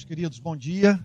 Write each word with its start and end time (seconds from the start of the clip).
Irmãos 0.00 0.04
queridos, 0.04 0.38
bom 0.38 0.56
dia. 0.56 0.98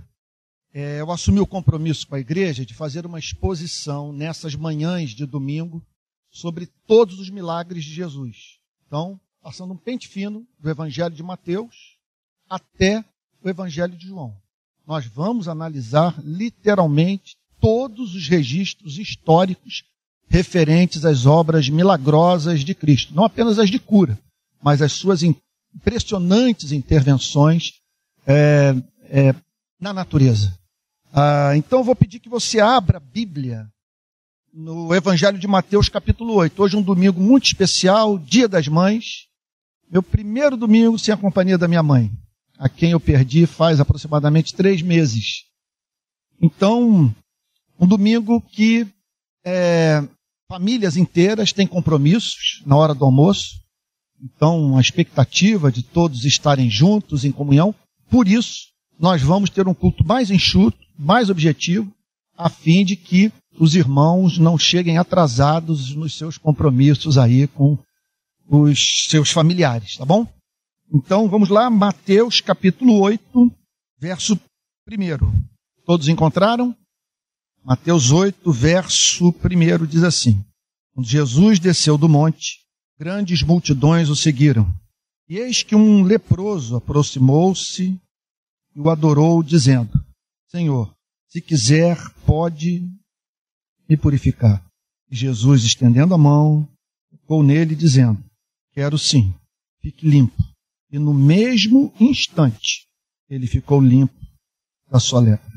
É, 0.73 1.01
eu 1.01 1.11
assumi 1.11 1.39
o 1.39 1.47
compromisso 1.47 2.07
com 2.07 2.15
a 2.15 2.19
igreja 2.19 2.65
de 2.65 2.73
fazer 2.73 3.05
uma 3.05 3.19
exposição 3.19 4.13
nessas 4.13 4.55
manhãs 4.55 5.09
de 5.09 5.25
domingo 5.25 5.85
sobre 6.31 6.67
todos 6.87 7.19
os 7.19 7.29
milagres 7.29 7.83
de 7.83 7.93
Jesus. 7.93 8.57
Então, 8.87 9.19
passando 9.41 9.73
um 9.73 9.77
pente 9.77 10.07
fino 10.07 10.47
do 10.59 10.69
Evangelho 10.69 11.13
de 11.13 11.21
Mateus 11.21 11.97
até 12.49 13.03
o 13.43 13.49
Evangelho 13.49 13.97
de 13.97 14.07
João. 14.07 14.33
Nós 14.87 15.05
vamos 15.05 15.49
analisar 15.49 16.17
literalmente 16.23 17.35
todos 17.59 18.15
os 18.15 18.29
registros 18.29 18.97
históricos 18.97 19.83
referentes 20.29 21.03
às 21.03 21.25
obras 21.25 21.67
milagrosas 21.67 22.61
de 22.61 22.73
Cristo. 22.73 23.13
Não 23.13 23.25
apenas 23.25 23.59
as 23.59 23.69
de 23.69 23.79
cura, 23.79 24.17
mas 24.61 24.81
as 24.81 24.93
suas 24.93 25.21
impressionantes 25.21 26.71
intervenções 26.71 27.73
é, 28.25 28.75
é, 29.03 29.35
na 29.79 29.93
natureza. 29.93 30.57
Ah, 31.13 31.53
então 31.55 31.79
eu 31.79 31.83
vou 31.83 31.95
pedir 31.95 32.19
que 32.19 32.29
você 32.29 32.59
abra 32.59 32.97
a 32.97 32.99
Bíblia 32.99 33.69
no 34.53 34.93
Evangelho 34.93 35.37
de 35.37 35.47
Mateus, 35.47 35.89
capítulo 35.89 36.33
8. 36.33 36.61
Hoje 36.61 36.75
é 36.75 36.79
um 36.79 36.83
domingo 36.83 37.19
muito 37.19 37.45
especial, 37.45 38.17
Dia 38.17 38.47
das 38.47 38.67
Mães. 38.67 39.27
Meu 39.89 40.01
primeiro 40.01 40.57
domingo 40.57 40.97
sem 40.97 41.13
a 41.13 41.17
companhia 41.17 41.57
da 41.57 41.67
minha 41.67 41.83
mãe, 41.83 42.11
a 42.57 42.67
quem 42.67 42.91
eu 42.91 42.99
perdi 42.99 43.45
faz 43.45 43.79
aproximadamente 43.79 44.55
três 44.55 44.81
meses. 44.81 45.43
Então, 46.41 47.13
um 47.79 47.87
domingo 47.87 48.41
que 48.41 48.87
é, 49.45 50.01
famílias 50.49 50.97
inteiras 50.97 51.53
têm 51.53 51.67
compromissos 51.67 52.63
na 52.65 52.75
hora 52.75 52.93
do 52.93 53.05
almoço. 53.05 53.61
Então, 54.21 54.77
a 54.77 54.81
expectativa 54.81 55.71
de 55.71 55.83
todos 55.83 56.25
estarem 56.25 56.69
juntos 56.69 57.23
em 57.23 57.31
comunhão. 57.31 57.75
Por 58.09 58.27
isso, 58.27 58.67
nós 58.99 59.21
vamos 59.21 59.49
ter 59.49 59.67
um 59.67 59.73
culto 59.73 60.05
mais 60.05 60.31
enxuto, 60.31 60.77
mais 60.97 61.29
objetivo, 61.29 61.91
a 62.37 62.49
fim 62.49 62.83
de 62.85 62.95
que 62.95 63.31
os 63.59 63.75
irmãos 63.75 64.37
não 64.37 64.57
cheguem 64.57 64.97
atrasados 64.97 65.95
nos 65.95 66.17
seus 66.17 66.37
compromissos 66.37 67.17
aí 67.17 67.47
com 67.47 67.77
os 68.47 69.07
seus 69.09 69.31
familiares, 69.31 69.97
tá 69.97 70.05
bom? 70.05 70.27
Então, 70.93 71.27
vamos 71.27 71.49
lá, 71.49 71.69
Mateus 71.69 72.41
capítulo 72.41 72.99
8, 72.99 73.51
verso 73.99 74.39
1. 74.87 75.45
Todos 75.85 76.07
encontraram? 76.07 76.75
Mateus 77.63 78.11
8, 78.11 78.51
verso 78.51 79.29
1 79.29 79.85
diz 79.87 80.03
assim: 80.03 80.45
Quando 80.93 81.07
Jesus 81.07 81.59
desceu 81.59 81.97
do 81.97 82.07
monte, 82.07 82.59
grandes 82.99 83.41
multidões 83.41 84.09
o 84.09 84.15
seguiram. 84.15 84.71
E 85.27 85.37
eis 85.37 85.63
que 85.63 85.75
um 85.75 86.03
leproso 86.03 86.75
aproximou-se 86.75 87.99
e 88.75 88.79
o 88.79 88.89
adorou, 88.89 89.41
dizendo: 89.41 89.91
Senhor, 90.49 90.93
se 91.27 91.41
quiser, 91.41 91.97
pode 92.25 92.87
me 93.89 93.97
purificar. 93.97 94.63
E 95.09 95.15
Jesus, 95.15 95.63
estendendo 95.63 96.13
a 96.13 96.17
mão, 96.17 96.67
tocou 97.09 97.41
nele, 97.41 97.75
dizendo: 97.75 98.23
Quero 98.71 98.99
sim, 98.99 99.33
fique 99.81 100.07
limpo. 100.07 100.41
E 100.91 100.99
no 100.99 101.13
mesmo 101.13 101.91
instante, 101.99 102.87
ele 103.27 103.47
ficou 103.47 103.81
limpo 103.81 104.13
da 104.89 104.99
sua 104.99 105.19
lepra. 105.19 105.51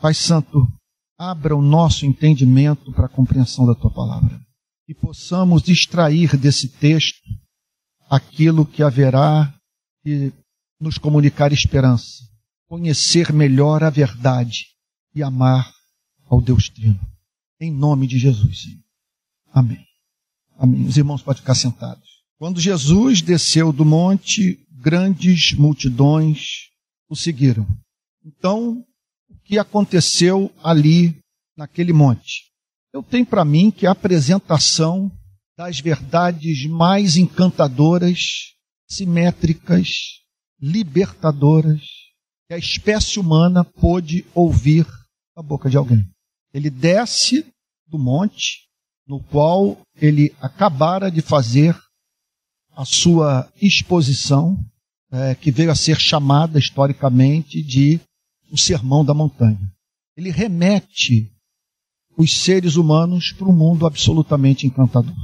Pai 0.00 0.12
Santo, 0.12 0.68
abra 1.18 1.56
o 1.56 1.62
nosso 1.62 2.04
entendimento 2.04 2.92
para 2.92 3.06
a 3.06 3.08
compreensão 3.08 3.66
da 3.66 3.74
tua 3.74 3.90
palavra 3.90 4.44
e 4.86 4.94
possamos 4.94 5.66
extrair 5.68 6.36
desse 6.36 6.68
texto 6.68 7.22
aquilo 8.08 8.66
que 8.66 8.82
haverá 8.82 9.52
de 10.04 10.32
nos 10.80 10.98
comunicar 10.98 11.52
esperança, 11.52 12.24
conhecer 12.68 13.32
melhor 13.32 13.82
a 13.82 13.90
verdade 13.90 14.66
e 15.14 15.22
amar 15.22 15.72
ao 16.28 16.40
Deus 16.40 16.68
Trino. 16.68 17.00
Em 17.60 17.70
nome 17.70 18.06
de 18.06 18.18
Jesus, 18.18 18.62
Senhor. 18.62 18.82
Amém. 19.52 19.84
Amém. 20.58 20.86
Os 20.86 20.96
irmãos 20.96 21.22
podem 21.22 21.40
ficar 21.40 21.54
sentados. 21.54 22.24
Quando 22.38 22.60
Jesus 22.60 23.22
desceu 23.22 23.72
do 23.72 23.84
monte, 23.84 24.66
grandes 24.70 25.52
multidões 25.52 26.68
o 27.08 27.16
seguiram. 27.16 27.66
Então, 28.24 28.84
o 29.28 29.38
que 29.44 29.58
aconteceu 29.58 30.52
ali 30.62 31.16
naquele 31.56 31.92
monte? 31.92 32.50
Eu 32.92 33.02
tenho 33.02 33.26
para 33.26 33.44
mim 33.44 33.70
que 33.70 33.86
a 33.86 33.92
apresentação 33.92 35.10
das 35.56 35.80
verdades 35.80 36.66
mais 36.66 37.16
encantadoras, 37.16 38.54
simétricas, 38.88 39.88
libertadoras 40.60 41.82
que 42.46 42.54
a 42.54 42.58
espécie 42.58 43.18
humana 43.18 43.64
pôde 43.64 44.24
ouvir 44.34 44.86
da 45.34 45.42
boca 45.42 45.70
de 45.70 45.76
alguém. 45.76 46.08
Ele 46.52 46.70
desce 46.70 47.46
do 47.86 47.98
monte 47.98 48.64
no 49.06 49.20
qual 49.20 49.78
ele 49.96 50.34
acabara 50.40 51.10
de 51.10 51.20
fazer 51.20 51.78
a 52.76 52.84
sua 52.84 53.50
exposição, 53.60 54.58
é, 55.10 55.34
que 55.34 55.50
veio 55.50 55.70
a 55.70 55.74
ser 55.74 55.98
chamada 55.98 56.58
historicamente 56.58 57.62
de 57.62 58.00
o 58.50 58.58
Sermão 58.58 59.04
da 59.04 59.14
Montanha. 59.14 59.72
Ele 60.16 60.30
remete 60.30 61.30
os 62.16 62.32
seres 62.32 62.76
humanos 62.76 63.32
para 63.32 63.48
um 63.48 63.56
mundo 63.56 63.86
absolutamente 63.86 64.66
encantador. 64.66 65.14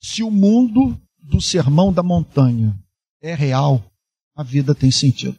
Se 0.00 0.22
o 0.22 0.30
mundo 0.30 1.00
do 1.18 1.40
sermão 1.40 1.92
da 1.92 2.02
montanha 2.02 2.78
é 3.20 3.34
real, 3.34 3.84
a 4.34 4.42
vida 4.42 4.74
tem 4.74 4.90
sentido. 4.90 5.36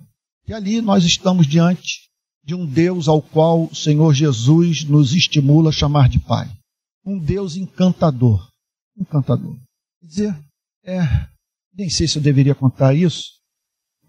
E 0.48 0.54
ali 0.54 0.82
nós 0.82 1.04
estamos 1.04 1.48
diante 1.48 2.10
de 2.44 2.56
um 2.56 2.66
Deus 2.66 3.08
ao 3.08 3.22
qual 3.22 3.66
o 3.66 3.76
Senhor 3.76 4.14
Jesus 4.14 4.84
nos 4.84 5.14
estimula 5.14 5.70
a 5.70 5.74
chamar 5.74 6.10
de 6.10 6.20
Pai. 6.20 6.50
Um 7.06 7.18
Deus 7.18 7.56
encantador. 7.56 8.50
Encantador. 8.98 9.56
Quer 10.00 10.08
dizer, 10.08 10.40
é, 10.84 11.28
nem 11.74 11.90
sei 11.90 12.08
se 12.08 12.18
eu 12.18 12.22
deveria 12.22 12.56
contar 12.56 12.94
isso, 12.94 13.26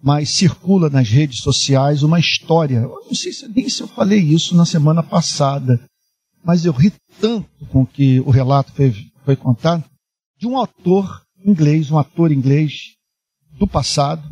mas 0.03 0.31
circula 0.31 0.89
nas 0.89 1.09
redes 1.09 1.41
sociais 1.41 2.03
uma 2.03 2.19
história. 2.19 2.79
Eu 2.79 3.05
não 3.07 3.15
sei 3.15 3.33
se, 3.33 3.47
nem 3.49 3.69
se 3.69 3.83
eu 3.83 3.89
falei 3.89 4.21
isso 4.21 4.57
na 4.57 4.65
semana 4.65 5.03
passada 5.03 5.79
mas 6.43 6.65
eu 6.65 6.73
ri 6.73 6.93
tanto 7.21 7.49
com 7.67 7.87
que 7.87 8.21
o 8.21 8.31
relato 8.31 8.73
foi, 8.73 8.93
foi 9.25 9.37
contado, 9.37 9.85
de 10.41 10.47
um 10.47 10.57
autor 10.57 11.23
inglês, 11.45 11.91
um 11.91 11.99
ator 11.99 12.33
inglês 12.33 12.97
do 13.59 13.67
passado, 13.67 14.27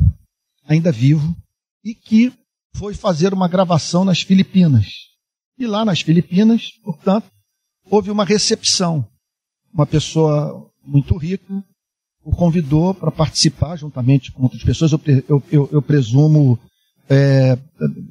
ainda 0.64 0.90
vivo, 0.90 1.36
e 1.84 1.94
que 1.94 2.32
foi 2.74 2.94
fazer 2.94 3.34
uma 3.34 3.46
gravação 3.46 4.06
nas 4.06 4.22
Filipinas. 4.22 4.86
E 5.58 5.66
lá 5.66 5.84
nas 5.84 6.00
Filipinas, 6.00 6.72
portanto, 6.82 7.30
houve 7.90 8.10
uma 8.10 8.24
recepção. 8.24 9.06
Uma 9.72 9.86
pessoa 9.86 10.70
muito 10.82 11.14
rica 11.18 11.62
o 12.24 12.30
convidou 12.30 12.92
para 12.92 13.10
participar 13.10 13.76
juntamente 13.76 14.30
com 14.32 14.42
outras 14.42 14.62
pessoas. 14.62 14.92
Eu, 14.92 15.00
eu, 15.28 15.42
eu, 15.50 15.68
eu 15.72 15.82
presumo 15.82 16.58
é, 17.08 17.58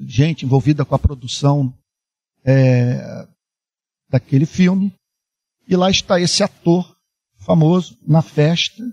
gente 0.07 0.43
envolvida 0.43 0.83
com 0.83 0.95
a 0.95 0.99
produção 0.99 1.71
é, 2.43 3.27
daquele 4.09 4.47
filme. 4.47 4.91
E 5.67 5.75
lá 5.75 5.89
está 5.91 6.19
esse 6.19 6.41
ator 6.41 6.96
famoso 7.47 7.97
na 8.05 8.21
festa, 8.21 8.83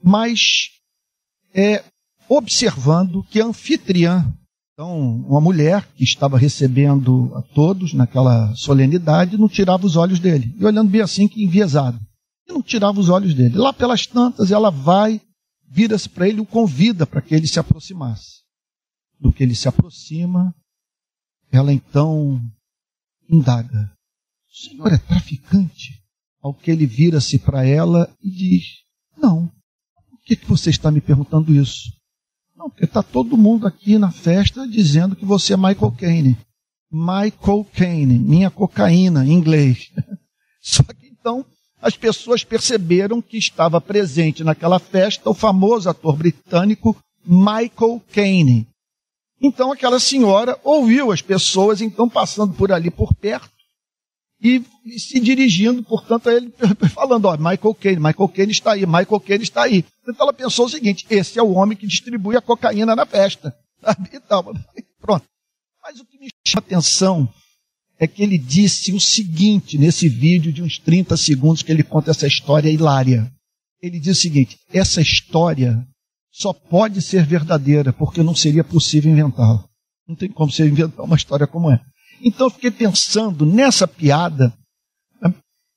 mas 0.00 0.68
é, 1.52 1.84
observando 2.28 3.24
que 3.24 3.40
a 3.40 3.46
anfitriã, 3.46 4.32
então 4.72 4.96
uma 5.26 5.40
mulher 5.40 5.84
que 5.96 6.04
estava 6.04 6.38
recebendo 6.38 7.32
a 7.34 7.42
todos 7.42 7.92
naquela 7.92 8.54
solenidade, 8.54 9.36
não 9.36 9.48
tirava 9.48 9.84
os 9.84 9.96
olhos 9.96 10.20
dele. 10.20 10.54
E 10.56 10.64
olhando 10.64 10.88
bem 10.88 11.00
assim, 11.00 11.26
que 11.26 11.42
enviesado. 11.42 11.98
E 12.48 12.52
não 12.52 12.62
tirava 12.62 13.00
os 13.00 13.08
olhos 13.08 13.34
dele. 13.34 13.56
Lá 13.56 13.72
pelas 13.72 14.06
tantas, 14.06 14.52
ela 14.52 14.70
vai, 14.70 15.20
vira-se 15.68 16.08
para 16.08 16.28
ele 16.28 16.40
o 16.40 16.46
convida 16.46 17.04
para 17.04 17.20
que 17.20 17.34
ele 17.34 17.48
se 17.48 17.58
aproximasse. 17.58 18.44
Do 19.18 19.32
que 19.32 19.42
ele 19.42 19.54
se 19.54 19.66
aproxima, 19.66 20.54
ela 21.50 21.72
então 21.72 22.40
indaga: 23.28 23.92
o 24.48 24.56
senhor 24.56 24.92
é 24.92 24.98
traficante? 24.98 26.03
Ao 26.44 26.52
que 26.52 26.70
ele 26.70 26.84
vira-se 26.84 27.38
para 27.38 27.66
ela 27.66 28.14
e 28.22 28.30
diz: 28.30 28.64
Não. 29.16 29.46
Por 30.10 30.20
que, 30.26 30.36
que 30.36 30.46
você 30.46 30.68
está 30.68 30.90
me 30.90 31.00
perguntando 31.00 31.54
isso? 31.54 31.90
Não, 32.54 32.68
porque 32.68 32.84
está 32.84 33.02
todo 33.02 33.34
mundo 33.34 33.66
aqui 33.66 33.96
na 33.96 34.10
festa 34.10 34.68
dizendo 34.68 35.16
que 35.16 35.24
você 35.24 35.54
é 35.54 35.56
Michael 35.56 35.92
Caine. 35.92 36.38
Michael 36.92 37.66
Caine, 37.72 38.18
minha 38.18 38.50
cocaína, 38.50 39.24
em 39.24 39.32
inglês. 39.32 39.90
Só 40.60 40.82
que 40.82 41.06
então 41.06 41.46
as 41.80 41.96
pessoas 41.96 42.44
perceberam 42.44 43.22
que 43.22 43.38
estava 43.38 43.80
presente 43.80 44.44
naquela 44.44 44.78
festa 44.78 45.30
o 45.30 45.34
famoso 45.34 45.88
ator 45.88 46.14
britânico 46.14 46.94
Michael 47.26 48.02
Caine. 48.12 48.68
Então 49.40 49.72
aquela 49.72 49.98
senhora 49.98 50.60
ouviu 50.62 51.10
as 51.10 51.22
pessoas 51.22 51.80
então 51.80 52.06
passando 52.06 52.52
por 52.52 52.70
ali 52.70 52.90
por 52.90 53.14
perto 53.14 53.53
e, 54.44 54.62
se 54.98 55.18
dirigindo, 55.18 55.82
portanto, 55.82 56.28
a 56.28 56.34
ele, 56.34 56.52
falando, 56.92 57.24
ó, 57.24 57.36
Michael 57.38 57.74
Caine, 57.74 57.96
Michael 57.96 58.28
Caine 58.28 58.52
está 58.52 58.72
aí, 58.72 58.84
Michael 58.84 59.20
Caine 59.20 59.42
está 59.42 59.62
aí. 59.62 59.82
Então 60.02 60.14
ela 60.20 60.34
pensou 60.34 60.66
o 60.66 60.68
seguinte, 60.68 61.06
esse 61.08 61.38
é 61.38 61.42
o 61.42 61.52
homem 61.52 61.78
que 61.78 61.86
distribui 61.86 62.36
a 62.36 62.42
cocaína 62.42 62.94
na 62.94 63.06
festa. 63.06 63.56
E 64.12 64.20
tal. 64.20 64.54
chama 66.46 66.58
atenção 66.58 67.28
é 67.98 68.06
que 68.06 68.22
ele 68.22 68.38
disse 68.38 68.92
o 68.92 69.00
seguinte 69.00 69.78
nesse 69.78 70.08
vídeo 70.08 70.52
de 70.52 70.62
uns 70.62 70.78
30 70.78 71.16
segundos 71.16 71.62
que 71.62 71.70
ele 71.70 71.82
conta 71.82 72.10
essa 72.10 72.26
história 72.26 72.70
hilária. 72.70 73.30
Ele 73.80 73.98
diz 74.00 74.18
o 74.18 74.20
seguinte: 74.20 74.58
essa 74.72 75.00
história 75.00 75.86
só 76.32 76.52
pode 76.52 77.00
ser 77.00 77.24
verdadeira 77.24 77.92
porque 77.92 78.22
não 78.22 78.34
seria 78.34 78.64
possível 78.64 79.12
inventá-la. 79.12 79.64
Não 80.08 80.16
tem 80.16 80.30
como 80.30 80.50
você 80.50 80.66
inventar 80.66 81.04
uma 81.04 81.16
história 81.16 81.46
como 81.46 81.70
essa. 81.70 81.84
Então 82.22 82.46
eu 82.46 82.50
fiquei 82.50 82.70
pensando 82.70 83.44
nessa 83.44 83.86
piada, 83.86 84.52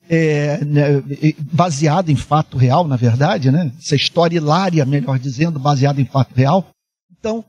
é, 0.10 0.64
né, 0.64 1.04
baseada 1.52 2.12
em 2.12 2.16
fato 2.16 2.58
real, 2.58 2.88
na 2.88 2.96
verdade, 2.96 3.52
né? 3.52 3.72
essa 3.78 3.96
história 3.96 4.38
hilária, 4.38 4.86
melhor 4.86 5.20
dizendo, 5.20 5.60
baseada 5.60 6.02
em 6.02 6.06
fato 6.06 6.34
real. 6.34 6.70
Então, 7.12 7.44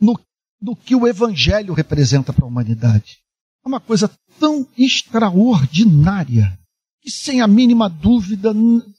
no, 0.00 0.18
no 0.60 0.74
que 0.74 0.94
o 0.94 1.06
Evangelho 1.06 1.74
representa 1.74 2.32
para 2.32 2.44
a 2.44 2.48
humanidade. 2.48 3.18
É 3.64 3.68
uma 3.68 3.80
coisa 3.80 4.10
tão 4.38 4.66
extraordinária 4.78 6.58
que, 7.02 7.10
sem 7.10 7.40
a 7.40 7.46
mínima 7.46 7.88
dúvida, 7.88 8.52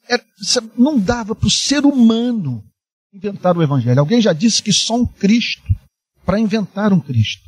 é, 0.09 0.21
não 0.77 0.99
dava 0.99 1.33
para 1.33 1.47
o 1.47 1.51
ser 1.51 1.85
humano 1.85 2.63
inventar 3.13 3.57
o 3.57 3.63
Evangelho. 3.63 3.99
Alguém 3.99 4.21
já 4.21 4.33
disse 4.33 4.61
que 4.61 4.71
só 4.71 4.95
um 4.95 5.05
Cristo 5.05 5.63
para 6.25 6.39
inventar 6.39 6.93
um 6.93 6.99
Cristo. 6.99 7.46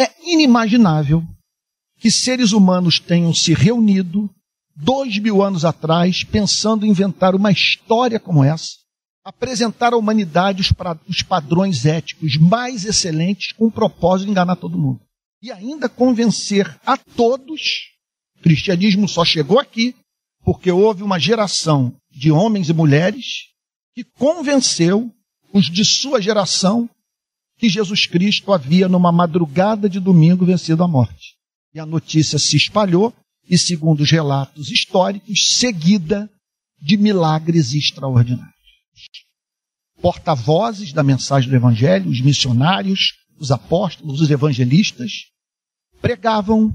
É 0.00 0.10
inimaginável 0.24 1.22
que 1.98 2.10
seres 2.10 2.52
humanos 2.52 2.98
tenham 2.98 3.34
se 3.34 3.52
reunido 3.52 4.30
dois 4.74 5.18
mil 5.18 5.42
anos 5.42 5.62
atrás 5.62 6.24
pensando 6.24 6.86
em 6.86 6.88
inventar 6.88 7.34
uma 7.34 7.52
história 7.52 8.18
como 8.18 8.42
essa, 8.42 8.78
apresentar 9.22 9.92
à 9.92 9.98
humanidade 9.98 10.62
os, 10.62 10.72
os 11.06 11.22
padrões 11.22 11.84
éticos 11.84 12.38
mais 12.38 12.86
excelentes 12.86 13.52
com 13.52 13.66
o 13.66 13.70
propósito 13.70 14.24
de 14.24 14.30
enganar 14.30 14.56
todo 14.56 14.78
mundo. 14.78 15.00
E 15.42 15.52
ainda 15.52 15.86
convencer 15.86 16.80
a 16.86 16.96
todos, 16.96 17.60
o 18.38 18.42
cristianismo 18.42 19.06
só 19.06 19.22
chegou 19.22 19.58
aqui 19.58 19.94
porque 20.42 20.70
houve 20.70 21.02
uma 21.02 21.18
geração 21.18 21.94
de 22.10 22.32
homens 22.32 22.70
e 22.70 22.72
mulheres 22.72 23.50
que 23.94 24.02
convenceu 24.02 25.10
os 25.52 25.66
de 25.66 25.84
sua 25.84 26.22
geração 26.22 26.88
que 27.60 27.68
Jesus 27.68 28.06
Cristo 28.06 28.54
havia, 28.54 28.88
numa 28.88 29.12
madrugada 29.12 29.86
de 29.86 30.00
domingo, 30.00 30.46
vencido 30.46 30.82
a 30.82 30.88
morte. 30.88 31.36
E 31.74 31.78
a 31.78 31.84
notícia 31.84 32.38
se 32.38 32.56
espalhou, 32.56 33.14
e 33.46 33.58
segundo 33.58 34.00
os 34.00 34.10
relatos 34.10 34.70
históricos, 34.70 35.46
seguida 35.56 36.30
de 36.80 36.96
milagres 36.96 37.74
extraordinários. 37.74 38.50
Porta-vozes 40.00 40.94
da 40.94 41.02
mensagem 41.02 41.50
do 41.50 41.56
Evangelho, 41.56 42.08
os 42.08 42.22
missionários, 42.22 43.12
os 43.38 43.50
apóstolos, 43.50 44.22
os 44.22 44.30
evangelistas, 44.30 45.26
pregavam 46.00 46.72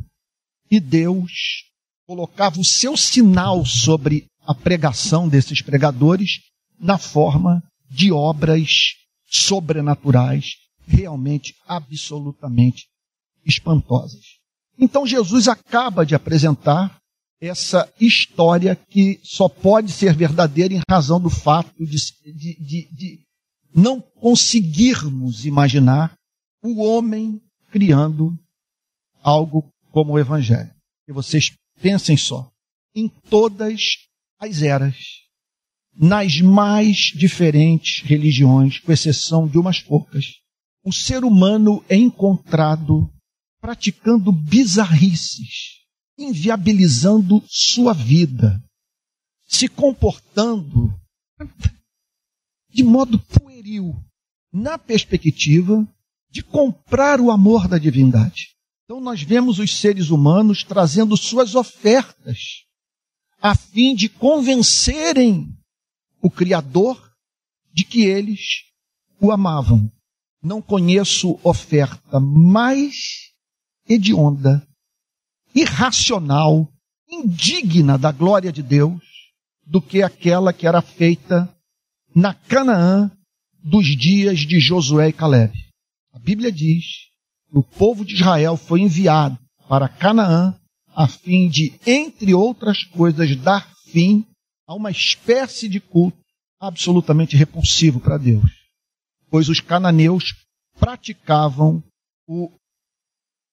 e 0.70 0.80
Deus 0.80 1.64
colocava 2.06 2.60
o 2.60 2.64
seu 2.64 2.96
sinal 2.96 3.66
sobre 3.66 4.26
a 4.46 4.54
pregação 4.54 5.28
desses 5.28 5.64
pregadores 5.64 6.42
na 6.80 7.00
forma 7.00 7.64
de 7.90 8.12
obras 8.12 8.94
sobrenaturais, 9.26 10.65
realmente, 10.88 11.56
absolutamente 11.68 12.88
espantosas. 13.46 14.40
Então 14.78 15.06
Jesus 15.06 15.48
acaba 15.48 16.06
de 16.06 16.16
apresentar 16.16 16.98
essa 17.40 17.92
história 18.00 18.76
que 18.76 19.20
só 19.24 19.48
pode 19.48 19.92
ser 19.92 20.16
verdadeira 20.16 20.74
em 20.74 20.82
razão 20.90 21.20
do 21.20 21.30
fato 21.30 21.72
de, 21.86 21.98
de, 22.34 22.60
de, 22.60 22.90
de 22.92 23.20
não 23.74 24.00
conseguirmos 24.00 25.46
imaginar 25.46 26.16
o 26.64 26.82
homem 26.82 27.42
criando 27.70 28.34
algo 29.22 29.70
como 29.92 30.14
o 30.14 30.20
Evangelho. 30.20 30.74
E 31.08 31.14
vocês 31.14 31.54
pensem 31.82 32.16
só, 32.16 32.50
em 32.96 33.10
todas 33.30 33.82
as 34.40 34.62
eras, 34.62 34.96
nas 35.94 36.40
mais 36.42 37.12
diferentes 37.16 38.02
religiões, 38.04 38.80
com 38.80 38.92
exceção 38.92 39.48
de 39.48 39.58
umas 39.58 39.82
poucas, 39.82 40.26
o 40.86 40.94
ser 40.94 41.26
humano 41.26 41.84
é 41.90 41.96
encontrado 41.96 43.12
praticando 43.60 44.32
bizarrices, 44.32 45.82
inviabilizando 46.16 47.44
sua 47.48 47.92
vida, 47.92 48.64
se 49.48 49.68
comportando 49.68 50.94
de 52.70 52.84
modo 52.84 53.18
pueril, 53.18 53.96
na 54.54 54.78
perspectiva 54.78 55.88
de 56.30 56.44
comprar 56.44 57.20
o 57.20 57.32
amor 57.32 57.68
da 57.68 57.80
divindade. 57.80 58.56
Então 58.84 59.02
nós 59.02 59.24
vemos 59.24 59.58
os 59.58 59.76
seres 59.80 60.12
humanos 60.12 60.64
trazendo 60.64 61.18
suas 61.18 61.56
ofertas 61.56 62.64
a 63.42 63.56
fim 63.56 63.96
de 63.96 64.08
convencerem 64.08 65.48
o 66.22 66.30
Criador 66.30 67.12
de 67.74 67.84
que 67.84 68.04
eles 68.04 68.66
o 69.20 69.32
amavam. 69.32 69.92
Não 70.46 70.62
conheço 70.62 71.40
oferta 71.44 72.20
mais 72.20 73.32
hedionda, 73.90 74.64
irracional, 75.56 76.72
indigna 77.10 77.98
da 77.98 78.12
glória 78.12 78.52
de 78.52 78.62
Deus 78.62 79.02
do 79.66 79.82
que 79.82 80.04
aquela 80.04 80.54
que 80.54 80.68
era 80.68 80.84
feita 80.84 81.52
na 82.14 82.36
Canaã 82.36 83.10
dos 83.64 83.88
dias 83.98 84.42
de 84.42 84.60
Josué 84.60 85.10
e 85.10 85.14
Caleb. 85.14 85.52
A 86.14 86.20
Bíblia 86.20 86.52
diz 86.52 86.86
que 87.50 87.58
o 87.58 87.64
povo 87.64 88.06
de 88.06 88.14
Israel 88.14 88.56
foi 88.56 88.82
enviado 88.82 89.40
para 89.68 89.90
Canaã 89.90 90.56
a 90.96 91.08
fim 91.08 91.50
de, 91.50 91.74
entre 91.88 92.36
outras 92.36 92.84
coisas, 92.84 93.36
dar 93.38 93.68
fim 93.86 94.24
a 94.68 94.76
uma 94.76 94.92
espécie 94.92 95.68
de 95.68 95.80
culto 95.80 96.20
absolutamente 96.60 97.36
repulsivo 97.36 98.00
para 98.00 98.20
Deus. 98.20 98.65
Pois 99.36 99.50
os 99.50 99.60
cananeus 99.60 100.34
praticavam 100.80 101.84
o 102.26 102.58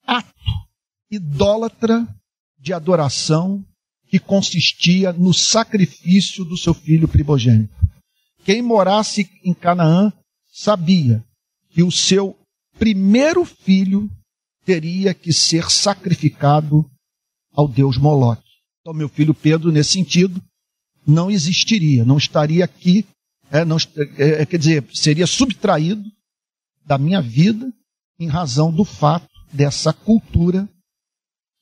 ato 0.07 0.33
idólatra 1.11 2.07
de 2.57 2.73
adoração 2.73 3.67
que 4.07 4.21
consistia 4.21 5.13
no 5.13 5.35
sacrifício 5.35 6.45
do 6.45 6.57
seu 6.57 6.73
filho 6.73 7.09
primogênito. 7.09 7.75
Quem 8.45 8.63
morasse 8.63 9.29
em 9.43 9.53
Canaã 9.53 10.13
sabia 10.53 11.25
que 11.71 11.83
o 11.83 11.91
seu 11.91 12.39
primeiro 12.79 13.45
filho 13.45 14.09
teria 14.65 15.13
que 15.13 15.33
ser 15.33 15.69
sacrificado 15.69 16.89
ao 17.53 17.67
Deus 17.67 17.97
Moloque. 17.99 18.49
Então, 18.81 18.95
meu 18.95 19.09
filho 19.09 19.35
Pedro, 19.35 19.73
nesse 19.73 19.95
sentido, 19.95 20.41
não 21.05 21.29
existiria, 21.29 22.05
não 22.05 22.19
estaria 22.19 22.65
aqui, 22.65 23.05
é, 23.53 23.67
não, 23.67 23.77
é, 24.17 24.43
é, 24.43 24.47
quer 24.47 24.57
dizer, 24.57 24.85
seria 24.95 25.27
subtraído 25.27 26.03
da 26.87 26.97
minha 26.97 27.21
vida 27.21 27.71
em 28.19 28.27
razão 28.27 28.73
do 28.73 28.83
fato 28.83 29.29
dessa 29.53 29.93
cultura 29.93 30.67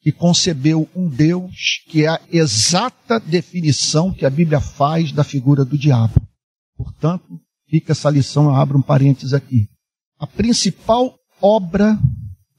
que 0.01 0.13
concebeu 0.13 0.89
um 0.95 1.09
Deus 1.09 1.83
que 1.89 2.05
é 2.05 2.09
a 2.09 2.21
exata 2.31 3.19
definição 3.19 4.15
que 4.15 4.25
a 4.25 4.31
Bíblia 4.31 4.61
faz 4.61 5.11
da 5.11 5.25
figura 5.25 5.65
do 5.65 5.77
diabo. 5.77 6.15
Portanto, 6.77 7.41
fica 7.69 7.91
essa 7.91 8.09
lição, 8.09 8.45
eu 8.45 8.55
abro 8.55 8.79
um 8.79 8.83
parênteses 8.83 9.35
aqui. 9.35 9.69
A 10.17 10.29
principal 10.29 11.19
obra 11.43 11.99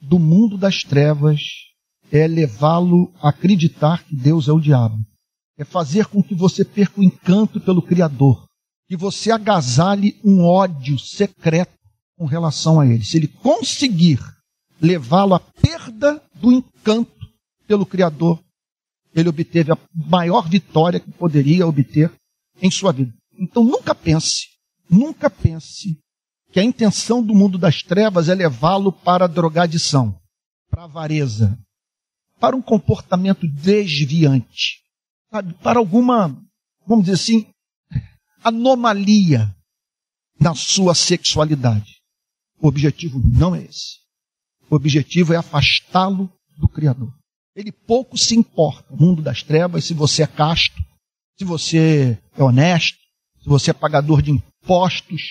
do 0.01 0.19
mundo 0.19 0.57
das 0.57 0.83
trevas 0.83 1.39
é 2.11 2.27
levá-lo 2.27 3.13
a 3.21 3.29
acreditar 3.29 4.03
que 4.03 4.13
Deus 4.13 4.49
é 4.49 4.51
o 4.51 4.59
diabo. 4.59 4.97
É 5.57 5.63
fazer 5.63 6.07
com 6.07 6.21
que 6.21 6.35
você 6.35 6.65
perca 6.65 6.99
o 6.99 7.03
encanto 7.03 7.61
pelo 7.61 7.81
Criador. 7.81 8.50
Que 8.91 8.97
você 8.97 9.31
agasalhe 9.31 10.19
um 10.21 10.43
ódio 10.43 10.99
secreto 10.99 11.71
com 12.17 12.25
relação 12.25 12.77
a 12.77 12.85
ele. 12.85 13.05
Se 13.05 13.15
ele 13.15 13.29
conseguir 13.29 14.19
levá-lo 14.81 15.33
à 15.33 15.39
perda 15.39 16.21
do 16.35 16.51
encanto 16.51 17.25
pelo 17.65 17.85
Criador, 17.85 18.43
ele 19.15 19.29
obteve 19.29 19.71
a 19.71 19.77
maior 19.95 20.49
vitória 20.49 20.99
que 20.99 21.09
poderia 21.09 21.65
obter 21.65 22.11
em 22.61 22.69
sua 22.69 22.91
vida. 22.91 23.13
Então 23.39 23.63
nunca 23.63 23.95
pense, 23.95 24.47
nunca 24.89 25.29
pense 25.29 25.97
que 26.51 26.59
a 26.59 26.63
intenção 26.65 27.23
do 27.23 27.33
mundo 27.33 27.57
das 27.57 27.81
trevas 27.81 28.27
é 28.27 28.35
levá-lo 28.35 28.91
para 28.91 29.23
a 29.23 29.29
drogadição, 29.29 30.19
para 30.69 30.81
a 30.81 30.83
avareza, 30.83 31.57
para 32.41 32.57
um 32.57 32.61
comportamento 32.61 33.47
desviante, 33.47 34.81
sabe? 35.31 35.53
para 35.63 35.79
alguma, 35.79 36.37
vamos 36.85 37.05
dizer 37.05 37.15
assim, 37.15 37.50
anomalia 38.43 39.55
na 40.39 40.55
sua 40.55 40.95
sexualidade. 40.95 41.97
O 42.59 42.67
objetivo 42.67 43.21
não 43.23 43.55
é 43.55 43.63
esse. 43.63 43.99
O 44.69 44.75
objetivo 44.75 45.33
é 45.33 45.37
afastá-lo 45.37 46.31
do 46.57 46.67
Criador. 46.67 47.13
Ele 47.55 47.71
pouco 47.71 48.17
se 48.17 48.35
importa, 48.35 48.93
o 48.93 48.97
mundo 48.97 49.21
das 49.21 49.43
trevas, 49.43 49.85
se 49.85 49.93
você 49.93 50.23
é 50.23 50.27
casto, 50.27 50.75
se 51.37 51.43
você 51.43 52.17
é 52.37 52.43
honesto, 52.43 52.97
se 53.41 53.49
você 53.49 53.71
é 53.71 53.73
pagador 53.73 54.21
de 54.21 54.31
impostos, 54.31 55.21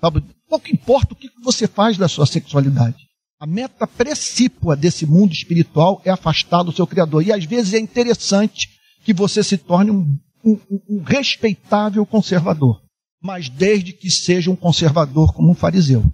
sabe? 0.00 0.24
Pouco 0.48 0.72
importa 0.72 1.12
o 1.12 1.16
que 1.16 1.30
você 1.42 1.68
faz 1.68 1.96
da 1.96 2.08
sua 2.08 2.26
sexualidade. 2.26 2.96
A 3.38 3.46
meta 3.46 3.86
precípua 3.86 4.74
desse 4.74 5.04
mundo 5.04 5.32
espiritual 5.32 6.00
é 6.04 6.10
afastar 6.10 6.62
do 6.62 6.72
seu 6.72 6.86
Criador. 6.86 7.22
E 7.22 7.32
às 7.32 7.44
vezes 7.44 7.74
é 7.74 7.78
interessante 7.78 8.68
que 9.04 9.12
você 9.12 9.44
se 9.44 9.58
torne 9.58 9.90
um, 9.90 10.18
um, 10.46 10.80
um 10.88 11.02
respeitável 11.02 12.06
conservador. 12.06 12.80
Mas 13.20 13.48
desde 13.48 13.92
que 13.92 14.10
seja 14.10 14.50
um 14.50 14.56
conservador 14.56 15.34
como 15.34 15.50
um 15.50 15.54
fariseu. 15.54 16.04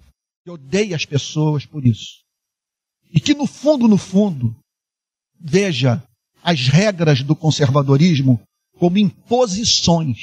Que 0.43 0.51
odeie 0.51 0.93
as 0.93 1.05
pessoas 1.05 1.65
por 1.65 1.85
isso. 1.85 2.23
E 3.13 3.19
que 3.19 3.35
no 3.35 3.45
fundo, 3.45 3.87
no 3.87 3.97
fundo, 3.97 4.55
veja 5.39 6.03
as 6.41 6.67
regras 6.67 7.21
do 7.21 7.35
conservadorismo 7.35 8.41
como 8.77 8.97
imposições 8.97 10.17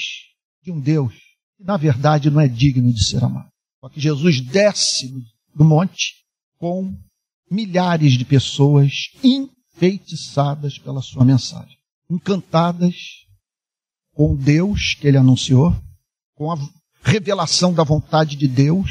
de 0.63 0.71
um 0.71 0.81
Deus 0.81 1.15
que, 1.57 1.65
na 1.65 1.77
verdade, 1.77 2.31
não 2.31 2.41
é 2.41 2.49
digno 2.49 2.93
de 2.93 3.05
ser 3.05 3.23
amado. 3.23 3.49
Só 3.81 3.89
que 3.89 4.01
Jesus 4.01 4.41
desce 4.41 5.09
do 5.55 5.65
monte 5.65 6.17
com 6.59 6.95
milhares 7.51 8.13
de 8.15 8.25
pessoas 8.25 8.93
enfeitiçadas 9.25 10.79
pela 10.79 11.01
sua 11.01 11.25
mensagem, 11.25 11.79
encantadas 12.11 12.95
com 14.21 14.37
Deus 14.37 14.93
que 15.01 15.09
ele 15.09 15.17
anunciou, 15.17 15.75
com 16.35 16.53
a 16.53 16.59
revelação 17.03 17.73
da 17.73 17.83
vontade 17.83 18.37
de 18.37 18.47
Deus 18.47 18.91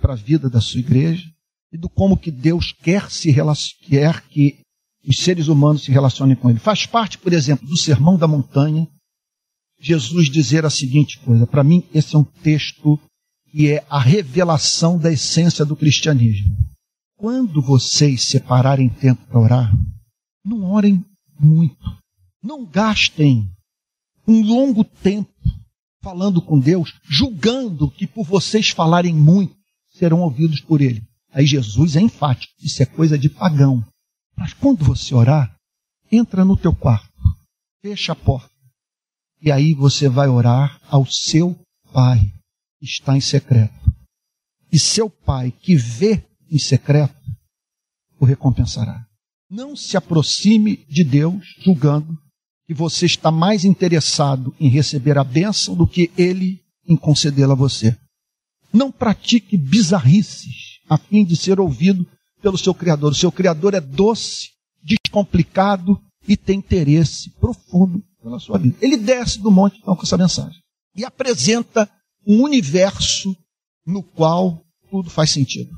para 0.00 0.12
a 0.12 0.16
vida 0.16 0.48
da 0.48 0.60
sua 0.60 0.78
igreja 0.78 1.28
e 1.72 1.76
do 1.76 1.88
como 1.88 2.16
que 2.16 2.30
Deus 2.30 2.70
quer 2.70 3.10
se 3.10 3.34
quer 3.80 4.22
que 4.28 4.60
os 5.04 5.18
seres 5.18 5.48
humanos 5.48 5.82
se 5.82 5.90
relacionem 5.90 6.36
com 6.36 6.48
ele. 6.48 6.60
Faz 6.60 6.86
parte, 6.86 7.18
por 7.18 7.32
exemplo, 7.32 7.66
do 7.66 7.76
Sermão 7.76 8.16
da 8.16 8.28
Montanha, 8.28 8.86
Jesus 9.80 10.30
dizer 10.30 10.64
a 10.64 10.70
seguinte 10.70 11.18
coisa. 11.24 11.44
Para 11.44 11.64
mim, 11.64 11.82
esse 11.92 12.14
é 12.14 12.18
um 12.20 12.22
texto 12.22 13.00
que 13.50 13.72
é 13.72 13.84
a 13.90 13.98
revelação 13.98 14.96
da 14.96 15.10
essência 15.10 15.64
do 15.64 15.74
cristianismo. 15.74 16.56
Quando 17.16 17.60
vocês 17.60 18.28
separarem 18.28 18.88
tempo 18.88 19.26
para 19.26 19.40
orar, 19.40 19.78
não 20.44 20.70
orem 20.70 21.04
muito. 21.36 21.98
Não 22.40 22.64
gastem 22.64 23.50
um 24.28 24.42
longo 24.42 24.84
tempo 24.84 25.32
falando 26.02 26.40
com 26.40 26.58
Deus, 26.58 26.94
julgando 27.02 27.90
que 27.90 28.06
por 28.06 28.24
vocês 28.24 28.68
falarem 28.68 29.14
muito, 29.14 29.56
serão 29.90 30.20
ouvidos 30.20 30.60
por 30.60 30.80
Ele. 30.80 31.02
Aí 31.32 31.46
Jesus 31.46 31.96
é 31.96 32.00
enfático, 32.00 32.52
isso 32.62 32.82
é 32.82 32.86
coisa 32.86 33.18
de 33.18 33.28
pagão. 33.28 33.84
Mas 34.36 34.52
quando 34.52 34.84
você 34.84 35.14
orar, 35.14 35.56
entra 36.12 36.44
no 36.44 36.56
teu 36.56 36.74
quarto, 36.74 37.12
fecha 37.82 38.12
a 38.12 38.16
porta, 38.16 38.54
e 39.40 39.50
aí 39.50 39.74
você 39.74 40.08
vai 40.08 40.28
orar 40.28 40.80
ao 40.88 41.06
seu 41.06 41.58
Pai, 41.92 42.20
que 42.78 42.84
está 42.84 43.16
em 43.16 43.20
secreto. 43.20 43.74
E 44.70 44.78
seu 44.78 45.08
Pai, 45.08 45.50
que 45.50 45.74
vê 45.74 46.22
em 46.50 46.58
secreto, 46.58 47.16
o 48.20 48.26
recompensará. 48.26 49.06
Não 49.50 49.74
se 49.74 49.96
aproxime 49.96 50.84
de 50.88 51.02
Deus 51.02 51.44
julgando 51.64 52.16
que 52.68 52.74
você 52.74 53.06
está 53.06 53.30
mais 53.30 53.64
interessado 53.64 54.54
em 54.60 54.68
receber 54.68 55.16
a 55.16 55.24
bênção 55.24 55.74
do 55.74 55.86
que 55.86 56.12
Ele 56.18 56.60
em 56.86 56.98
concedê-la 56.98 57.54
a 57.54 57.56
você. 57.56 57.96
Não 58.70 58.92
pratique 58.92 59.56
bizarrices 59.56 60.78
a 60.86 60.98
fim 60.98 61.24
de 61.24 61.34
ser 61.34 61.58
ouvido 61.58 62.06
pelo 62.42 62.58
seu 62.58 62.74
Criador. 62.74 63.12
O 63.12 63.14
seu 63.14 63.32
Criador 63.32 63.72
é 63.72 63.80
doce, 63.80 64.50
descomplicado 64.82 65.98
e 66.28 66.36
tem 66.36 66.58
interesse 66.58 67.30
profundo 67.40 68.04
pela 68.22 68.38
sua 68.38 68.58
vida. 68.58 68.76
Ele 68.82 68.98
desce 68.98 69.40
do 69.40 69.50
monte 69.50 69.78
então 69.78 69.96
com 69.96 70.02
essa 70.02 70.18
mensagem 70.18 70.60
e 70.94 71.06
apresenta 71.06 71.90
um 72.26 72.42
universo 72.42 73.34
no 73.86 74.02
qual 74.02 74.62
tudo 74.90 75.08
faz 75.08 75.30
sentido. 75.30 75.70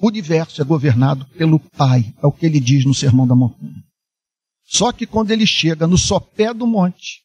O 0.00 0.06
universo 0.06 0.62
é 0.62 0.64
governado 0.64 1.26
pelo 1.36 1.58
Pai, 1.58 2.14
é 2.22 2.26
o 2.26 2.30
que 2.30 2.46
ele 2.46 2.60
diz 2.60 2.84
no 2.84 2.94
Sermão 2.94 3.26
da 3.26 3.34
Montanha. 3.34 3.82
Só 4.72 4.90
que 4.90 5.06
quando 5.06 5.30
ele 5.30 5.46
chega 5.46 5.86
no 5.86 5.98
sopé 5.98 6.54
do 6.54 6.66
monte, 6.66 7.20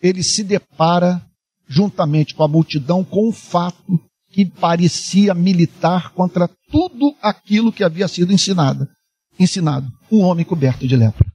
ele 0.00 0.22
se 0.22 0.44
depara 0.44 1.20
juntamente 1.66 2.32
com 2.32 2.44
a 2.44 2.48
multidão 2.48 3.04
com 3.04 3.28
um 3.28 3.32
fato 3.32 4.00
que 4.30 4.46
parecia 4.46 5.34
militar 5.34 6.12
contra 6.12 6.48
tudo 6.70 7.16
aquilo 7.20 7.72
que 7.72 7.82
havia 7.82 8.06
sido 8.06 8.32
ensinado. 8.32 8.88
Ensinado, 9.38 9.90
um 10.12 10.20
homem 10.20 10.44
coberto 10.44 10.86
de 10.86 10.96
lepra. 10.96 11.26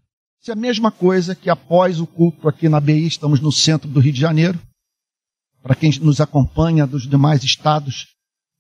Isso 0.42 0.52
é 0.52 0.54
a 0.54 0.58
mesma 0.58 0.90
coisa 0.90 1.36
que 1.36 1.50
após 1.50 2.00
o 2.00 2.08
culto 2.08 2.48
aqui 2.48 2.70
na 2.70 2.80
BI, 2.80 3.06
estamos 3.06 3.42
no 3.42 3.52
centro 3.52 3.90
do 3.90 4.00
Rio 4.00 4.14
de 4.14 4.22
Janeiro. 4.22 4.60
Para 5.62 5.76
quem 5.76 5.92
nos 6.00 6.22
acompanha 6.22 6.88
dos 6.88 7.10
demais 7.10 7.44
estados 7.44 8.06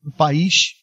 do 0.04 0.12
país, 0.12 0.74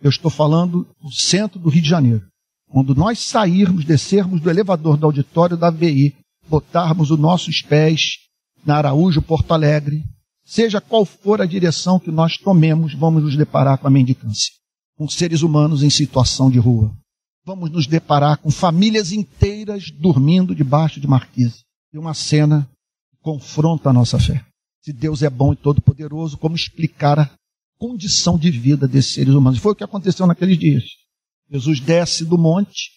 eu 0.00 0.10
estou 0.10 0.30
falando 0.30 0.86
do 1.02 1.10
centro 1.10 1.58
do 1.58 1.68
Rio 1.68 1.82
de 1.82 1.88
Janeiro. 1.88 2.29
Quando 2.70 2.94
nós 2.94 3.18
sairmos, 3.18 3.84
descermos 3.84 4.40
do 4.40 4.48
elevador 4.48 4.96
do 4.96 5.04
auditório 5.04 5.56
da 5.56 5.72
BI, 5.72 6.14
botarmos 6.48 7.10
os 7.10 7.18
nossos 7.18 7.62
pés 7.62 8.12
na 8.64 8.76
Araújo, 8.76 9.20
Porto 9.20 9.52
Alegre, 9.52 10.04
seja 10.44 10.80
qual 10.80 11.04
for 11.04 11.40
a 11.40 11.46
direção 11.46 11.98
que 11.98 12.12
nós 12.12 12.38
tomemos, 12.38 12.94
vamos 12.94 13.24
nos 13.24 13.36
deparar 13.36 13.78
com 13.78 13.88
a 13.88 13.90
mendicância, 13.90 14.52
com 14.96 15.08
seres 15.08 15.42
humanos 15.42 15.82
em 15.82 15.90
situação 15.90 16.48
de 16.48 16.60
rua. 16.60 16.94
Vamos 17.44 17.70
nos 17.70 17.88
deparar 17.88 18.36
com 18.36 18.50
famílias 18.50 19.10
inteiras 19.10 19.90
dormindo 19.90 20.54
debaixo 20.54 21.00
de 21.00 21.08
marquise. 21.08 21.64
E 21.92 21.98
uma 21.98 22.14
cena 22.14 22.70
que 23.10 23.16
confronta 23.20 23.90
a 23.90 23.92
nossa 23.92 24.20
fé. 24.20 24.44
Se 24.80 24.92
Deus 24.92 25.22
é 25.22 25.30
bom 25.30 25.52
e 25.52 25.56
todo-poderoso, 25.56 26.38
como 26.38 26.54
explicar 26.54 27.18
a 27.18 27.30
condição 27.78 28.38
de 28.38 28.50
vida 28.50 28.86
desses 28.86 29.14
seres 29.14 29.34
humanos? 29.34 29.58
Foi 29.58 29.72
o 29.72 29.74
que 29.74 29.82
aconteceu 29.82 30.26
naqueles 30.26 30.56
dias. 30.56 30.84
Jesus 31.50 31.80
desce 31.80 32.24
do 32.24 32.38
monte 32.38 32.92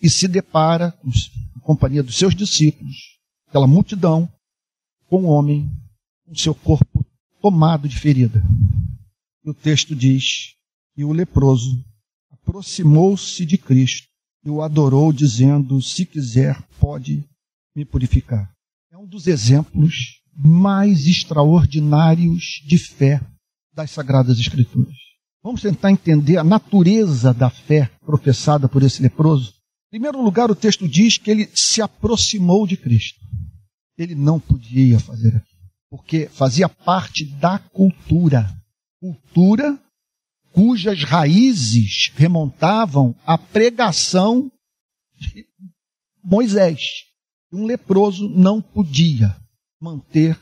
e 0.00 0.08
se 0.08 0.26
depara, 0.26 0.98
em 1.04 1.60
companhia 1.60 2.02
dos 2.02 2.16
seus 2.16 2.34
discípulos, 2.34 3.18
aquela 3.46 3.66
multidão, 3.66 4.30
com 5.06 5.22
um 5.22 5.26
homem 5.26 5.70
com 6.24 6.34
seu 6.34 6.54
corpo 6.54 7.04
tomado 7.40 7.88
de 7.88 7.98
ferida. 7.98 8.42
E 9.44 9.50
o 9.50 9.54
texto 9.54 9.94
diz 9.94 10.54
que 10.94 11.04
o 11.04 11.12
leproso 11.12 11.84
aproximou-se 12.30 13.44
de 13.44 13.58
Cristo 13.58 14.08
e 14.44 14.50
o 14.50 14.62
adorou, 14.62 15.12
dizendo: 15.12 15.80
Se 15.82 16.06
quiser, 16.06 16.62
pode 16.80 17.24
me 17.74 17.84
purificar. 17.84 18.50
É 18.90 18.96
um 18.96 19.06
dos 19.06 19.26
exemplos 19.26 20.22
mais 20.34 21.06
extraordinários 21.06 22.62
de 22.66 22.78
fé 22.78 23.20
das 23.74 23.90
Sagradas 23.90 24.38
Escrituras. 24.38 25.07
Vamos 25.42 25.62
tentar 25.62 25.90
entender 25.90 26.36
a 26.36 26.44
natureza 26.44 27.32
da 27.32 27.48
fé 27.48 27.90
professada 28.04 28.68
por 28.68 28.82
esse 28.82 29.00
leproso. 29.02 29.54
Em 29.88 29.98
primeiro 29.98 30.22
lugar, 30.22 30.50
o 30.50 30.54
texto 30.54 30.88
diz 30.88 31.16
que 31.16 31.30
ele 31.30 31.48
se 31.54 31.80
aproximou 31.80 32.66
de 32.66 32.76
Cristo. 32.76 33.20
Ele 33.96 34.14
não 34.14 34.38
podia 34.38 34.98
fazer 34.98 35.28
aquilo 35.28 35.58
porque 35.90 36.28
fazia 36.28 36.68
parte 36.68 37.24
da 37.24 37.58
cultura. 37.58 38.54
Cultura 39.00 39.78
cujas 40.52 41.04
raízes 41.04 42.12
remontavam 42.16 43.14
à 43.24 43.38
pregação 43.38 44.50
de 45.16 45.46
Moisés. 46.22 46.80
Um 47.52 47.64
leproso 47.64 48.28
não 48.28 48.60
podia 48.60 49.36
manter 49.80 50.38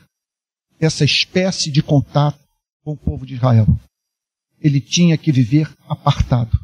essa 0.79 1.05
espécie 1.05 1.71
de 1.71 1.81
contato 1.81 2.39
com 2.83 2.93
o 2.93 2.97
povo 2.97 3.25
de 3.25 3.35
Israel. 3.35 3.67
Ele 4.61 4.81
tinha 4.81 5.17
que 5.17 5.31
viver 5.31 5.71
apartado. 5.87 6.59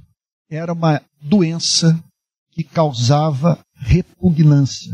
Era 0.49 0.73
uma 0.73 1.01
doença 1.21 2.03
que 2.51 2.63
causava 2.63 3.59
repugnância. 3.75 4.93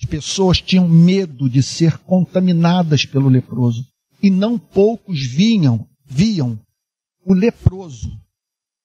As 0.00 0.08
pessoas 0.08 0.60
tinham 0.60 0.88
medo 0.88 1.48
de 1.48 1.62
ser 1.62 1.98
contaminadas 1.98 3.04
pelo 3.04 3.28
leproso. 3.28 3.86
E 4.22 4.30
não 4.30 4.58
poucos 4.58 5.26
vinham, 5.26 5.86
viam 6.04 6.58
o 7.24 7.34
leproso 7.34 8.10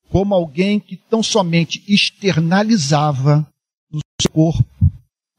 como 0.10 0.34
alguém 0.34 0.80
que 0.80 0.96
tão 0.96 1.22
somente 1.22 1.84
externalizava 1.88 3.46
no 3.92 4.00
seu 4.22 4.32
corpo 4.32 4.66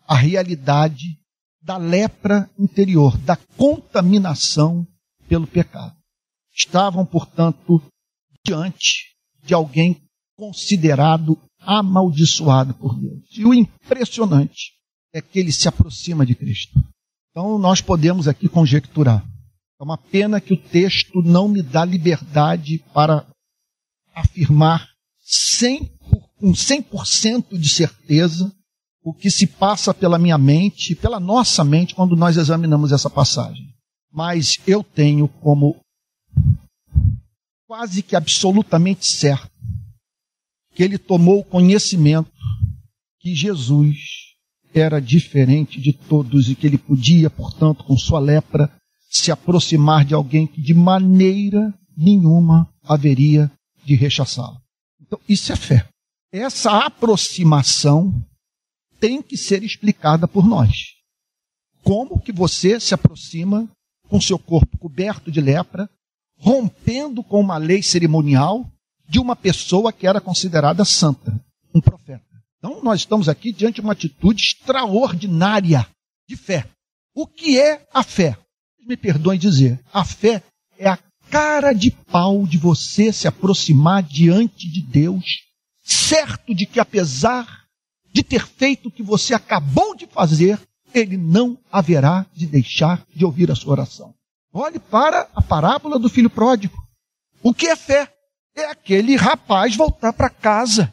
a 0.06 0.14
realidade 0.14 1.18
da 1.62 1.76
lepra 1.78 2.50
interior, 2.58 3.16
da 3.18 3.36
contaminação 3.56 4.86
pelo 5.26 5.46
pecado. 5.46 5.95
Estavam, 6.56 7.04
portanto, 7.04 7.82
diante 8.44 9.14
de 9.42 9.52
alguém 9.52 10.00
considerado 10.36 11.38
amaldiçoado 11.60 12.74
por 12.74 12.98
Deus. 12.98 13.24
E 13.36 13.44
o 13.44 13.52
impressionante 13.52 14.72
é 15.12 15.20
que 15.20 15.38
ele 15.38 15.52
se 15.52 15.68
aproxima 15.68 16.24
de 16.24 16.34
Cristo. 16.34 16.78
Então 17.30 17.58
nós 17.58 17.80
podemos 17.80 18.28
aqui 18.28 18.48
conjecturar. 18.48 19.24
É 19.78 19.84
uma 19.84 19.98
pena 19.98 20.40
que 20.40 20.54
o 20.54 20.56
texto 20.56 21.20
não 21.22 21.48
me 21.48 21.62
dá 21.62 21.84
liberdade 21.84 22.78
para 22.94 23.26
afirmar 24.14 24.88
100, 25.22 25.92
com 26.38 26.52
100% 26.52 27.58
de 27.58 27.68
certeza 27.68 28.50
o 29.02 29.12
que 29.12 29.30
se 29.30 29.46
passa 29.46 29.94
pela 29.94 30.18
minha 30.18 30.38
mente, 30.38 30.96
pela 30.96 31.20
nossa 31.20 31.62
mente, 31.62 31.94
quando 31.94 32.16
nós 32.16 32.36
examinamos 32.36 32.90
essa 32.90 33.08
passagem. 33.08 33.64
Mas 34.10 34.58
eu 34.66 34.82
tenho 34.82 35.28
como 35.28 35.76
quase 37.66 38.02
que 38.02 38.14
absolutamente 38.14 39.06
certo 39.06 39.50
que 40.74 40.82
ele 40.82 40.98
tomou 40.98 41.42
conhecimento 41.42 42.30
que 43.18 43.34
Jesus 43.34 43.96
era 44.74 45.00
diferente 45.00 45.80
de 45.80 45.94
todos 45.94 46.50
e 46.50 46.54
que 46.54 46.66
ele 46.66 46.76
podia, 46.76 47.30
portanto, 47.30 47.82
com 47.82 47.96
sua 47.96 48.20
lepra, 48.20 48.70
se 49.08 49.32
aproximar 49.32 50.04
de 50.04 50.12
alguém 50.12 50.46
que 50.46 50.60
de 50.60 50.74
maneira 50.74 51.72
nenhuma 51.96 52.70
haveria 52.84 53.50
de 53.84 53.94
rechaçá-lo. 53.94 54.60
Então, 55.00 55.18
isso 55.26 55.50
é 55.50 55.56
fé. 55.56 55.88
Essa 56.30 56.84
aproximação 56.84 58.22
tem 59.00 59.22
que 59.22 59.36
ser 59.36 59.62
explicada 59.62 60.28
por 60.28 60.46
nós. 60.46 60.94
Como 61.82 62.20
que 62.20 62.32
você 62.32 62.78
se 62.78 62.92
aproxima 62.92 63.66
com 64.08 64.20
seu 64.20 64.38
corpo 64.38 64.76
coberto 64.76 65.30
de 65.30 65.40
lepra, 65.40 65.88
rompendo 66.38 67.22
com 67.22 67.40
uma 67.40 67.58
lei 67.58 67.82
cerimonial 67.82 68.64
de 69.08 69.18
uma 69.18 69.36
pessoa 69.36 69.92
que 69.92 70.06
era 70.06 70.20
considerada 70.20 70.84
santa, 70.84 71.32
um 71.74 71.80
profeta. 71.80 72.24
Então, 72.58 72.82
nós 72.82 73.00
estamos 73.00 73.28
aqui 73.28 73.52
diante 73.52 73.76
de 73.76 73.80
uma 73.80 73.92
atitude 73.92 74.42
extraordinária 74.42 75.86
de 76.28 76.36
fé. 76.36 76.68
O 77.14 77.26
que 77.26 77.58
é 77.58 77.86
a 77.92 78.02
fé? 78.02 78.36
Me 78.86 78.96
perdoem 78.96 79.38
dizer, 79.38 79.80
a 79.92 80.04
fé 80.04 80.42
é 80.78 80.88
a 80.88 80.98
cara 81.30 81.72
de 81.72 81.90
pau 81.90 82.46
de 82.46 82.58
você 82.58 83.12
se 83.12 83.26
aproximar 83.26 84.02
diante 84.02 84.68
de 84.70 84.82
Deus, 84.82 85.24
certo 85.82 86.54
de 86.54 86.66
que 86.66 86.78
apesar 86.78 87.64
de 88.12 88.22
ter 88.22 88.46
feito 88.46 88.88
o 88.88 88.92
que 88.92 89.02
você 89.02 89.34
acabou 89.34 89.94
de 89.94 90.06
fazer, 90.06 90.58
ele 90.94 91.16
não 91.16 91.58
haverá 91.70 92.24
de 92.34 92.46
deixar 92.46 93.04
de 93.14 93.24
ouvir 93.24 93.50
a 93.50 93.54
sua 93.54 93.72
oração. 93.72 94.14
Olhe 94.56 94.78
para 94.78 95.28
a 95.34 95.42
parábola 95.42 95.98
do 95.98 96.08
filho 96.08 96.30
pródigo. 96.30 96.76
O 97.42 97.52
que 97.52 97.66
é 97.66 97.76
fé? 97.76 98.12
É 98.54 98.64
aquele 98.64 99.14
rapaz 99.16 99.76
voltar 99.76 100.12
para 100.12 100.30
casa 100.30 100.92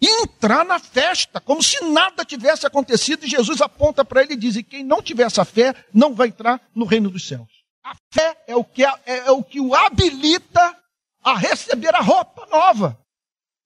entrar 0.00 0.64
na 0.64 0.78
festa, 0.78 1.40
como 1.40 1.62
se 1.62 1.82
nada 1.84 2.24
tivesse 2.24 2.66
acontecido, 2.66 3.24
e 3.24 3.28
Jesus 3.28 3.60
aponta 3.60 4.04
para 4.04 4.22
ele 4.22 4.34
e 4.34 4.36
diz: 4.36 4.56
e 4.56 4.62
quem 4.62 4.82
não 4.82 5.02
tiver 5.02 5.24
essa 5.24 5.44
fé 5.44 5.74
não 5.92 6.14
vai 6.14 6.28
entrar 6.28 6.60
no 6.74 6.86
reino 6.86 7.10
dos 7.10 7.26
céus. 7.26 7.48
A 7.84 7.94
fé 8.12 8.42
é 8.46 8.56
o 8.56 8.64
que, 8.64 8.84
é, 8.84 8.92
é 9.04 9.30
o, 9.30 9.42
que 9.42 9.60
o 9.60 9.74
habilita 9.74 10.76
a 11.22 11.36
receber 11.36 11.94
a 11.94 12.00
roupa 12.00 12.46
nova, 12.46 12.98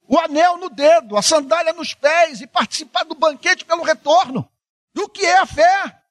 o 0.09 0.19
anel 0.19 0.57
no 0.57 0.69
dedo, 0.71 1.17
a 1.17 1.23
sandália 1.23 1.73
nos 1.73 1.95
pés 1.95 2.41
e 2.41 2.47
participar 2.47 3.05
do 3.05 3.15
banquete 3.15 3.65
pelo 3.65 3.83
retorno. 3.83 4.49
E 4.97 5.01
o 5.01 5.09
que 5.09 5.25
é 5.25 5.39
a 5.39 5.47
fé? 5.47 6.04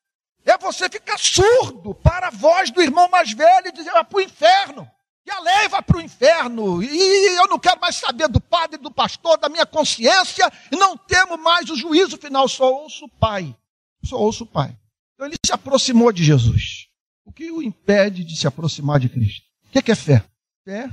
É 0.45 0.57
você 0.57 0.89
ficar 0.89 1.17
surdo 1.17 1.93
para 1.95 2.27
a 2.27 2.31
voz 2.31 2.69
do 2.69 2.81
irmão 2.81 3.09
mais 3.09 3.31
velho 3.31 3.67
e 3.67 3.71
dizer: 3.71 3.91
vai 3.91 4.03
para 4.03 4.17
o 4.17 4.21
inferno. 4.21 4.89
E 5.25 5.31
a 5.31 5.39
lei 5.39 5.69
vai 5.69 5.81
para 5.81 5.97
o 5.97 6.01
inferno. 6.01 6.83
E 6.83 7.38
eu 7.38 7.47
não 7.47 7.57
quero 7.57 7.79
mais 7.79 7.95
saber 7.95 8.27
do 8.27 8.41
padre, 8.41 8.77
do 8.77 8.91
pastor, 8.91 9.38
da 9.38 9.47
minha 9.47 9.65
consciência. 9.65 10.51
E 10.71 10.75
não 10.75 10.97
temo 10.97 11.38
mais 11.38 11.69
o 11.69 11.75
juízo 11.75 12.17
final. 12.17 12.47
Só 12.50 12.71
ouço 12.71 13.05
o 13.05 13.09
Pai. 13.09 13.55
Só 14.03 14.17
ouço 14.17 14.43
o 14.43 14.47
Pai. 14.47 14.77
Então 15.13 15.25
ele 15.25 15.38
se 15.45 15.53
aproximou 15.53 16.12
de 16.12 16.23
Jesus. 16.23 16.88
O 17.25 17.31
que 17.31 17.50
o 17.50 17.62
impede 17.62 18.25
de 18.25 18.35
se 18.35 18.45
aproximar 18.45 19.00
de 19.00 19.07
Cristo? 19.07 19.45
O 19.63 19.81
que 19.81 19.91
é 19.91 19.95
fé? 19.95 20.25
Fé 20.65 20.89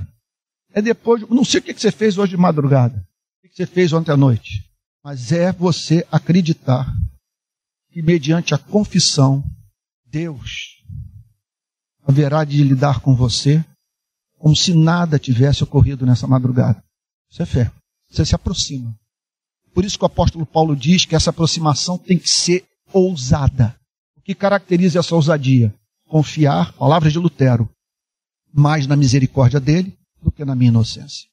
é 0.73 0.81
depois. 0.81 1.27
Não 1.29 1.43
sei 1.43 1.59
o 1.59 1.63
que 1.63 1.73
você 1.73 1.91
fez 1.91 2.17
hoje 2.17 2.31
de 2.31 2.37
madrugada. 2.37 3.05
O 3.43 3.49
que 3.49 3.55
você 3.55 3.65
fez 3.65 3.91
ontem 3.91 4.11
à 4.11 4.17
noite. 4.17 4.63
Mas 5.03 5.33
é 5.33 5.51
você 5.51 6.07
acreditar 6.09 6.87
que, 7.91 8.01
mediante 8.01 8.53
a 8.53 8.57
confissão, 8.57 9.43
Deus 10.05 10.81
haverá 12.07 12.43
de 12.43 12.63
lidar 12.63 13.01
com 13.01 13.15
você 13.15 13.63
como 14.37 14.55
se 14.55 14.73
nada 14.73 15.19
tivesse 15.19 15.63
ocorrido 15.63 16.05
nessa 16.05 16.25
madrugada. 16.25 16.83
Isso 17.29 17.43
é 17.43 17.45
fé. 17.45 17.71
Você 18.09 18.25
se 18.25 18.33
aproxima. 18.33 18.97
Por 19.73 19.85
isso 19.85 19.97
que 19.97 20.03
o 20.03 20.07
apóstolo 20.07 20.45
Paulo 20.45 20.75
diz 20.75 21.05
que 21.05 21.15
essa 21.15 21.29
aproximação 21.29 21.97
tem 21.97 22.17
que 22.17 22.29
ser 22.29 22.65
ousada. 22.91 23.75
O 24.17 24.21
que 24.21 24.33
caracteriza 24.33 24.99
essa 24.99 25.15
ousadia? 25.15 25.73
Confiar, 26.07 26.73
palavras 26.73 27.13
de 27.13 27.19
Lutero, 27.19 27.69
mais 28.53 28.87
na 28.87 28.95
misericórdia 28.95 29.59
dele 29.59 29.97
do 30.21 30.31
que 30.31 30.43
na 30.43 30.55
minha 30.55 30.69
inocência. 30.69 31.29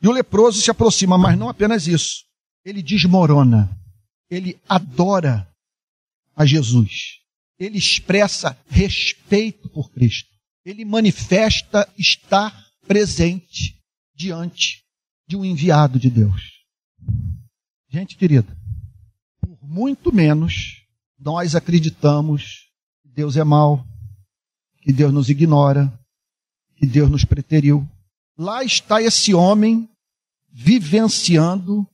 E 0.00 0.06
o 0.06 0.12
leproso 0.12 0.60
se 0.60 0.70
aproxima, 0.70 1.16
mas 1.18 1.38
não 1.38 1.48
apenas 1.48 1.86
isso. 1.86 2.24
Ele 2.64 2.82
desmorona. 2.82 3.70
Ele 4.30 4.60
adora 4.68 5.51
a 6.34 6.44
Jesus. 6.44 7.20
Ele 7.58 7.78
expressa 7.78 8.58
respeito 8.68 9.68
por 9.68 9.90
Cristo 9.90 10.32
ele 10.64 10.84
manifesta 10.84 11.88
estar 11.98 12.66
presente 12.86 13.80
diante 14.14 14.84
de 15.26 15.36
um 15.36 15.44
enviado 15.44 15.98
de 15.98 16.08
Deus. 16.08 16.64
Gente 17.88 18.16
querida, 18.16 18.56
por 19.40 19.58
muito 19.62 20.12
menos 20.12 20.84
nós 21.18 21.54
acreditamos 21.54 22.70
que 23.02 23.08
Deus 23.08 23.36
é 23.36 23.44
mau, 23.44 23.84
que 24.80 24.92
Deus 24.92 25.12
nos 25.12 25.28
ignora, 25.28 25.92
que 26.76 26.86
Deus 26.86 27.10
nos 27.10 27.24
preteriu. 27.24 27.88
Lá 28.36 28.64
está 28.64 29.00
esse 29.00 29.34
homem 29.34 29.88
vivenciando 30.50 31.86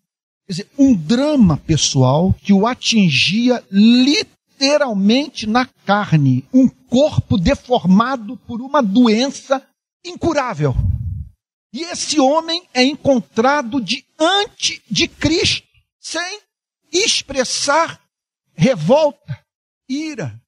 dizer, 0.49 0.69
um 0.79 0.95
drama 0.95 1.57
pessoal 1.59 2.35
que 2.43 2.53
o 2.53 2.67
atingia 2.67 3.65
literalmente 3.71 5.47
na 5.47 5.67
carne, 5.67 6.45
um 6.53 6.69
corpo 6.69 7.37
deformado 7.37 8.37
por 8.39 8.61
uma 8.61 8.83
doença 8.83 9.63
incurável. 10.05 10.75
E 11.73 11.83
esse 11.83 12.19
homem 12.19 12.67
é 12.73 12.83
encontrado 12.83 13.81
diante 13.81 14.83
de 14.91 15.07
Cristo, 15.07 15.69
sem 16.01 16.41
expressar 16.91 18.01
revolta, 18.55 19.45
ira, 19.89 20.41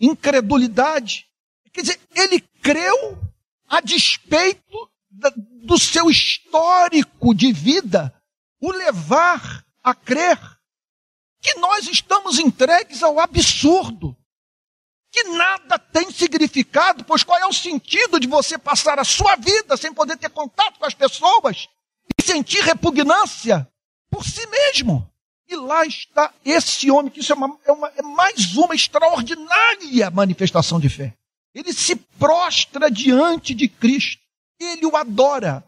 incredulidade. 0.00 1.26
Quer 1.72 1.82
dizer, 1.82 2.00
ele 2.14 2.40
creu 2.62 3.18
a 3.68 3.80
despeito 3.80 4.90
do 5.64 5.78
seu 5.78 6.10
histórico 6.10 7.34
de 7.34 7.52
vida, 7.52 8.12
o 8.62 8.70
levar 8.70 9.66
a 9.82 9.92
crer 9.92 10.38
que 11.40 11.54
nós 11.56 11.88
estamos 11.88 12.38
entregues 12.38 13.02
ao 13.02 13.18
absurdo, 13.18 14.16
que 15.10 15.24
nada 15.24 15.76
tem 15.76 16.10
significado, 16.12 17.04
pois 17.04 17.24
qual 17.24 17.40
é 17.40 17.46
o 17.46 17.52
sentido 17.52 18.20
de 18.20 18.28
você 18.28 18.56
passar 18.56 19.00
a 19.00 19.04
sua 19.04 19.34
vida 19.34 19.76
sem 19.76 19.92
poder 19.92 20.16
ter 20.16 20.30
contato 20.30 20.78
com 20.78 20.86
as 20.86 20.94
pessoas 20.94 21.68
e 22.16 22.22
sentir 22.22 22.62
repugnância 22.62 23.68
por 24.08 24.24
si 24.24 24.46
mesmo? 24.46 25.10
E 25.48 25.56
lá 25.56 25.84
está 25.84 26.32
esse 26.44 26.88
homem, 26.88 27.10
que 27.10 27.18
isso 27.18 27.32
é, 27.32 27.34
uma, 27.34 27.58
é, 27.66 27.72
uma, 27.72 27.88
é 27.96 28.02
mais 28.02 28.56
uma 28.56 28.76
extraordinária 28.76 30.08
manifestação 30.12 30.78
de 30.78 30.88
fé. 30.88 31.14
Ele 31.52 31.72
se 31.72 31.96
prostra 31.96 32.88
diante 32.88 33.54
de 33.54 33.68
Cristo, 33.68 34.22
ele 34.58 34.86
o 34.86 34.96
adora, 34.96 35.66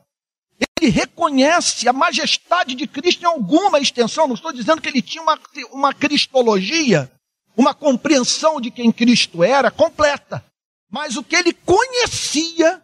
reconhece 0.89 1.89
a 1.89 1.93
majestade 1.93 2.75
de 2.75 2.87
Cristo 2.87 3.23
em 3.23 3.27
alguma 3.27 3.79
extensão. 3.79 4.27
Não 4.27 4.35
estou 4.35 4.53
dizendo 4.53 4.81
que 4.81 4.89
ele 4.89 5.03
tinha 5.03 5.23
uma, 5.23 5.39
uma 5.73 5.95
cristologia, 5.95 7.11
uma 7.57 7.75
compreensão 7.75 8.61
de 8.61 8.71
quem 8.71 8.91
Cristo 8.91 9.43
era 9.43 9.71
completa. 9.71 10.45
Mas 10.91 11.17
o 11.17 11.25
que 11.25 11.37
ele 11.37 11.53
conhecia 11.53 12.83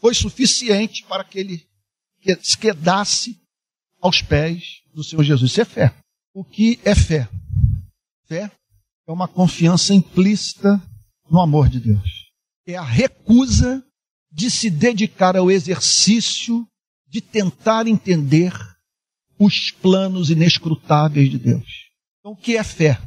foi 0.00 0.14
suficiente 0.14 1.04
para 1.04 1.24
que 1.24 1.38
ele 1.38 1.66
se 2.42 2.56
quedasse 2.56 3.40
aos 4.00 4.20
pés 4.20 4.82
do 4.92 5.04
Senhor 5.04 5.22
Jesus. 5.22 5.50
Isso 5.50 5.60
é 5.60 5.64
fé. 5.64 5.94
O 6.34 6.44
que 6.44 6.80
é 6.84 6.94
fé? 6.94 7.28
Fé 8.26 8.50
é 9.06 9.12
uma 9.12 9.28
confiança 9.28 9.94
implícita 9.94 10.80
no 11.30 11.40
amor 11.40 11.68
de 11.68 11.80
Deus. 11.80 12.30
É 12.66 12.76
a 12.76 12.82
recusa 12.82 13.84
de 14.30 14.50
se 14.50 14.70
dedicar 14.70 15.36
ao 15.36 15.50
exercício 15.50 16.66
de 17.12 17.20
tentar 17.20 17.86
entender 17.86 18.54
os 19.38 19.70
planos 19.70 20.30
inescrutáveis 20.30 21.30
de 21.30 21.38
Deus. 21.38 21.90
Então, 22.18 22.32
o 22.32 22.36
que 22.36 22.56
é 22.56 22.64
fé? 22.64 22.98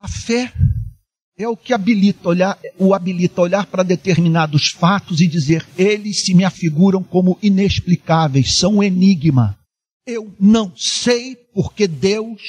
A 0.00 0.06
fé 0.06 0.52
é 1.36 1.48
o 1.48 1.56
que 1.56 1.74
habilita 1.74 2.28
olhar, 2.28 2.56
o 2.78 2.94
habilita 2.94 3.40
olhar 3.40 3.66
para 3.66 3.82
determinados 3.82 4.68
fatos 4.68 5.20
e 5.20 5.26
dizer: 5.26 5.66
eles 5.76 6.22
se 6.22 6.32
me 6.32 6.44
afiguram 6.44 7.02
como 7.02 7.36
inexplicáveis, 7.42 8.54
são 8.54 8.76
um 8.76 8.82
enigma. 8.84 9.58
Eu 10.06 10.32
não 10.38 10.72
sei 10.76 11.34
porque 11.52 11.88
Deus 11.88 12.40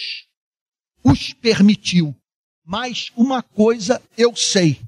os 1.03 1.33
permitiu, 1.33 2.15
mas 2.63 3.11
uma 3.17 3.41
coisa 3.41 3.99
eu 4.15 4.35
sei: 4.35 4.79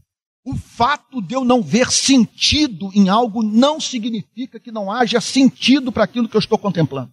o 0.43 0.55
fato 0.55 1.21
de 1.21 1.35
eu 1.35 1.45
não 1.45 1.61
ver 1.61 1.91
sentido 1.91 2.91
em 2.93 3.09
algo 3.09 3.43
não 3.43 3.79
significa 3.79 4.59
que 4.59 4.71
não 4.71 4.91
haja 4.91 5.21
sentido 5.21 5.91
para 5.91 6.03
aquilo 6.03 6.27
que 6.27 6.35
eu 6.35 6.39
estou 6.39 6.57
contemplando. 6.57 7.11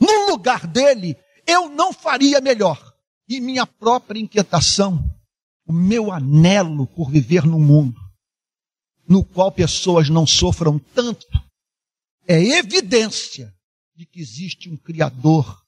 No 0.00 0.30
lugar 0.30 0.66
dele, 0.66 1.16
eu 1.46 1.68
não 1.68 1.92
faria 1.92 2.40
melhor. 2.40 2.94
E 3.28 3.40
minha 3.40 3.66
própria 3.66 4.18
inquietação, 4.18 5.04
o 5.66 5.72
meu 5.72 6.12
anelo 6.12 6.86
por 6.86 7.10
viver 7.10 7.44
num 7.44 7.60
mundo 7.60 8.08
no 9.08 9.24
qual 9.24 9.50
pessoas 9.50 10.10
não 10.10 10.26
sofram 10.26 10.78
tanto, 10.78 11.26
é 12.26 12.38
evidência 12.58 13.56
de 13.96 14.04
que 14.04 14.20
existe 14.20 14.68
um 14.68 14.76
Criador 14.76 15.64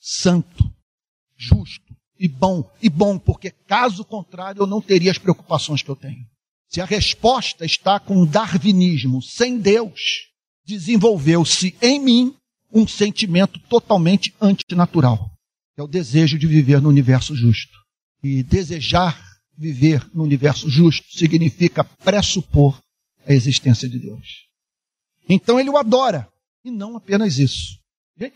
santo, 0.00 0.64
justo 1.36 1.91
e 2.22 2.28
bom. 2.28 2.70
E 2.80 2.88
bom, 2.88 3.18
porque 3.18 3.50
caso 3.50 4.04
contrário 4.04 4.62
eu 4.62 4.66
não 4.66 4.80
teria 4.80 5.10
as 5.10 5.18
preocupações 5.18 5.82
que 5.82 5.90
eu 5.90 5.96
tenho. 5.96 6.24
Se 6.68 6.80
a 6.80 6.84
resposta 6.84 7.64
está 7.64 7.98
com 7.98 8.22
o 8.22 8.26
darwinismo, 8.26 9.20
sem 9.20 9.58
Deus, 9.58 10.28
desenvolveu-se 10.64 11.76
em 11.82 11.98
mim 11.98 12.36
um 12.72 12.86
sentimento 12.86 13.58
totalmente 13.68 14.32
antinatural, 14.40 15.32
que 15.74 15.80
é 15.80 15.84
o 15.84 15.88
desejo 15.88 16.38
de 16.38 16.46
viver 16.46 16.80
no 16.80 16.88
universo 16.88 17.34
justo. 17.34 17.76
E 18.22 18.44
desejar 18.44 19.20
viver 19.58 20.08
no 20.14 20.22
universo 20.22 20.70
justo 20.70 21.04
significa 21.10 21.82
pressupor 21.82 22.80
a 23.26 23.32
existência 23.32 23.88
de 23.88 23.98
Deus. 23.98 24.46
Então 25.28 25.58
ele 25.58 25.70
o 25.70 25.76
adora. 25.76 26.28
E 26.64 26.70
não 26.70 26.96
apenas 26.96 27.36
isso. 27.38 27.80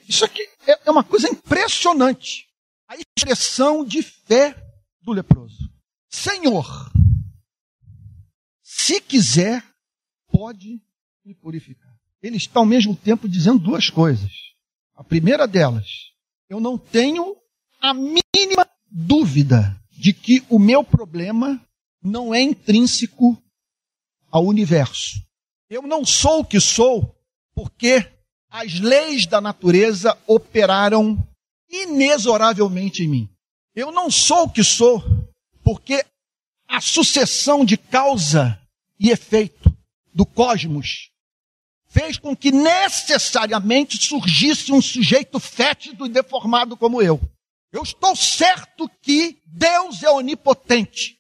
Isso 0.09 0.25
aqui 0.25 0.43
é, 0.67 0.77
é 0.87 0.91
uma 0.91 1.05
coisa 1.05 1.29
impressionante. 1.29 2.47
A 2.89 2.95
expressão 2.97 3.85
de 3.85 4.03
fé 4.03 4.55
do 5.03 5.13
leproso. 5.13 5.71
Senhor, 6.09 6.91
se 8.63 9.01
quiser, 9.01 9.65
pode 10.29 10.81
me 11.25 11.35
purificar. 11.35 11.95
Ele 12.23 12.37
está 12.37 12.61
ao 12.61 12.67
mesmo 12.67 12.95
tempo 12.95 13.29
dizendo 13.29 13.59
duas 13.59 13.91
coisas. 13.91 14.31
A 14.95 15.05
primeira 15.05 15.47
delas, 15.47 15.87
eu 16.49 16.61
não 16.61 16.79
tenho 16.79 17.37
a 17.81 17.93
mínima 17.93 18.69
dúvida 18.91 19.79
de 19.91 20.13
que 20.13 20.45
o 20.49 20.59
meu 20.59 20.85
problema 20.85 21.61
não 22.03 22.35
é 22.35 22.41
intrínseco 22.41 23.37
ao 24.31 24.45
universo. 24.45 25.21
Eu 25.69 25.83
não 25.83 26.05
sou 26.05 26.41
o 26.41 26.45
que 26.45 26.61
sou 26.61 27.15
porque 27.55 28.09
as 28.49 28.79
leis 28.79 29.27
da 29.27 29.41
natureza 29.41 30.17
operaram 30.27 31.27
inexoravelmente 31.69 33.03
em 33.03 33.09
mim. 33.09 33.31
Eu 33.75 33.91
não 33.91 34.11
sou 34.11 34.45
o 34.45 34.51
que 34.51 34.65
sou 34.65 35.03
porque 35.63 36.05
a 36.69 36.81
sucessão 36.81 37.65
de 37.65 37.77
causa 37.77 38.61
e 38.99 39.11
efeito 39.11 39.75
do 40.15 40.25
cosmos 40.25 41.11
fez 41.89 42.19
com 42.19 42.37
que 42.37 42.51
necessariamente 42.51 43.97
surgisse 43.97 44.73
um 44.73 44.83
sujeito 44.83 45.41
fétido 45.41 46.07
e 46.07 46.11
deformado 46.11 46.77
como 46.77 47.01
eu. 47.01 47.21
Eu 47.73 47.83
estou 47.83 48.15
certo 48.15 48.89
que 49.03 49.41
Deus 49.47 50.03
é 50.03 50.11
onipotente. 50.11 51.19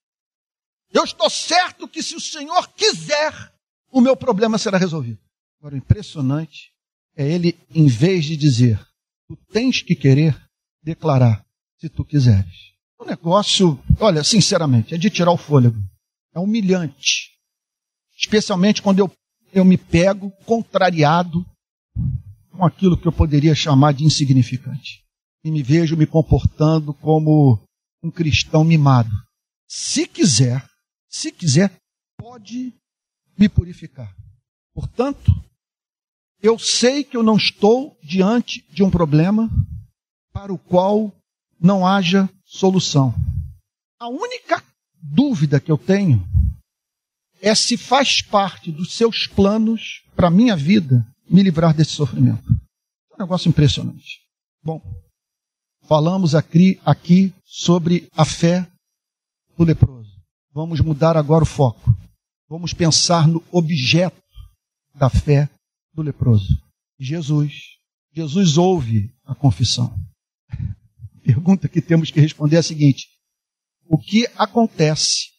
Eu 0.92 1.04
estou 1.04 1.28
certo 1.28 1.88
que 1.88 2.02
se 2.02 2.14
o 2.14 2.20
Senhor 2.20 2.68
quiser, 2.68 3.52
o 3.90 4.00
meu 4.00 4.16
problema 4.16 4.58
será 4.58 4.78
resolvido. 4.78 5.18
Agora, 5.58 5.74
o 5.74 5.78
impressionante 5.78 6.72
é 7.16 7.26
ele, 7.26 7.58
em 7.74 7.86
vez 7.86 8.24
de 8.24 8.36
dizer, 8.36 8.78
tu 9.28 9.36
tens 9.52 9.82
que 9.82 9.94
querer, 9.94 10.36
declarar, 10.82 11.44
se 11.78 11.88
tu 11.88 12.04
quiseres. 12.04 12.74
O 12.98 13.04
negócio, 13.04 13.78
olha, 14.00 14.24
sinceramente, 14.24 14.94
é 14.94 14.98
de 14.98 15.10
tirar 15.10 15.30
o 15.30 15.36
fôlego. 15.36 15.78
É 16.34 16.38
humilhante. 16.38 17.32
Especialmente 18.16 18.80
quando 18.80 19.00
eu, 19.00 19.12
eu 19.52 19.64
me 19.64 19.76
pego 19.76 20.30
contrariado 20.44 21.44
com 22.50 22.64
aquilo 22.64 22.96
que 22.96 23.06
eu 23.06 23.12
poderia 23.12 23.54
chamar 23.54 23.92
de 23.92 24.04
insignificante. 24.04 25.04
E 25.44 25.50
me 25.50 25.62
vejo 25.62 25.96
me 25.96 26.06
comportando 26.06 26.94
como 26.94 27.62
um 28.02 28.10
cristão 28.10 28.64
mimado. 28.64 29.10
Se 29.68 30.06
quiser, 30.06 30.66
se 31.08 31.30
quiser, 31.30 31.76
pode 32.16 32.72
me 33.38 33.48
purificar. 33.48 34.14
Portanto, 34.74 35.32
eu 36.42 36.58
sei 36.58 37.02
que 37.02 37.16
eu 37.16 37.22
não 37.22 37.36
estou 37.36 37.96
diante 38.02 38.64
de 38.70 38.82
um 38.82 38.90
problema 38.90 39.50
para 40.32 40.52
o 40.52 40.58
qual 40.58 41.12
não 41.60 41.86
haja 41.86 42.28
solução. 42.44 43.14
A 43.98 44.08
única 44.08 44.62
dúvida 45.02 45.58
que 45.58 45.72
eu 45.72 45.78
tenho 45.78 46.22
é 47.40 47.54
se 47.54 47.76
faz 47.76 48.22
parte 48.22 48.70
dos 48.70 48.94
seus 48.94 49.26
planos 49.26 50.02
para 50.14 50.28
a 50.28 50.30
minha 50.30 50.56
vida 50.56 51.06
me 51.28 51.42
livrar 51.42 51.74
desse 51.74 51.92
sofrimento. 51.92 52.44
É 53.12 53.14
um 53.14 53.24
negócio 53.24 53.48
impressionante. 53.48 54.20
Bom, 54.62 54.80
falamos 55.82 56.34
aqui, 56.34 56.80
aqui 56.84 57.32
sobre 57.44 58.08
a 58.16 58.24
fé 58.24 58.66
do 59.56 59.64
leproso. 59.64 60.10
Vamos 60.52 60.80
mudar 60.80 61.16
agora 61.16 61.44
o 61.44 61.46
foco. 61.46 61.94
Vamos 62.48 62.72
pensar 62.72 63.26
no 63.26 63.42
objeto 63.50 64.22
da 64.94 65.10
fé 65.10 65.48
do 65.96 66.02
leproso. 66.02 66.62
Jesus. 67.00 67.54
Jesus 68.12 68.58
ouve 68.58 69.10
a 69.24 69.34
confissão. 69.34 69.98
A 70.50 71.20
pergunta 71.24 71.68
que 71.68 71.80
temos 71.80 72.10
que 72.10 72.20
responder 72.20 72.56
é 72.56 72.58
a 72.60 72.62
seguinte: 72.62 73.08
O 73.88 73.98
que 73.98 74.26
acontece 74.36 75.30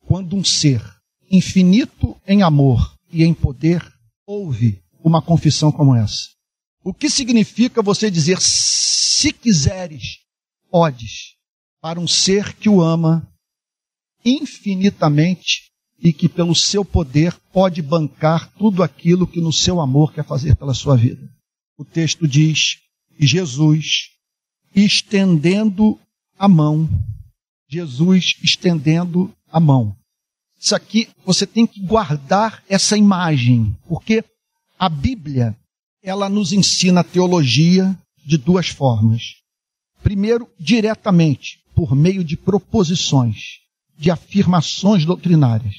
quando 0.00 0.36
um 0.36 0.44
ser 0.44 0.82
infinito 1.30 2.20
em 2.26 2.42
amor 2.42 2.94
e 3.10 3.22
em 3.22 3.32
poder 3.32 3.82
ouve 4.26 4.82
uma 5.02 5.22
confissão 5.22 5.72
como 5.72 5.94
essa? 5.94 6.28
O 6.82 6.92
que 6.92 7.08
significa 7.08 7.80
você 7.80 8.10
dizer, 8.10 8.38
se 8.40 9.32
quiseres, 9.32 10.18
podes, 10.70 11.36
para 11.80 11.98
um 11.98 12.06
ser 12.06 12.54
que 12.56 12.68
o 12.68 12.82
ama 12.82 13.26
infinitamente 14.24 15.73
e 16.04 16.12
que, 16.12 16.28
pelo 16.28 16.54
seu 16.54 16.84
poder, 16.84 17.34
pode 17.50 17.80
bancar 17.80 18.52
tudo 18.58 18.82
aquilo 18.82 19.26
que 19.26 19.40
no 19.40 19.50
seu 19.50 19.80
amor 19.80 20.12
quer 20.12 20.22
fazer 20.22 20.54
pela 20.54 20.74
sua 20.74 20.98
vida. 20.98 21.26
O 21.78 21.84
texto 21.84 22.28
diz 22.28 22.76
Jesus, 23.18 24.10
estendendo 24.76 25.98
a 26.38 26.46
mão, 26.46 26.86
Jesus 27.66 28.34
estendendo 28.42 29.34
a 29.50 29.58
mão. 29.58 29.96
Isso 30.60 30.76
aqui, 30.76 31.08
você 31.24 31.46
tem 31.46 31.66
que 31.66 31.80
guardar 31.80 32.62
essa 32.68 32.98
imagem, 32.98 33.74
porque 33.88 34.22
a 34.78 34.90
Bíblia, 34.90 35.56
ela 36.02 36.28
nos 36.28 36.52
ensina 36.52 37.00
a 37.00 37.04
teologia 37.04 37.98
de 38.26 38.36
duas 38.36 38.68
formas. 38.68 39.36
Primeiro, 40.02 40.50
diretamente, 40.60 41.60
por 41.74 41.96
meio 41.96 42.22
de 42.22 42.36
proposições 42.36 43.64
de 43.96 44.10
afirmações 44.10 45.06
doutrinárias, 45.06 45.74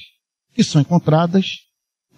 que 0.56 0.64
são 0.64 0.80
encontradas 0.80 1.58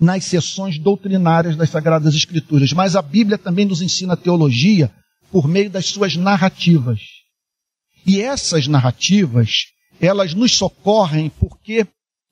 nas 0.00 0.24
seções 0.24 0.78
doutrinárias 0.78 1.56
das 1.56 1.70
Sagradas 1.70 2.14
Escrituras. 2.14 2.72
Mas 2.72 2.94
a 2.94 3.02
Bíblia 3.02 3.36
também 3.36 3.66
nos 3.66 3.82
ensina 3.82 4.16
teologia 4.16 4.94
por 5.32 5.48
meio 5.48 5.68
das 5.68 5.86
suas 5.86 6.14
narrativas. 6.14 7.00
E 8.06 8.20
essas 8.20 8.68
narrativas, 8.68 9.66
elas 10.00 10.34
nos 10.34 10.52
socorrem 10.52 11.28
porque 11.28 11.84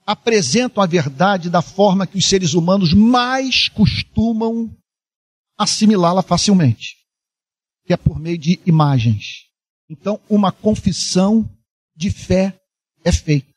apresentam 0.07 0.81
a 0.81 0.87
verdade 0.87 1.51
da 1.51 1.61
forma 1.61 2.07
que 2.07 2.17
os 2.17 2.27
seres 2.27 2.55
humanos 2.55 2.93
mais 2.93 3.69
costumam 3.69 4.71
assimilá-la 5.59 6.23
facilmente, 6.23 6.95
que 7.85 7.93
é 7.93 7.97
por 7.97 8.17
meio 8.21 8.39
de 8.39 8.61
imagens. 8.65 9.47
Então, 9.91 10.21
uma 10.31 10.53
confissão 10.53 11.51
de 11.97 12.11
fé 12.11 12.57
é 13.05 13.11
feita. 13.11 13.56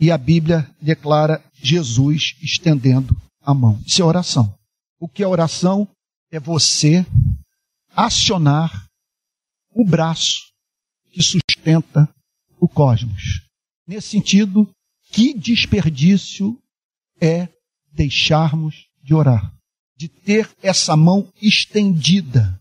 E 0.00 0.10
a 0.10 0.18
Bíblia 0.18 0.68
declara 0.80 1.42
Jesus 1.54 2.36
estendendo 2.42 3.16
a 3.40 3.54
mão. 3.54 3.80
Isso 3.86 4.02
é 4.02 4.04
oração. 4.04 4.54
O 4.98 5.08
que 5.08 5.22
é 5.22 5.26
oração? 5.26 5.88
É 6.30 6.40
você 6.40 7.06
acionar 7.94 8.86
o 9.72 9.84
braço 9.84 10.42
que 11.10 11.22
sustenta 11.22 12.08
o 12.58 12.68
cosmos. 12.68 13.42
Nesse 13.86 14.08
sentido, 14.08 14.68
que 15.12 15.34
desperdício 15.34 16.58
é 17.20 17.48
deixarmos 17.92 18.88
de 19.02 19.14
orar, 19.14 19.54
de 19.96 20.08
ter 20.08 20.50
essa 20.62 20.96
mão 20.96 21.30
estendida 21.40 22.60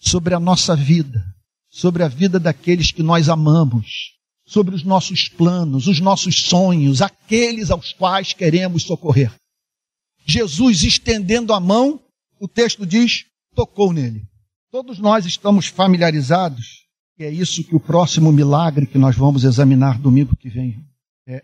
sobre 0.00 0.34
a 0.34 0.40
nossa 0.40 0.74
vida, 0.74 1.24
sobre 1.70 2.02
a 2.02 2.08
vida 2.08 2.40
daqueles 2.40 2.90
que 2.90 3.02
nós 3.02 3.28
amamos, 3.28 4.13
sobre 4.46 4.74
os 4.74 4.84
nossos 4.84 5.28
planos, 5.28 5.86
os 5.86 6.00
nossos 6.00 6.42
sonhos, 6.42 7.00
aqueles 7.00 7.70
aos 7.70 7.92
quais 7.92 8.32
queremos 8.32 8.82
socorrer. 8.82 9.32
Jesus 10.26 10.82
estendendo 10.82 11.52
a 11.52 11.60
mão, 11.60 12.00
o 12.38 12.46
texto 12.48 12.86
diz, 12.86 13.26
tocou 13.54 13.92
nele. 13.92 14.26
Todos 14.70 14.98
nós 14.98 15.24
estamos 15.24 15.66
familiarizados, 15.66 16.84
e 17.18 17.24
é 17.24 17.30
isso 17.30 17.62
que 17.64 17.76
o 17.76 17.80
próximo 17.80 18.32
milagre 18.32 18.86
que 18.86 18.98
nós 18.98 19.16
vamos 19.16 19.44
examinar 19.44 19.98
domingo 19.98 20.36
que 20.36 20.48
vem 20.48 20.84
é, 21.26 21.42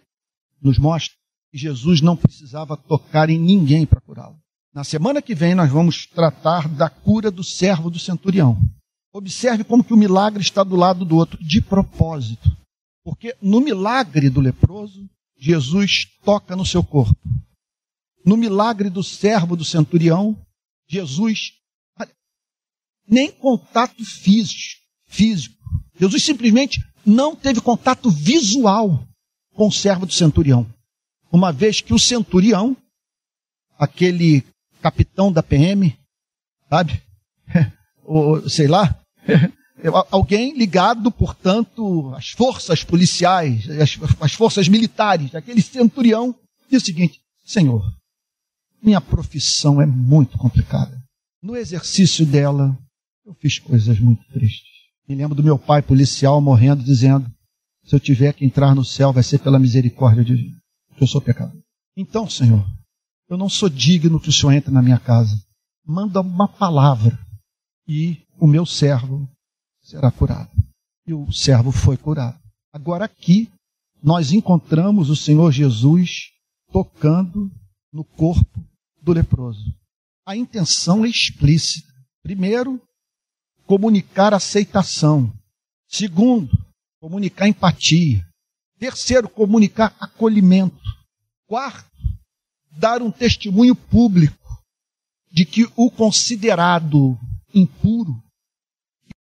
nos 0.61 0.79
mostra, 0.79 1.17
que 1.51 1.59
Jesus 1.59 2.01
não 2.01 2.17
precisava 2.17 2.77
tocar 2.77 3.31
em 3.31 3.39
ninguém 3.39 3.87
para 3.87 4.01
curá-lo. 4.01 4.37
Na 4.75 4.85
semana 4.85 5.23
que 5.23 5.35
vem 5.35 5.55
nós 5.55 5.71
vamos 5.71 6.07
tratar 6.07 6.69
da 6.69 6.89
cura 6.89 7.31
do 7.31 7.43
servo 7.43 7.91
do 7.91 7.99
centurião. 7.99 8.59
Observe 9.13 9.65
como 9.65 9.83
que 9.83 9.93
o 9.93 9.97
milagre 9.97 10.41
está 10.43 10.63
do 10.63 10.77
lado 10.77 11.05
do 11.05 11.17
outro, 11.17 11.43
de 11.43 11.61
propósito. 11.61 12.51
Porque 13.03 13.37
no 13.41 13.61
milagre 13.61 14.29
do 14.29 14.41
leproso, 14.41 15.09
Jesus 15.37 16.07
toca 16.23 16.55
no 16.55 16.67
seu 16.67 16.85
corpo. 16.85 17.17
No 18.25 18.37
milagre 18.37 18.91
do 18.91 19.03
servo 19.03 19.57
do 19.57 19.65
centurião, 19.65 20.37
Jesus, 20.89 21.53
nem 23.09 23.33
contato 23.33 24.05
físico. 24.05 25.57
Jesus 25.99 26.25
simplesmente 26.25 26.85
não 27.05 27.35
teve 27.35 27.61
contato 27.61 28.11
visual 28.11 29.07
com 29.55 29.69
o 29.69 29.73
servo 29.73 30.07
do 30.07 30.13
centurião. 30.13 30.67
Uma 31.33 31.53
vez 31.53 31.81
que 31.81 31.95
o 31.95 31.99
centurião, 31.99 32.77
aquele 33.79 34.45
capitão 34.83 35.33
da 35.33 35.43
PM, 35.43 35.97
sabe? 36.69 37.03
Ou 38.05 38.49
sei 38.49 38.67
lá, 38.67 39.01
alguém 40.11 40.57
ligado, 40.57 41.11
portanto, 41.11 42.13
às 42.15 42.31
forças 42.31 42.85
policiais, 42.85 43.69
às, 43.71 43.99
às 44.21 44.33
forças 44.33 44.69
militares, 44.69 45.35
aquele 45.35 45.63
centurião, 45.63 46.35
diz 46.71 46.83
o 46.83 46.87
seguinte: 46.87 47.21
Senhor, 47.45 47.83
minha 48.83 49.01
profissão 49.01 49.81
é 49.81 49.87
muito 49.87 50.39
complicada. 50.39 51.01
No 51.43 51.57
exercício 51.57 52.27
dela, 52.27 52.77
eu 53.25 53.35
fiz 53.35 53.59
coisas 53.59 53.99
muito 53.99 54.23
tristes. 54.33 54.69
Me 55.09 55.15
lembro 55.15 55.35
do 55.35 55.43
meu 55.43 55.59
pai 55.59 55.83
policial 55.83 56.41
morrendo, 56.41 56.83
dizendo: 56.83 57.31
se 57.85 57.95
eu 57.95 58.01
tiver 58.01 58.33
que 58.35 58.45
entrar 58.45 58.75
no 58.75 58.85
céu, 58.85 59.13
vai 59.13 59.23
ser 59.23 59.39
pela 59.39 59.59
misericórdia 59.59 60.25
divina, 60.25 60.57
porque 60.89 61.03
eu 61.03 61.09
sou 61.09 61.21
pecador. 61.21 61.61
Então, 61.97 62.29
Senhor, 62.29 62.65
eu 63.29 63.37
não 63.37 63.49
sou 63.49 63.69
digno 63.69 64.21
que 64.21 64.29
o 64.29 64.33
Senhor 64.33 64.53
entre 64.53 64.73
na 64.73 64.83
minha 64.83 64.99
casa. 64.99 65.35
Manda 65.87 66.21
uma 66.21 66.47
palavra 66.47 67.19
e 67.89 68.19
o 68.39 68.47
meu 68.47 68.65
servo 68.65 69.29
será 69.91 70.11
curado. 70.11 70.51
E 71.05 71.13
o 71.13 71.33
servo 71.33 71.73
foi 71.73 71.97
curado. 71.97 72.39
Agora 72.73 73.05
aqui 73.05 73.51
nós 74.01 74.33
encontramos 74.33 75.11
o 75.11 75.17
Senhor 75.17 75.51
Jesus 75.51 76.31
tocando 76.71 77.51
no 77.93 78.05
corpo 78.05 78.65
do 79.03 79.13
leproso. 79.13 79.75
A 80.25 80.37
intenção 80.37 81.05
é 81.05 81.09
explícita. 81.09 81.93
Primeiro, 82.23 82.81
comunicar 83.67 84.33
aceitação. 84.33 85.33
Segundo, 85.89 86.57
comunicar 87.01 87.49
empatia. 87.49 88.25
Terceiro, 88.79 89.29
comunicar 89.29 89.97
acolhimento. 89.99 90.81
Quarto, 91.49 91.91
dar 92.71 93.03
um 93.03 93.11
testemunho 93.11 93.75
público 93.75 94.39
de 95.33 95.45
que 95.45 95.69
o 95.75 95.91
considerado 95.91 97.19
impuro 97.53 98.23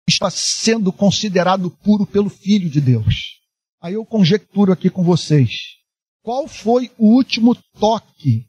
está 0.08 0.30
sendo 0.30 0.92
considerado 0.92 1.70
puro 1.70 2.06
pelo 2.06 2.30
Filho 2.30 2.70
de 2.70 2.80
Deus. 2.80 3.40
Aí 3.80 3.94
eu 3.94 4.04
conjecturo 4.04 4.72
aqui 4.72 4.88
com 4.88 5.02
vocês. 5.02 5.50
Qual 6.22 6.48
foi 6.48 6.90
o 6.98 7.14
último 7.14 7.54
toque 7.78 8.46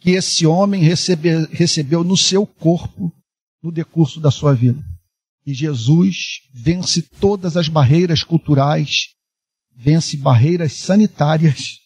que 0.00 0.10
esse 0.10 0.46
homem 0.46 0.82
recebe, 0.82 1.46
recebeu 1.46 2.02
no 2.02 2.16
seu 2.16 2.46
corpo 2.46 3.12
no 3.62 3.70
decurso 3.70 4.20
da 4.20 4.30
sua 4.30 4.54
vida? 4.54 4.82
E 5.46 5.54
Jesus 5.54 6.40
vence 6.52 7.02
todas 7.02 7.56
as 7.56 7.68
barreiras 7.68 8.24
culturais, 8.24 9.14
vence 9.74 10.16
barreiras 10.16 10.72
sanitárias, 10.72 11.78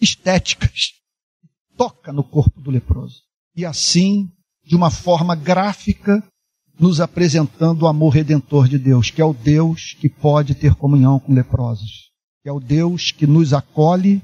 estéticas, 0.00 0.92
toca 1.76 2.12
no 2.12 2.24
corpo 2.24 2.60
do 2.60 2.70
leproso. 2.70 3.22
E 3.54 3.64
assim, 3.64 4.30
de 4.64 4.74
uma 4.74 4.90
forma 4.90 5.34
gráfica, 5.34 6.26
nos 6.78 7.00
apresentando 7.00 7.82
o 7.82 7.86
amor 7.88 8.10
redentor 8.10 8.68
de 8.68 8.78
Deus, 8.78 9.10
que 9.10 9.20
é 9.20 9.24
o 9.24 9.34
Deus 9.34 9.96
que 9.98 10.08
pode 10.08 10.54
ter 10.54 10.74
comunhão 10.74 11.18
com 11.18 11.34
leprosos, 11.34 12.10
que 12.42 12.48
é 12.48 12.52
o 12.52 12.60
Deus 12.60 13.10
que 13.10 13.26
nos 13.26 13.52
acolhe 13.52 14.22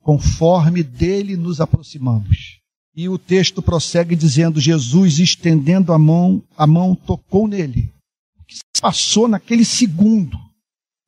conforme 0.00 0.82
dele 0.82 1.36
nos 1.36 1.60
aproximamos. 1.60 2.60
E 2.94 3.08
o 3.08 3.18
texto 3.18 3.62
prossegue 3.62 4.14
dizendo: 4.14 4.60
Jesus, 4.60 5.18
estendendo 5.18 5.92
a 5.92 5.98
mão, 5.98 6.42
a 6.56 6.66
mão 6.66 6.94
tocou 6.94 7.48
nele. 7.48 7.92
O 8.38 8.44
que 8.44 8.56
se 8.56 8.80
passou 8.80 9.28
naquele 9.28 9.64
segundo 9.64 10.38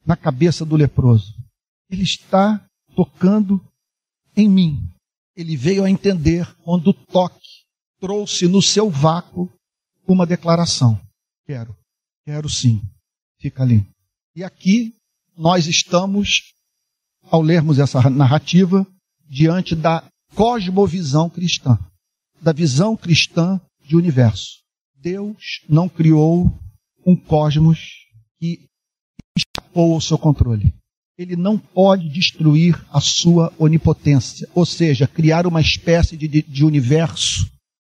na 0.04 0.16
cabeça 0.16 0.64
do 0.64 0.76
leproso? 0.76 1.34
Ele 1.90 2.02
está 2.02 2.64
tocando 2.94 3.60
em 4.36 4.48
mim. 4.48 4.88
Ele 5.36 5.56
veio 5.56 5.84
a 5.84 5.90
entender 5.90 6.46
quando 6.62 6.88
o 6.88 6.94
toque 6.94 7.40
trouxe 8.00 8.48
no 8.48 8.60
seu 8.60 8.90
vácuo 8.90 9.50
uma 10.12 10.26
declaração. 10.26 11.00
Quero, 11.46 11.76
quero 12.24 12.48
sim. 12.48 12.80
Fica 13.40 13.62
ali. 13.62 13.86
E 14.36 14.44
aqui 14.44 14.94
nós 15.36 15.66
estamos, 15.66 16.54
ao 17.24 17.42
lermos 17.42 17.78
essa 17.78 18.08
narrativa, 18.08 18.86
diante 19.28 19.74
da 19.74 20.04
cosmovisão 20.34 21.28
cristã, 21.28 21.78
da 22.40 22.52
visão 22.52 22.96
cristã 22.96 23.60
de 23.84 23.96
universo. 23.96 24.62
Deus 24.96 25.60
não 25.68 25.88
criou 25.88 26.52
um 27.04 27.16
cosmos 27.16 28.06
que 28.38 28.66
escapou 29.36 29.94
ao 29.94 30.00
seu 30.00 30.16
controle. 30.16 30.74
Ele 31.18 31.36
não 31.36 31.58
pode 31.58 32.08
destruir 32.08 32.80
a 32.90 33.00
sua 33.00 33.52
onipotência, 33.58 34.48
ou 34.54 34.64
seja, 34.64 35.06
criar 35.06 35.46
uma 35.46 35.60
espécie 35.60 36.16
de, 36.16 36.28
de 36.28 36.64
universo 36.64 37.50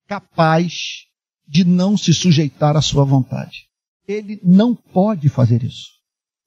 capaz 0.06 1.07
de 1.48 1.64
não 1.64 1.96
se 1.96 2.12
sujeitar 2.12 2.76
à 2.76 2.82
sua 2.82 3.04
vontade. 3.04 3.66
Ele 4.06 4.38
não 4.44 4.74
pode 4.74 5.28
fazer 5.28 5.62
isso. 5.62 5.88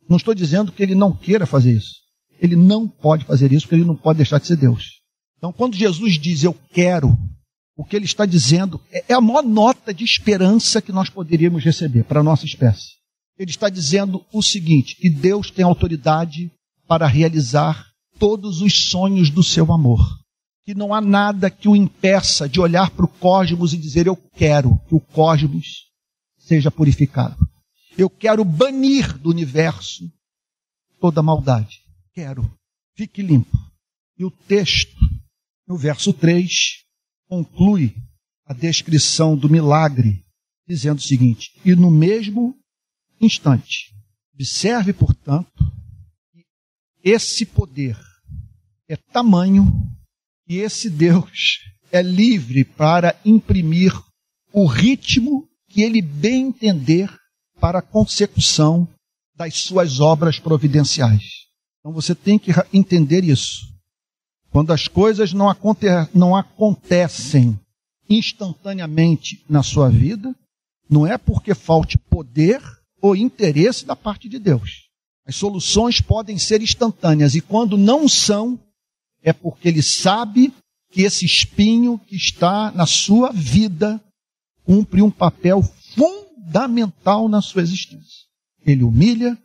Não 0.07 0.17
estou 0.17 0.33
dizendo 0.33 0.71
que 0.71 0.83
ele 0.83 0.93
não 0.93 1.15
queira 1.15 1.45
fazer 1.45 1.73
isso. 1.73 1.95
Ele 2.39 2.55
não 2.55 2.87
pode 2.87 3.25
fazer 3.25 3.51
isso 3.51 3.65
porque 3.65 3.75
ele 3.75 3.85
não 3.85 3.95
pode 3.95 4.17
deixar 4.17 4.39
de 4.39 4.47
ser 4.47 4.55
Deus. 4.55 5.01
Então, 5.37 5.51
quando 5.51 5.75
Jesus 5.75 6.19
diz 6.19 6.43
eu 6.43 6.53
quero, 6.71 7.17
o 7.75 7.83
que 7.83 7.95
ele 7.95 8.05
está 8.05 8.25
dizendo 8.25 8.79
é, 8.91 9.05
é 9.09 9.13
a 9.13 9.21
maior 9.21 9.43
nota 9.43 9.93
de 9.93 10.03
esperança 10.03 10.81
que 10.81 10.91
nós 10.91 11.09
poderíamos 11.09 11.63
receber 11.63 12.03
para 12.03 12.19
a 12.19 12.23
nossa 12.23 12.45
espécie. 12.45 12.91
Ele 13.37 13.49
está 13.49 13.69
dizendo 13.69 14.23
o 14.31 14.41
seguinte: 14.41 14.95
que 14.95 15.09
Deus 15.09 15.49
tem 15.49 15.65
autoridade 15.65 16.51
para 16.87 17.07
realizar 17.07 17.87
todos 18.19 18.61
os 18.61 18.89
sonhos 18.89 19.29
do 19.29 19.41
seu 19.41 19.71
amor 19.71 20.20
que 20.71 20.77
não 20.77 20.93
há 20.93 21.01
nada 21.01 21.51
que 21.51 21.67
o 21.67 21.75
impeça 21.75 22.47
de 22.47 22.57
olhar 22.61 22.91
para 22.91 23.03
o 23.03 23.07
cosmos 23.09 23.73
e 23.73 23.77
dizer: 23.77 24.07
Eu 24.07 24.15
quero 24.15 24.79
que 24.87 24.95
o 24.95 25.01
cosmos 25.01 25.91
seja 26.37 26.71
purificado. 26.71 27.37
Eu 27.97 28.09
quero 28.09 28.45
banir 28.45 29.17
do 29.17 29.29
universo 29.29 30.09
toda 31.01 31.21
maldade. 31.21 31.81
Quero. 32.13 32.49
Fique 32.95 33.21
limpo. 33.21 33.57
E 34.17 34.23
o 34.23 34.31
texto, 34.31 34.95
no 35.67 35.77
verso 35.77 36.13
3, 36.13 36.49
conclui 37.27 37.93
a 38.45 38.53
descrição 38.53 39.35
do 39.35 39.49
milagre, 39.49 40.23
dizendo 40.65 40.99
o 40.99 41.03
seguinte: 41.03 41.51
E 41.65 41.75
no 41.75 41.91
mesmo 41.91 42.55
instante, 43.19 43.93
observe, 44.33 44.93
portanto, 44.93 45.69
que 46.31 46.45
esse 47.03 47.45
poder 47.45 47.99
é 48.87 48.95
tamanho 48.95 49.69
e 50.51 50.57
esse 50.57 50.89
Deus 50.89 51.59
é 51.93 52.01
livre 52.01 52.65
para 52.65 53.17
imprimir 53.23 53.93
o 54.51 54.65
ritmo 54.65 55.47
que 55.69 55.81
ele 55.81 56.01
bem 56.01 56.47
entender 56.47 57.09
para 57.57 57.79
a 57.79 57.81
consecução 57.81 58.85
das 59.33 59.55
suas 59.59 60.01
obras 60.01 60.39
providenciais. 60.39 61.23
Então 61.79 61.93
você 61.93 62.13
tem 62.13 62.37
que 62.37 62.51
entender 62.73 63.23
isso. 63.23 63.61
Quando 64.49 64.73
as 64.73 64.89
coisas 64.89 65.31
não, 65.31 65.47
aconte 65.47 65.85
não 66.13 66.35
acontecem 66.35 67.57
instantaneamente 68.09 69.41
na 69.49 69.63
sua 69.63 69.87
vida, 69.87 70.35
não 70.89 71.07
é 71.07 71.17
porque 71.17 71.55
falte 71.55 71.97
poder 71.97 72.61
ou 73.01 73.15
interesse 73.15 73.85
da 73.85 73.95
parte 73.95 74.27
de 74.27 74.37
Deus. 74.37 74.89
As 75.25 75.37
soluções 75.37 76.01
podem 76.01 76.37
ser 76.37 76.61
instantâneas 76.61 77.35
e 77.35 77.39
quando 77.39 77.77
não 77.77 78.05
são, 78.09 78.59
é 79.23 79.31
porque 79.31 79.67
ele 79.67 79.81
sabe 79.81 80.53
que 80.91 81.01
esse 81.01 81.25
espinho 81.25 81.99
que 81.99 82.15
está 82.15 82.71
na 82.71 82.85
sua 82.85 83.31
vida 83.31 84.01
cumpre 84.63 85.01
um 85.01 85.11
papel 85.11 85.63
fundamental 85.95 87.29
na 87.29 87.41
sua 87.41 87.61
existência. 87.61 88.25
Ele 88.65 88.83
humilha, 88.83 89.37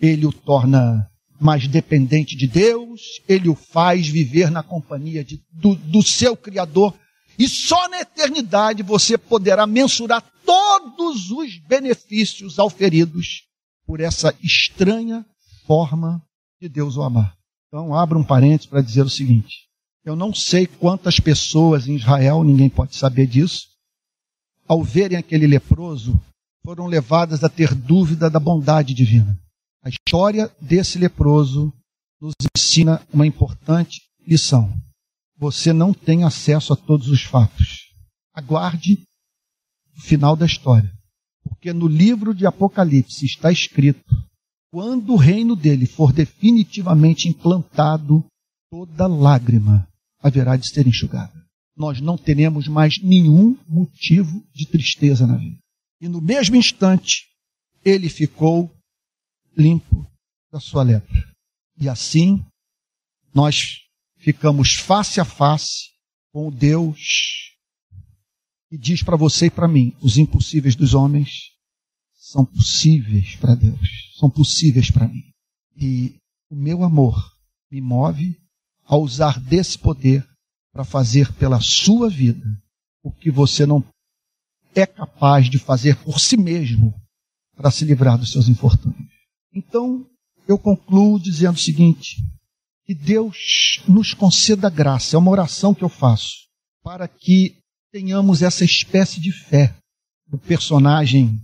ele 0.00 0.26
o 0.26 0.32
torna 0.32 1.08
mais 1.40 1.68
dependente 1.68 2.36
de 2.36 2.46
Deus, 2.46 3.00
ele 3.28 3.48
o 3.48 3.54
faz 3.54 4.08
viver 4.08 4.50
na 4.50 4.62
companhia 4.62 5.24
de, 5.24 5.40
do, 5.52 5.74
do 5.76 6.02
seu 6.02 6.36
Criador. 6.36 6.94
E 7.38 7.48
só 7.48 7.88
na 7.88 8.00
eternidade 8.00 8.82
você 8.82 9.16
poderá 9.16 9.66
mensurar 9.66 10.22
todos 10.44 11.30
os 11.30 11.58
benefícios 11.68 12.58
auferidos 12.58 13.44
por 13.86 14.00
essa 14.00 14.34
estranha 14.42 15.24
forma 15.64 16.20
de 16.60 16.68
Deus 16.68 16.96
o 16.96 17.02
amar. 17.02 17.37
Então, 17.68 17.94
abra 17.94 18.18
um 18.18 18.24
parênteses 18.24 18.66
para 18.66 18.80
dizer 18.80 19.02
o 19.02 19.10
seguinte: 19.10 19.68
eu 20.04 20.16
não 20.16 20.32
sei 20.32 20.66
quantas 20.66 21.20
pessoas 21.20 21.86
em 21.86 21.96
Israel, 21.96 22.42
ninguém 22.42 22.70
pode 22.70 22.96
saber 22.96 23.26
disso, 23.26 23.68
ao 24.66 24.82
verem 24.82 25.18
aquele 25.18 25.46
leproso, 25.46 26.20
foram 26.64 26.86
levadas 26.86 27.44
a 27.44 27.48
ter 27.48 27.74
dúvida 27.74 28.30
da 28.30 28.40
bondade 28.40 28.94
divina. 28.94 29.38
A 29.82 29.88
história 29.88 30.50
desse 30.60 30.98
leproso 30.98 31.72
nos 32.20 32.34
ensina 32.56 33.06
uma 33.12 33.26
importante 33.26 34.02
lição. 34.26 34.72
Você 35.38 35.72
não 35.72 35.92
tem 35.92 36.24
acesso 36.24 36.72
a 36.72 36.76
todos 36.76 37.08
os 37.08 37.22
fatos. 37.22 37.92
Aguarde 38.34 39.02
o 39.96 40.00
final 40.00 40.34
da 40.34 40.46
história. 40.46 40.92
Porque 41.42 41.72
no 41.72 41.86
livro 41.86 42.34
de 42.34 42.46
Apocalipse 42.46 43.24
está 43.24 43.52
escrito: 43.52 44.04
quando 44.70 45.14
o 45.14 45.16
reino 45.16 45.56
dele 45.56 45.86
for 45.86 46.12
definitivamente 46.12 47.28
implantado, 47.28 48.24
toda 48.70 49.06
lágrima 49.06 49.88
haverá 50.20 50.56
de 50.56 50.68
ser 50.68 50.86
enxugada. 50.86 51.46
Nós 51.76 52.00
não 52.00 52.18
teremos 52.18 52.68
mais 52.68 53.00
nenhum 53.00 53.56
motivo 53.66 54.44
de 54.52 54.66
tristeza 54.66 55.26
na 55.26 55.36
vida. 55.36 55.58
E 56.00 56.08
no 56.08 56.20
mesmo 56.20 56.56
instante, 56.56 57.26
ele 57.84 58.08
ficou 58.08 58.70
limpo 59.56 60.06
da 60.50 60.60
sua 60.60 60.82
lepra. 60.82 61.32
E 61.80 61.88
assim, 61.88 62.44
nós 63.34 63.78
ficamos 64.16 64.74
face 64.74 65.20
a 65.20 65.24
face 65.24 65.90
com 66.32 66.48
o 66.48 66.50
Deus 66.50 67.48
que 68.68 68.76
diz 68.76 69.02
para 69.02 69.16
você 69.16 69.46
e 69.46 69.50
para 69.50 69.68
mim: 69.68 69.94
os 70.00 70.18
impossíveis 70.18 70.76
dos 70.76 70.94
homens 70.94 71.52
são 72.14 72.44
possíveis 72.44 73.36
para 73.36 73.54
Deus, 73.54 74.07
são 74.18 74.28
possíveis 74.28 74.90
para 74.90 75.06
mim. 75.06 75.30
E 75.76 76.16
o 76.50 76.56
meu 76.56 76.82
amor 76.82 77.14
me 77.70 77.80
move 77.80 78.36
a 78.84 78.96
usar 78.96 79.38
desse 79.38 79.78
poder 79.78 80.26
para 80.72 80.84
fazer 80.84 81.32
pela 81.34 81.60
sua 81.60 82.10
vida 82.10 82.46
o 83.02 83.12
que 83.12 83.30
você 83.30 83.64
não 83.64 83.84
é 84.74 84.86
capaz 84.86 85.48
de 85.48 85.58
fazer 85.58 85.96
por 86.04 86.18
si 86.18 86.36
mesmo 86.36 86.94
para 87.56 87.70
se 87.70 87.84
livrar 87.84 88.18
dos 88.18 88.30
seus 88.32 88.48
infortúnios. 88.48 89.12
Então, 89.52 90.06
eu 90.46 90.58
concluo 90.58 91.18
dizendo 91.18 91.56
o 91.56 91.60
seguinte: 91.60 92.16
que 92.84 92.94
Deus 92.94 93.82
nos 93.86 94.14
conceda 94.14 94.70
graça, 94.70 95.16
é 95.16 95.18
uma 95.18 95.30
oração 95.30 95.74
que 95.74 95.84
eu 95.84 95.88
faço, 95.88 96.48
para 96.82 97.06
que 97.06 97.58
tenhamos 97.92 98.42
essa 98.42 98.64
espécie 98.64 99.20
de 99.20 99.32
fé 99.32 99.76
do 100.26 100.38
personagem 100.38 101.40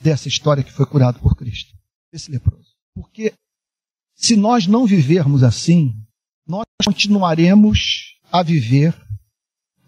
dessa 0.00 0.28
história 0.28 0.64
que 0.64 0.72
foi 0.72 0.86
curado 0.86 1.20
por 1.20 1.36
Cristo, 1.36 1.76
esse 2.12 2.30
leproso. 2.30 2.70
Porque 2.94 3.32
se 4.14 4.36
nós 4.36 4.66
não 4.66 4.86
vivermos 4.86 5.42
assim, 5.42 5.94
nós 6.46 6.64
continuaremos 6.84 8.18
a 8.30 8.42
viver 8.42 8.94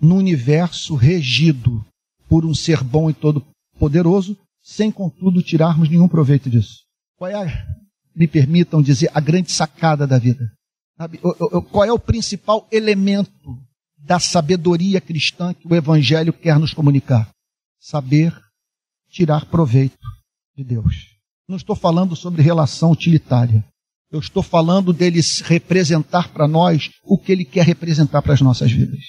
num 0.00 0.16
universo 0.16 0.94
regido 0.94 1.84
por 2.28 2.44
um 2.44 2.54
ser 2.54 2.82
bom 2.82 3.10
e 3.10 3.14
todo 3.14 3.44
poderoso, 3.78 4.36
sem 4.62 4.90
contudo 4.90 5.42
tirarmos 5.42 5.88
nenhum 5.88 6.08
proveito 6.08 6.48
disso. 6.48 6.84
Qual 7.16 7.30
é, 7.30 7.34
a, 7.34 7.66
me 8.14 8.26
permitam 8.26 8.80
dizer, 8.80 9.10
a 9.12 9.20
grande 9.20 9.52
sacada 9.52 10.06
da 10.06 10.18
vida? 10.18 10.52
Qual 11.70 11.84
é 11.84 11.92
o 11.92 11.98
principal 11.98 12.66
elemento 12.70 13.58
da 13.98 14.18
sabedoria 14.18 15.00
cristã 15.00 15.52
que 15.52 15.66
o 15.66 15.74
Evangelho 15.74 16.32
quer 16.32 16.58
nos 16.58 16.72
comunicar? 16.72 17.28
Saber 17.80 18.32
tirar 19.10 19.46
proveito 19.46 20.06
de 20.56 20.64
Deus. 20.64 21.11
Não 21.48 21.56
estou 21.56 21.76
falando 21.76 22.14
sobre 22.14 22.42
relação 22.42 22.90
utilitária. 22.90 23.64
Eu 24.10 24.20
estou 24.20 24.42
falando 24.42 24.92
dele 24.92 25.20
representar 25.44 26.32
para 26.32 26.46
nós 26.46 26.90
o 27.02 27.16
que 27.16 27.32
ele 27.32 27.44
quer 27.44 27.64
representar 27.64 28.22
para 28.22 28.34
as 28.34 28.40
nossas 28.40 28.70
vidas. 28.70 29.00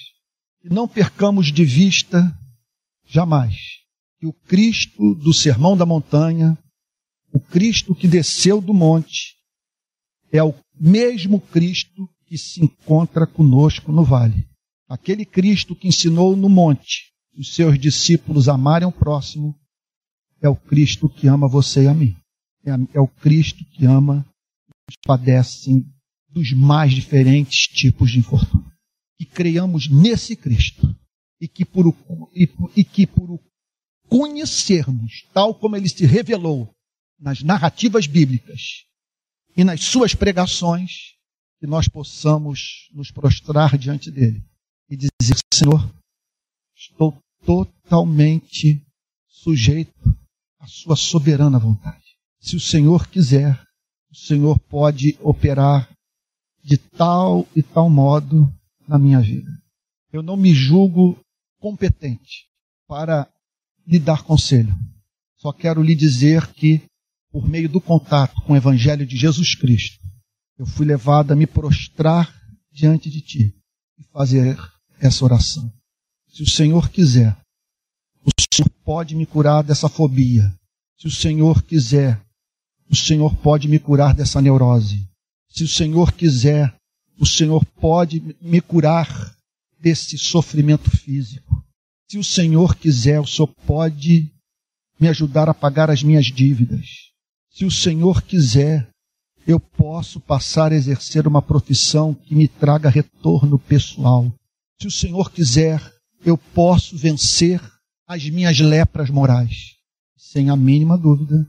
E 0.64 0.72
não 0.72 0.88
percamos 0.88 1.52
de 1.52 1.64
vista, 1.64 2.34
jamais, 3.06 3.54
que 4.18 4.26
o 4.26 4.32
Cristo 4.32 5.14
do 5.14 5.34
Sermão 5.34 5.76
da 5.76 5.84
Montanha, 5.84 6.58
o 7.32 7.38
Cristo 7.38 7.94
que 7.94 8.08
desceu 8.08 8.60
do 8.60 8.72
monte, 8.72 9.34
é 10.32 10.42
o 10.42 10.54
mesmo 10.74 11.38
Cristo 11.38 12.08
que 12.26 12.38
se 12.38 12.64
encontra 12.64 13.26
conosco 13.26 13.92
no 13.92 14.02
vale. 14.02 14.48
Aquele 14.88 15.24
Cristo 15.24 15.76
que 15.76 15.88
ensinou 15.88 16.34
no 16.34 16.48
monte 16.48 17.12
os 17.36 17.54
seus 17.54 17.78
discípulos 17.78 18.48
amarem 18.48 18.86
o 18.86 18.92
próximo, 18.92 19.54
é 20.40 20.48
o 20.48 20.56
Cristo 20.56 21.08
que 21.08 21.26
ama 21.26 21.48
você 21.48 21.84
e 21.84 21.88
a 21.88 21.94
mim. 21.94 22.16
É, 22.66 22.96
é 22.96 23.00
o 23.00 23.08
Cristo 23.08 23.64
que 23.64 23.84
ama 23.84 24.26
os 24.88 24.96
padecem 25.04 25.84
dos 26.28 26.52
mais 26.52 26.92
diferentes 26.92 27.66
tipos 27.68 28.10
de 28.10 28.18
infortúnio. 28.18 28.72
Que 29.18 29.24
creiamos 29.24 29.88
nesse 29.88 30.34
Cristo 30.36 30.94
e 31.40 31.46
que 31.46 31.64
por 31.64 31.86
o, 31.86 31.94
e, 32.34 32.48
e 32.76 32.84
que 32.84 33.06
por 33.06 33.30
o 33.30 33.40
conhecermos, 34.08 35.26
tal 35.32 35.54
como 35.54 35.76
ele 35.76 35.88
se 35.88 36.04
revelou 36.06 36.70
nas 37.18 37.42
narrativas 37.42 38.06
bíblicas, 38.06 38.84
e 39.56 39.64
nas 39.64 39.82
suas 39.84 40.14
pregações, 40.14 41.14
que 41.60 41.66
nós 41.66 41.88
possamos 41.88 42.88
nos 42.92 43.10
prostrar 43.10 43.78
diante 43.78 44.10
dele 44.10 44.42
e 44.90 44.96
dizer: 44.96 45.36
Senhor, 45.52 45.94
estou 46.76 47.16
totalmente 47.44 48.84
sujeito 49.28 50.16
à 50.58 50.66
sua 50.66 50.96
soberana 50.96 51.58
vontade. 51.58 52.03
Se 52.44 52.56
o 52.56 52.60
Senhor 52.60 53.08
quiser, 53.08 53.58
o 54.10 54.14
Senhor 54.14 54.58
pode 54.58 55.16
operar 55.22 55.88
de 56.62 56.76
tal 56.76 57.48
e 57.56 57.62
tal 57.62 57.88
modo 57.88 58.52
na 58.86 58.98
minha 58.98 59.18
vida. 59.18 59.50
Eu 60.12 60.22
não 60.22 60.36
me 60.36 60.52
julgo 60.52 61.18
competente 61.58 62.44
para 62.86 63.26
lhe 63.86 63.98
dar 63.98 64.22
conselho. 64.24 64.76
Só 65.38 65.54
quero 65.54 65.82
lhe 65.82 65.94
dizer 65.94 66.46
que 66.48 66.82
por 67.32 67.48
meio 67.48 67.66
do 67.66 67.80
contato 67.80 68.42
com 68.42 68.52
o 68.52 68.56
Evangelho 68.56 69.06
de 69.06 69.16
Jesus 69.16 69.54
Cristo, 69.54 69.98
eu 70.58 70.66
fui 70.66 70.84
levado 70.84 71.32
a 71.32 71.36
me 71.36 71.46
prostrar 71.46 72.30
diante 72.70 73.08
de 73.08 73.22
Ti 73.22 73.54
e 73.98 74.04
fazer 74.12 74.58
essa 75.00 75.24
oração. 75.24 75.72
Se 76.28 76.42
o 76.42 76.50
Senhor 76.50 76.90
quiser, 76.90 77.34
o 78.22 78.28
Senhor 78.54 78.68
pode 78.84 79.16
me 79.16 79.24
curar 79.24 79.62
dessa 79.64 79.88
fobia. 79.88 80.54
Se 80.98 81.06
o 81.06 81.10
Senhor 81.10 81.62
quiser, 81.62 82.22
o 82.90 82.96
Senhor 82.96 83.34
pode 83.36 83.68
me 83.68 83.78
curar 83.78 84.14
dessa 84.14 84.40
neurose. 84.40 85.08
Se 85.48 85.64
o 85.64 85.68
Senhor 85.68 86.12
quiser, 86.12 86.74
o 87.18 87.26
Senhor 87.26 87.64
pode 87.80 88.36
me 88.40 88.60
curar 88.60 89.34
desse 89.78 90.18
sofrimento 90.18 90.90
físico. 90.90 91.62
Se 92.10 92.18
o 92.18 92.24
Senhor 92.24 92.74
quiser, 92.76 93.20
o 93.20 93.26
Senhor 93.26 93.48
pode 93.66 94.30
me 94.98 95.08
ajudar 95.08 95.48
a 95.48 95.54
pagar 95.54 95.90
as 95.90 96.02
minhas 96.02 96.26
dívidas. 96.26 96.86
Se 97.50 97.64
o 97.64 97.70
Senhor 97.70 98.22
quiser, 98.22 98.88
eu 99.46 99.60
posso 99.60 100.18
passar 100.20 100.72
a 100.72 100.74
exercer 100.74 101.26
uma 101.26 101.42
profissão 101.42 102.14
que 102.14 102.34
me 102.34 102.48
traga 102.48 102.88
retorno 102.88 103.58
pessoal. 103.58 104.32
Se 104.80 104.86
o 104.86 104.90
Senhor 104.90 105.30
quiser, 105.30 105.80
eu 106.24 106.36
posso 106.36 106.96
vencer 106.96 107.60
as 108.06 108.28
minhas 108.28 108.58
lepras 108.58 109.10
morais. 109.10 109.74
Sem 110.16 110.50
a 110.50 110.56
mínima 110.56 110.96
dúvida, 110.96 111.46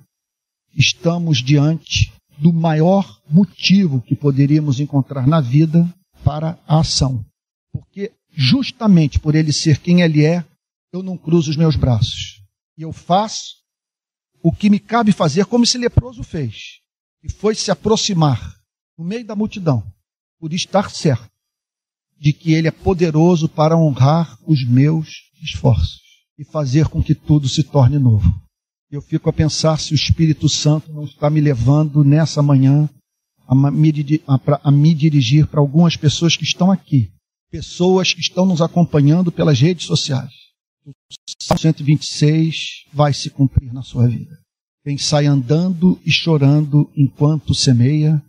estamos 0.76 1.44
diante 1.44 2.12
do 2.38 2.52
maior 2.52 3.22
motivo 3.30 4.02
que 4.02 4.16
poderíamos 4.16 4.80
encontrar 4.80 5.26
na 5.26 5.40
vida 5.40 5.88
para 6.24 6.60
a 6.68 6.80
ação. 6.80 7.26
Porque 7.72 8.12
justamente 8.32 9.20
por 9.20 9.36
ele 9.36 9.54
ser 9.54 9.80
quem 9.80 10.02
ele 10.02 10.26
é, 10.26 10.46
eu 10.92 11.02
não 11.02 11.18
cruzo 11.18 11.50
os 11.50 11.58
meus 11.58 11.76
braços. 11.76 12.42
E 12.78 12.82
eu 12.82 12.92
faço 12.92 13.56
o 14.44 14.52
que 14.52 14.70
me 14.70 14.80
cabe 14.80 15.12
fazer, 15.12 15.46
como 15.46 15.64
esse 15.64 15.78
leproso 15.78 16.24
fez, 16.24 16.80
e 17.24 17.32
foi 17.32 17.56
se 17.56 17.72
aproximar 17.72 18.56
no 18.98 19.04
meio 19.04 19.26
da 19.26 19.36
multidão, 19.36 19.84
por 20.40 20.54
estar 20.54 20.92
certo 20.92 21.32
de 22.18 22.32
que 22.32 22.54
Ele 22.54 22.68
é 22.68 22.72
poderoso 22.72 23.50
para 23.50 23.78
honrar 23.78 24.38
os 24.46 24.66
meus 24.66 25.10
esforços 25.42 26.02
e 26.38 26.44
fazer 26.44 26.88
com 26.88 27.02
que 27.02 27.16
tudo 27.16 27.48
se 27.48 27.64
torne 27.64 27.98
novo. 27.98 28.45
Eu 28.92 29.02
fico 29.02 29.30
a 29.30 29.34
pensar 29.34 29.80
se 29.80 29.94
o 29.94 29.96
Espírito 29.96 30.48
Santo 30.48 30.94
não 30.94 31.06
está 31.06 31.30
me 31.30 31.42
levando 31.42 32.04
nessa 32.04 32.42
manhã 32.42 32.90
a 33.48 33.56
me, 33.72 33.92
a 34.64 34.72
me 34.72 34.94
dirigir 34.94 35.48
para 35.48 35.60
algumas 35.60 35.96
pessoas 35.96 36.36
que 36.36 36.44
estão 36.44 36.72
aqui, 36.72 37.12
pessoas 37.52 38.14
que 38.14 38.22
estão 38.22 38.46
nos 38.46 38.62
acompanhando 38.62 39.32
pelas 39.32 39.60
redes 39.60 39.86
sociais. 39.86 40.32
Salmo 41.42 41.60
126 41.60 42.86
vai 42.94 43.14
se 43.14 43.30
cumprir 43.30 43.74
na 43.74 43.82
sua 43.82 44.08
vida. 44.08 44.40
Quem 44.84 44.98
sai 44.98 45.26
andando 45.26 46.00
e 46.06 46.12
chorando 46.12 46.92
enquanto 46.96 47.56
semeia, 47.56 48.24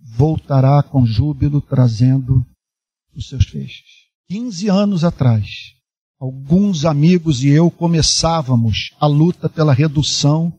voltará 0.00 0.82
com 0.82 1.06
júbilo 1.06 1.60
trazendo 1.60 2.44
os 3.14 3.28
seus 3.28 3.46
feixes. 3.46 3.84
15 4.30 4.68
anos 4.68 5.04
atrás, 5.04 5.71
alguns 6.22 6.84
amigos 6.84 7.42
e 7.42 7.48
eu 7.48 7.68
começávamos 7.68 8.92
a 9.00 9.08
luta 9.08 9.48
pela 9.48 9.74
redução 9.74 10.56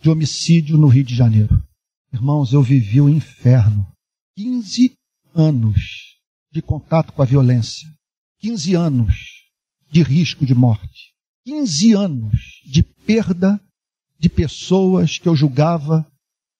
de 0.00 0.10
homicídio 0.10 0.76
no 0.76 0.88
Rio 0.88 1.04
de 1.04 1.14
Janeiro. 1.14 1.62
Irmãos, 2.12 2.52
eu 2.52 2.60
vivi 2.60 3.00
o 3.00 3.08
inferno. 3.08 3.86
15 4.36 4.92
anos 5.36 6.18
de 6.50 6.60
contato 6.60 7.12
com 7.12 7.22
a 7.22 7.24
violência. 7.24 7.88
15 8.40 8.74
anos 8.74 9.14
de 9.88 10.02
risco 10.02 10.44
de 10.44 10.52
morte. 10.52 11.14
15 11.46 11.92
anos 11.92 12.40
de 12.66 12.82
perda 12.82 13.60
de 14.18 14.28
pessoas 14.28 15.16
que 15.16 15.28
eu 15.28 15.36
julgava 15.36 16.04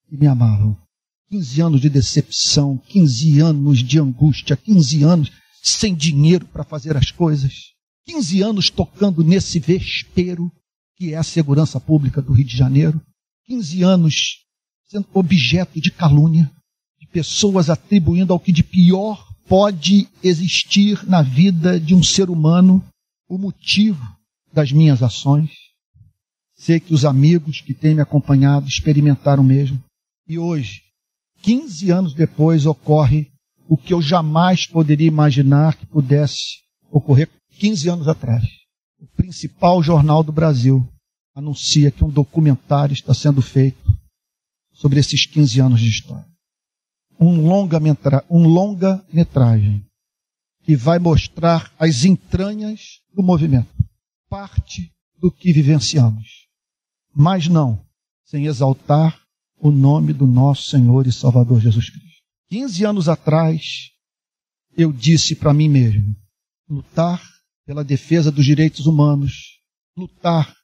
e 0.09 0.17
me 0.17 0.29
amavam. 0.29 0.81
15 1.29 1.61
anos 1.61 1.81
de 1.81 1.91
decepção, 1.91 2.79
15 2.87 3.41
anos 3.41 3.81
de 3.81 3.99
angústia, 3.99 4.57
15 4.57 5.03
anos 5.03 5.33
sem 5.61 5.93
dinheiro 5.93 6.47
para 6.47 6.63
fazer 6.63 6.97
as 6.97 7.11
coisas. 7.11 7.72
15 8.07 8.43
anos 8.43 8.71
tocando 8.71 9.23
nesse 9.23 9.59
vespeiro 9.59 10.51
que 10.97 11.15
é 11.15 11.17
a 11.17 11.23
segurança 11.23 11.81
pública 11.81 12.21
do 12.21 12.33
Rio 12.33 12.45
de 12.45 12.57
Janeiro. 12.57 13.01
15 13.47 13.83
anos 13.83 14.43
sendo 14.89 15.09
objeto 15.15 15.81
de 15.81 15.91
calúnia, 15.91 16.51
de 17.01 17.07
pessoas 17.09 17.71
atribuindo 17.71 18.33
ao 18.33 18.39
que 18.39 18.53
de 18.53 18.63
pior 18.63 19.27
pode 19.49 20.09
existir 20.23 21.03
na 21.09 21.23
vida 21.23 21.81
de 21.81 21.95
um 21.95 22.03
ser 22.03 22.29
humano 22.29 22.85
o 23.29 23.39
motivo 23.39 24.03
das 24.53 24.71
minhas 24.71 25.03
ações. 25.03 25.51
Sei 26.55 26.79
que 26.79 26.95
os 26.95 27.05
amigos 27.05 27.61
que 27.61 27.75
têm 27.75 27.95
me 27.95 28.03
acompanhado 28.03 28.69
experimentaram 28.69 29.43
mesmo. 29.43 29.83
E 30.29 30.39
hoje, 30.39 30.83
15 31.41 31.91
anos 31.91 32.15
depois, 32.15 32.67
ocorre 32.67 33.33
o 33.69 33.77
que 33.77 33.95
eu 33.95 34.03
jamais 34.03 34.67
poderia 34.67 35.09
imaginar 35.09 35.75
que 35.75 35.87
pudesse 35.87 36.61
ocorrer 36.91 37.29
15 37.59 37.89
anos 37.89 38.09
atrás. 38.09 38.43
O 38.99 39.07
principal 39.17 39.83
jornal 39.83 40.23
do 40.23 40.33
Brasil 40.33 40.87
anuncia 41.35 41.91
que 41.91 42.05
um 42.05 42.11
documentário 42.11 42.93
está 42.93 43.15
sendo 43.15 43.41
feito 43.41 43.83
sobre 44.73 45.01
esses 45.01 45.27
15 45.27 45.61
anos 45.61 45.81
de 45.81 45.89
história. 45.89 46.27
Um 47.19 47.47
longa-metragem 47.47 48.27
um 48.29 48.47
longa 48.49 49.05
que 50.63 50.77
vai 50.77 50.99
mostrar 50.99 51.73
as 51.79 52.05
entranhas 52.05 53.01
do 53.13 53.23
movimento, 53.23 53.73
parte 54.29 54.93
do 55.21 55.31
que 55.31 55.53
vivenciamos. 55.53 56.47
Mas 57.15 57.49
não 57.49 57.85
sem 58.25 58.47
exaltar 58.47 59.21
o 59.61 59.71
nome 59.71 60.13
do 60.13 60.27
nosso 60.27 60.71
Senhor 60.71 61.07
e 61.07 61.13
Salvador 61.13 61.61
Jesus 61.61 61.91
Cristo. 61.91 62.23
15 62.49 62.85
anos 62.85 63.09
atrás, 63.09 63.91
eu 64.77 64.93
disse 64.93 65.37
para 65.37 65.53
mim 65.53 65.69
mesmo: 65.69 66.17
lutar 66.69 67.23
pela 67.67 67.85
defesa 67.85 68.31
dos 68.31 68.45
direitos 68.45 68.87
humanos, 68.87 69.59
lutar 69.97 70.55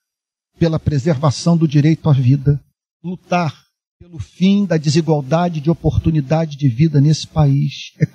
pela 0.59 0.79
preservação 0.79 1.57
do 1.57 1.69
direito 1.69 2.09
à 2.09 2.13
vida, 2.13 2.61
lutar 3.03 3.55
pelo 3.99 4.19
fim 4.19 4.65
da 4.65 4.77
desigualdade 4.77 5.61
de 5.61 5.71
oportunidade 5.71 6.57
de 6.57 6.69
vida 6.69 7.01
nesse 7.01 7.27
país 7.27 7.93
é 7.99 8.07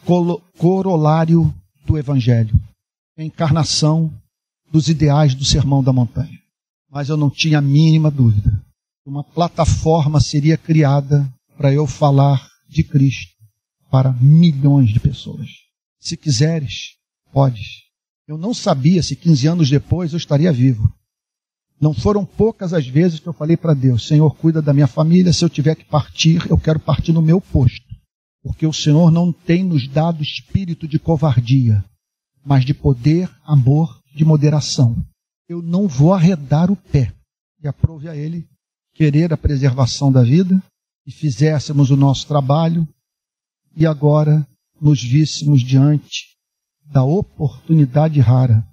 corolário 0.57 1.53
do 1.85 1.97
Evangelho, 1.97 2.57
é 3.17 3.23
a 3.23 3.25
encarnação 3.25 4.13
dos 4.71 4.87
ideais 4.87 5.35
do 5.35 5.43
Sermão 5.43 5.83
da 5.83 5.93
Montanha. 5.93 6.39
Mas 6.89 7.09
eu 7.09 7.17
não 7.17 7.29
tinha 7.29 7.57
a 7.57 7.61
mínima 7.61 8.09
dúvida. 8.09 8.61
Uma 9.05 9.23
plataforma 9.23 10.19
seria 10.19 10.57
criada 10.57 11.29
para 11.57 11.73
eu 11.73 11.85
falar 11.85 12.49
de 12.69 12.83
Cristo 12.83 13.33
para 13.91 14.11
milhões 14.13 14.89
de 14.89 14.99
pessoas. 14.99 15.49
Se 15.99 16.17
quiseres, 16.17 16.95
podes. 17.31 17.82
Eu 18.27 18.37
não 18.37 18.53
sabia 18.53 19.03
se 19.03 19.15
15 19.15 19.47
anos 19.47 19.69
depois 19.69 20.13
eu 20.13 20.17
estaria 20.17 20.51
vivo. 20.51 20.91
Não 21.79 21.93
foram 21.93 22.25
poucas 22.25 22.73
as 22.73 22.87
vezes 22.87 23.19
que 23.19 23.27
eu 23.27 23.33
falei 23.33 23.57
para 23.57 23.73
Deus: 23.73 24.07
Senhor, 24.07 24.33
cuida 24.35 24.61
da 24.61 24.73
minha 24.73 24.87
família. 24.87 25.33
Se 25.33 25.43
eu 25.43 25.49
tiver 25.49 25.75
que 25.75 25.83
partir, 25.83 26.49
eu 26.49 26.57
quero 26.57 26.79
partir 26.79 27.11
no 27.11 27.21
meu 27.21 27.41
posto. 27.41 27.85
Porque 28.41 28.65
o 28.65 28.73
Senhor 28.73 29.11
não 29.11 29.31
tem 29.31 29.63
nos 29.63 29.87
dado 29.87 30.23
espírito 30.23 30.87
de 30.87 30.99
covardia, 30.99 31.83
mas 32.45 32.65
de 32.65 32.73
poder, 32.73 33.29
amor, 33.43 34.01
de 34.15 34.23
moderação. 34.23 34.95
Eu 35.47 35.61
não 35.61 35.87
vou 35.87 36.13
arredar 36.13 36.71
o 36.71 36.75
pé. 36.75 37.13
E 37.61 37.67
aprove 37.67 38.07
a 38.07 38.15
Ele 38.15 38.47
querer 38.93 39.33
a 39.33 39.37
preservação 39.37 40.11
da 40.11 40.23
vida 40.23 40.61
e 41.05 41.11
fizéssemos 41.11 41.89
o 41.89 41.97
nosso 41.97 42.27
trabalho 42.27 42.87
e 43.75 43.85
agora 43.85 44.47
nos 44.79 45.01
víssemos 45.03 45.61
diante 45.61 46.32
da 46.85 47.03
oportunidade 47.03 48.19
rara 48.19 48.65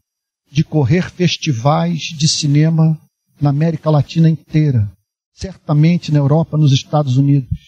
de 0.50 0.64
correr 0.64 1.10
festivais 1.10 2.00
de 2.00 2.26
cinema 2.28 3.00
na 3.40 3.50
América 3.50 3.88
Latina 3.88 4.28
inteira, 4.28 4.90
certamente 5.32 6.12
na 6.12 6.18
Europa, 6.18 6.58
nos 6.58 6.72
Estados 6.72 7.16
Unidos, 7.16 7.58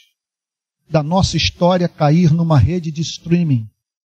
da 0.90 1.02
nossa 1.02 1.36
história 1.36 1.88
cair 1.88 2.32
numa 2.32 2.58
rede 2.58 2.90
de 2.90 3.00
streaming 3.00 3.66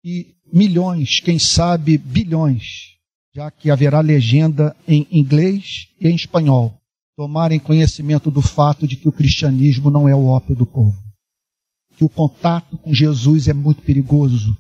e 0.05 0.35
milhões, 0.53 1.21
quem 1.21 1.39
sabe 1.39 1.99
bilhões, 1.99 2.97
já 3.35 3.51
que 3.51 3.71
haverá 3.71 4.01
legenda 4.01 4.75
em 4.89 5.07
inglês 5.11 5.89
e 6.01 6.09
em 6.09 6.15
espanhol, 6.15 6.75
tomarem 7.17 7.61
conhecimento 7.61 8.31
do 8.31 8.41
fato 8.41 8.87
de 8.87 8.97
que 8.97 9.09
o 9.09 9.13
cristianismo 9.13 9.91
não 9.91 10.09
é 10.09 10.15
o 10.15 10.27
ópio 10.27 10.57
do 10.57 10.65
povo. 10.65 10.97
Que 11.97 12.05
o 12.05 12.09
contato 12.09 12.79
com 12.79 12.95
Jesus 12.95 13.47
é 13.47 13.53
muito 13.53 13.83
perigoso 13.83 14.57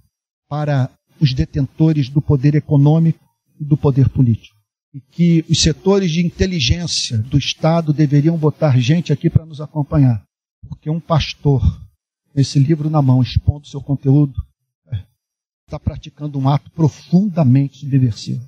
para 0.46 0.90
os 1.20 1.34
detentores 1.34 2.08
do 2.08 2.22
poder 2.22 2.54
econômico 2.54 3.20
e 3.58 3.64
do 3.64 3.76
poder 3.76 4.08
político. 4.08 4.58
E 4.92 5.00
que 5.00 5.44
os 5.48 5.60
setores 5.60 6.10
de 6.10 6.24
inteligência 6.24 7.18
do 7.18 7.38
Estado 7.38 7.92
deveriam 7.92 8.36
botar 8.36 8.78
gente 8.78 9.12
aqui 9.12 9.28
para 9.30 9.46
nos 9.46 9.60
acompanhar. 9.60 10.24
Porque 10.68 10.90
um 10.90 10.98
pastor, 10.98 11.62
esse 12.34 12.58
livro 12.58 12.90
na 12.90 13.00
mão, 13.00 13.22
expondo 13.22 13.68
seu 13.68 13.80
conteúdo, 13.80 14.34
está 15.70 15.78
praticando 15.78 16.38
um 16.38 16.48
ato 16.48 16.68
profundamente 16.72 17.78
subversivo. 17.78 18.44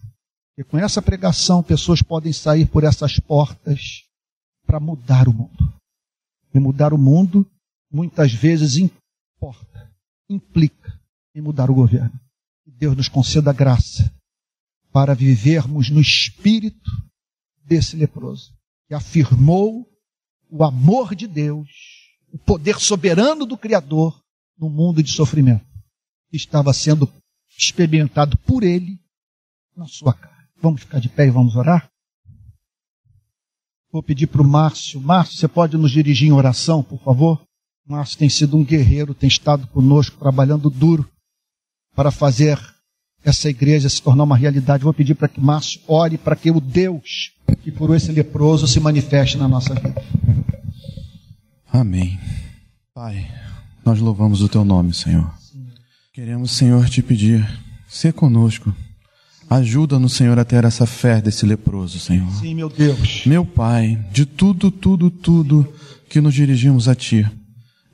E 0.59 0.65
com 0.65 0.77
essa 0.77 1.01
pregação, 1.01 1.63
pessoas 1.63 2.03
podem 2.03 2.33
sair 2.33 2.67
por 2.67 2.83
essas 2.83 3.19
portas 3.21 4.05
para 4.67 4.81
mudar 4.81 5.29
o 5.29 5.33
mundo. 5.33 5.73
E 6.53 6.59
mudar 6.59 6.93
o 6.93 6.99
mundo, 6.99 7.49
muitas 7.91 8.33
vezes, 8.33 8.77
importa, 8.77 9.91
implica 10.29 11.01
em 11.35 11.41
mudar 11.41 11.71
o 11.71 11.75
governo. 11.75 12.22
Deus 12.83 12.97
nos 12.97 13.09
conceda 13.09 13.53
graça 13.53 14.13
para 14.91 15.15
vivermos 15.15 15.89
no 15.89 16.01
espírito 16.01 16.91
desse 17.65 17.95
leproso, 17.95 18.53
que 18.89 18.95
afirmou 18.95 19.89
o 20.51 20.65
amor 20.65 21.15
de 21.15 21.29
Deus, 21.29 21.69
o 22.33 22.39
poder 22.39 22.81
soberano 22.81 23.47
do 23.47 23.57
Criador 23.57 24.21
no 24.59 24.69
mundo 24.69 25.01
de 25.01 25.13
sofrimento, 25.13 25.65
que 26.29 26.37
estava 26.37 26.73
sendo 26.73 27.09
experimentado 27.57 28.37
por 28.39 28.65
ele 28.65 28.99
na 29.77 29.87
sua 29.87 30.13
cara. 30.13 30.45
Vamos 30.61 30.81
ficar 30.81 30.99
de 30.99 31.09
pé 31.09 31.29
e 31.29 31.31
vamos 31.31 31.55
orar? 31.55 31.89
Vou 33.93 34.03
pedir 34.03 34.27
para 34.27 34.43
o 34.43 34.45
Márcio. 34.45 35.01
Márcio, 35.01 35.39
você 35.39 35.47
pode 35.47 35.77
nos 35.77 35.93
dirigir 35.93 36.27
em 36.27 36.33
oração, 36.33 36.83
por 36.83 37.01
favor? 37.01 37.47
Márcio 37.87 38.19
tem 38.19 38.29
sido 38.29 38.57
um 38.57 38.65
guerreiro, 38.65 39.15
tem 39.15 39.29
estado 39.29 39.69
conosco, 39.69 40.19
trabalhando 40.19 40.69
duro 40.69 41.09
para 41.95 42.11
fazer 42.11 42.72
essa 43.25 43.49
igreja 43.49 43.89
se 43.89 44.03
tornar 44.03 44.25
uma 44.25 44.37
realidade. 44.37 44.85
Vou 44.85 44.93
pedir 44.93 45.15
para 45.15 45.29
que 45.29 45.41
Márcio 45.41 45.81
ore 45.87 46.19
para 46.19 46.37
que 46.37 46.51
o 46.51 46.61
Deus 46.61 47.33
que 47.63 47.71
curou 47.71 47.95
esse 47.95 48.11
leproso 48.11 48.67
se 48.67 48.81
manifeste 48.81 49.37
na 49.37 49.47
nossa 49.47 49.75
vida. 49.75 50.03
Amém. 51.73 52.19
Pai, 52.95 53.27
nós 53.85 54.01
louvamos 54.01 54.43
o 54.43 54.49
teu 54.49 54.65
nome, 54.65 54.93
Senhor. 54.93 55.33
Queremos, 56.13 56.53
Senhor, 56.53 56.89
te 56.89 57.03
pedir, 57.03 57.49
ser 57.89 58.13
conosco. 58.13 58.75
Ajuda-nos, 59.49 60.15
Senhor, 60.15 60.39
a 60.39 60.45
ter 60.45 60.65
essa 60.65 60.87
fé 60.87 61.21
desse 61.21 61.47
leproso, 61.47 61.99
Senhor. 61.99 62.31
Sim, 62.33 62.55
meu 62.55 62.69
Deus. 62.69 63.25
Meu 63.27 63.45
Pai, 63.45 63.99
de 64.11 64.27
tudo, 64.27 64.71
tudo, 64.71 65.11
tudo 65.11 65.73
que 66.09 66.21
nos 66.21 66.35
dirigimos 66.35 66.89
a 66.89 66.95
Ti, 66.95 67.27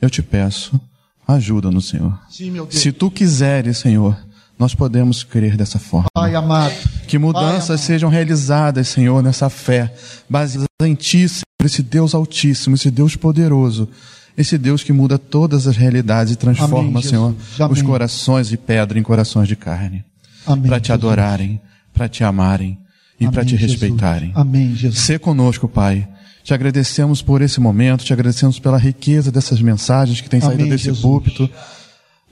eu 0.01 0.09
te 0.09 0.23
peço, 0.23 0.81
ajuda-nos, 1.27 1.89
Senhor. 1.89 2.19
Sim, 2.29 2.51
meu 2.51 2.67
Deus. 2.67 2.81
Se 2.81 2.93
Tu 2.93 3.11
quiseres, 3.11 3.79
Senhor, 3.79 4.17
nós 4.59 4.75
podemos 4.75 5.23
crer 5.23 5.57
dessa 5.57 5.79
forma. 5.79 6.09
Pai 6.13 6.35
amado. 6.35 6.75
Que 7.07 7.17
mudanças 7.19 7.71
amado. 7.71 7.79
sejam 7.81 8.11
realizadas, 8.11 8.89
Senhor, 8.89 9.23
nessa 9.23 9.49
fé, 9.49 9.93
baseadas 10.29 10.69
em 10.83 10.95
Ti, 10.95 11.29
Senhor, 11.29 11.45
esse 11.65 11.83
Deus 11.83 12.15
Altíssimo, 12.15 12.75
esse 12.75 12.91
Deus 12.91 13.15
poderoso, 13.17 13.89
esse 14.37 14.59
Deus 14.59 14.83
que 14.83 14.93
muda 14.93 15.19
todas 15.19 15.67
as 15.67 15.77
realidades 15.77 16.33
e 16.33 16.37
transforma, 16.37 16.91
Amém, 16.91 17.03
Senhor, 17.03 17.33
Jesus. 17.33 17.55
os 17.55 17.61
Amém. 17.61 17.85
corações 17.85 18.49
de 18.49 18.57
pedra 18.57 18.99
em 18.99 19.03
corações 19.03 19.49
de 19.49 19.57
carne, 19.57 20.05
Amém. 20.47 20.67
para 20.69 20.81
te 20.81 20.93
adorarem, 20.93 21.61
para 21.95 22.09
te 22.09 22.23
amarem 22.25 22.79
e 23.19 23.25
Amém, 23.25 23.33
para 23.35 23.45
te 23.45 23.57
Jesus. 23.57 23.73
respeitarem. 23.81 24.33
Amém, 24.35 24.75
Jesus. 24.75 25.01
Ser 25.03 25.19
conosco, 25.19 25.69
Pai. 25.69 26.07
Te 26.45 26.55
agradecemos 26.55 27.21
por 27.21 27.43
esse 27.43 27.61
momento, 27.61 28.05
te 28.05 28.13
agradecemos 28.13 28.59
pela 28.59 28.79
riqueza 28.79 29.31
dessas 29.31 29.61
mensagens 29.61 30.21
que 30.21 30.31
têm 30.31 30.41
saído 30.41 30.63
Amém, 30.63 30.71
desse 30.71 30.85
Jesus. 30.85 31.03
púlpito, 31.03 31.51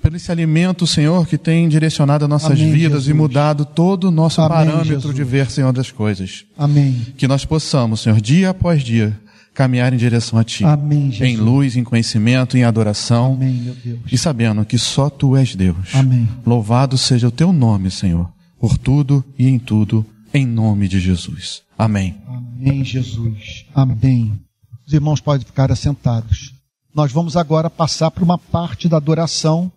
pelo 0.07 0.16
esse 0.16 0.30
alimento, 0.30 0.86
Senhor, 0.86 1.26
que 1.26 1.36
tem 1.36 1.68
direcionado 1.68 2.24
as 2.24 2.30
nossas 2.30 2.52
Amém, 2.52 2.70
vidas 2.70 3.02
Jesus. 3.02 3.09
e 3.09 3.12
mudado 3.12 3.64
todo 3.64 4.04
o 4.04 4.11
nosso 4.12 4.40
Amém, 4.40 4.57
parâmetro 4.57 4.94
Jesus. 4.94 5.14
de 5.16 5.24
ver, 5.24 5.50
Senhor, 5.50 5.72
das 5.72 5.90
coisas. 5.90 6.44
Amém. 6.57 7.09
Que 7.16 7.26
nós 7.26 7.44
possamos, 7.44 8.02
Senhor, 8.02 8.20
dia 8.20 8.50
após 8.50 8.84
dia, 8.84 9.18
caminhar 9.52 9.92
em 9.92 9.96
direção 9.96 10.38
a 10.38 10.44
Ti. 10.44 10.64
Amém, 10.64 11.11
Jesus. 11.11 11.28
Em 11.28 11.36
luz, 11.36 11.76
em 11.76 11.82
conhecimento, 11.82 12.57
em 12.57 12.62
adoração. 12.62 13.34
Amém, 13.34 13.54
meu 13.54 13.74
Deus. 13.74 13.98
E 14.12 14.16
sabendo 14.16 14.64
que 14.64 14.78
só 14.78 15.11
Tu 15.11 15.36
és 15.36 15.57
Deus. 15.57 15.92
Amém. 15.92 16.28
Louvado 16.46 16.96
seja 16.96 17.26
o 17.26 17.32
Teu 17.32 17.52
nome, 17.52 17.90
Senhor, 17.90 18.30
por 18.61 18.78
tudo 18.78 19.24
e 19.36 19.48
em 19.48 19.59
tudo, 19.59 20.07
em 20.32 20.46
nome 20.46 20.86
de 20.86 21.00
Jesus. 21.00 21.62
Amém. 21.76 22.14
Amém, 22.28 22.84
Jesus. 22.84 23.66
Amém. 23.74 24.38
Os 24.86 24.92
irmãos 24.92 25.20
podem 25.20 25.44
ficar 25.44 25.72
assentados. 25.72 26.54
Nós 26.94 27.11
vamos 27.11 27.36
agora 27.36 27.68
passar 27.68 28.12
para 28.12 28.22
uma 28.22 28.38
parte 28.38 28.88
da 28.88 28.98
adoração, 28.98 29.70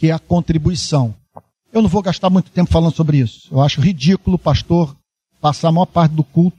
que 0.00 0.08
é 0.08 0.12
a 0.12 0.18
contribuição. 0.18 1.14
Eu 1.70 1.82
não 1.82 1.88
vou 1.88 2.00
gastar 2.00 2.30
muito 2.30 2.50
tempo 2.50 2.70
falando 2.70 2.94
sobre 2.94 3.18
isso. 3.18 3.48
Eu 3.52 3.60
acho 3.60 3.82
ridículo 3.82 4.36
o 4.36 4.38
pastor 4.38 4.96
passar 5.42 5.68
a 5.68 5.72
maior 5.72 5.84
parte 5.84 6.12
do 6.12 6.24
culto 6.24 6.56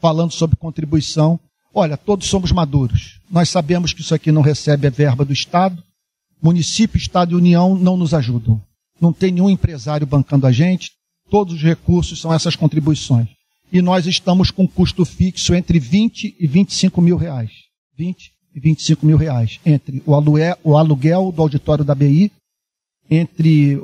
falando 0.00 0.32
sobre 0.32 0.56
contribuição. 0.56 1.38
Olha, 1.74 1.98
todos 1.98 2.26
somos 2.26 2.50
maduros. 2.50 3.20
Nós 3.30 3.50
sabemos 3.50 3.92
que 3.92 4.00
isso 4.00 4.14
aqui 4.14 4.32
não 4.32 4.40
recebe 4.40 4.86
a 4.86 4.90
verba 4.90 5.22
do 5.22 5.34
Estado. 5.34 5.84
Município, 6.42 6.96
Estado 6.96 7.32
e 7.32 7.34
União 7.34 7.74
não 7.74 7.94
nos 7.94 8.14
ajudam. 8.14 8.58
Não 8.98 9.12
tem 9.12 9.32
nenhum 9.32 9.50
empresário 9.50 10.06
bancando 10.06 10.46
a 10.46 10.50
gente. 10.50 10.92
Todos 11.30 11.56
os 11.56 11.62
recursos 11.62 12.18
são 12.18 12.32
essas 12.32 12.56
contribuições. 12.56 13.28
E 13.70 13.82
nós 13.82 14.06
estamos 14.06 14.50
com 14.50 14.66
custo 14.66 15.04
fixo 15.04 15.54
entre 15.54 15.78
20 15.78 16.36
e 16.40 16.46
25 16.46 17.02
mil 17.02 17.18
reais. 17.18 17.50
20 17.98 18.32
e 18.54 18.60
25 18.60 19.04
mil 19.04 19.18
reais. 19.18 19.60
Entre 19.66 20.02
o 20.06 20.12
o 20.64 20.76
aluguel 20.78 21.30
do 21.30 21.42
auditório 21.42 21.84
da 21.84 21.94
BI, 21.94 22.32
entre 23.10 23.80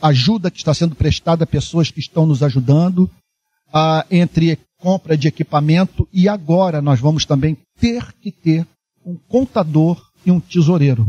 ajuda 0.00 0.50
que 0.50 0.58
está 0.58 0.72
sendo 0.72 0.94
prestada 0.94 1.44
a 1.44 1.46
pessoas 1.46 1.90
que 1.90 2.00
estão 2.00 2.26
nos 2.26 2.42
ajudando, 2.42 3.10
entre 4.10 4.58
compra 4.78 5.16
de 5.16 5.28
equipamento 5.28 6.08
e 6.12 6.28
agora 6.28 6.80
nós 6.80 6.98
vamos 6.98 7.24
também 7.24 7.56
ter 7.78 8.12
que 8.14 8.32
ter 8.32 8.66
um 9.04 9.16
contador 9.28 10.00
e 10.24 10.30
um 10.30 10.40
tesoureiro. 10.40 11.06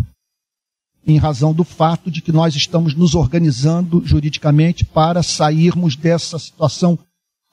Em 1.07 1.17
razão 1.17 1.53
do 1.53 1.63
fato 1.63 2.11
de 2.11 2.21
que 2.21 2.31
nós 2.31 2.55
estamos 2.55 2.93
nos 2.93 3.15
organizando 3.15 4.05
juridicamente 4.05 4.85
para 4.85 5.23
sairmos 5.23 5.95
dessa 5.95 6.37
situação 6.37 6.99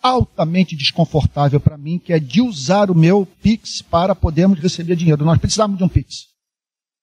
altamente 0.03 0.77
desconfortável 0.77 1.59
para 1.59 1.79
mim, 1.79 1.99
que 1.99 2.13
é 2.13 2.21
de 2.21 2.41
usar 2.41 2.91
o 2.91 2.95
meu 2.95 3.27
Pix 3.43 3.83
para 3.83 4.15
podermos 4.15 4.61
receber 4.61 4.97
dinheiro. 4.97 5.25
Nós 5.25 5.39
precisamos 5.39 5.79
de 5.79 5.85
um 5.85 5.89
Pix. 5.89 6.27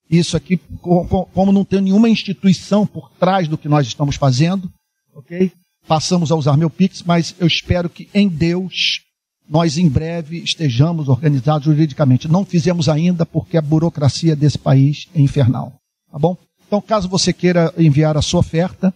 Isso 0.09 0.37
aqui, 0.37 0.57
como 0.81 1.51
não 1.51 1.65
tem 1.65 1.81
nenhuma 1.81 2.09
instituição 2.09 2.85
por 2.85 3.09
trás 3.19 3.47
do 3.47 3.57
que 3.57 3.67
nós 3.67 3.87
estamos 3.87 4.15
fazendo, 4.15 4.71
ok? 5.15 5.51
Passamos 5.87 6.31
a 6.31 6.35
usar 6.35 6.57
meu 6.57 6.69
Pix, 6.69 7.03
mas 7.03 7.35
eu 7.39 7.47
espero 7.47 7.89
que 7.89 8.07
em 8.13 8.27
Deus 8.27 9.01
nós 9.47 9.77
em 9.77 9.87
breve 9.87 10.39
estejamos 10.39 11.07
organizados 11.07 11.65
juridicamente. 11.65 12.27
Não 12.27 12.43
fizemos 12.43 12.89
ainda 12.89 13.25
porque 13.25 13.57
a 13.57 13.61
burocracia 13.61 14.35
desse 14.35 14.57
país 14.57 15.07
é 15.13 15.21
infernal. 15.21 15.73
Tá 16.11 16.17
bom? 16.17 16.37
Então, 16.67 16.81
caso 16.81 17.07
você 17.07 17.31
queira 17.31 17.73
enviar 17.77 18.17
a 18.17 18.21
sua 18.21 18.39
oferta 18.39 18.93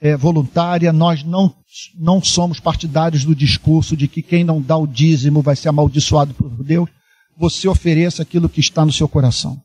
é, 0.00 0.16
voluntária, 0.16 0.92
nós 0.92 1.22
não, 1.22 1.54
não 1.94 2.22
somos 2.22 2.58
partidários 2.58 3.24
do 3.24 3.34
discurso 3.34 3.96
de 3.96 4.08
que 4.08 4.22
quem 4.22 4.42
não 4.42 4.60
dá 4.60 4.76
o 4.76 4.86
dízimo 4.86 5.42
vai 5.42 5.54
ser 5.54 5.68
amaldiçoado 5.68 6.34
por 6.34 6.50
Deus. 6.64 6.88
Você 7.36 7.68
ofereça 7.68 8.22
aquilo 8.22 8.48
que 8.48 8.60
está 8.60 8.84
no 8.84 8.92
seu 8.92 9.08
coração. 9.08 9.60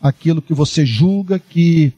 Aquilo 0.00 0.42
que 0.42 0.54
você 0.54 0.86
julga 0.86 1.38
que, 1.38 1.92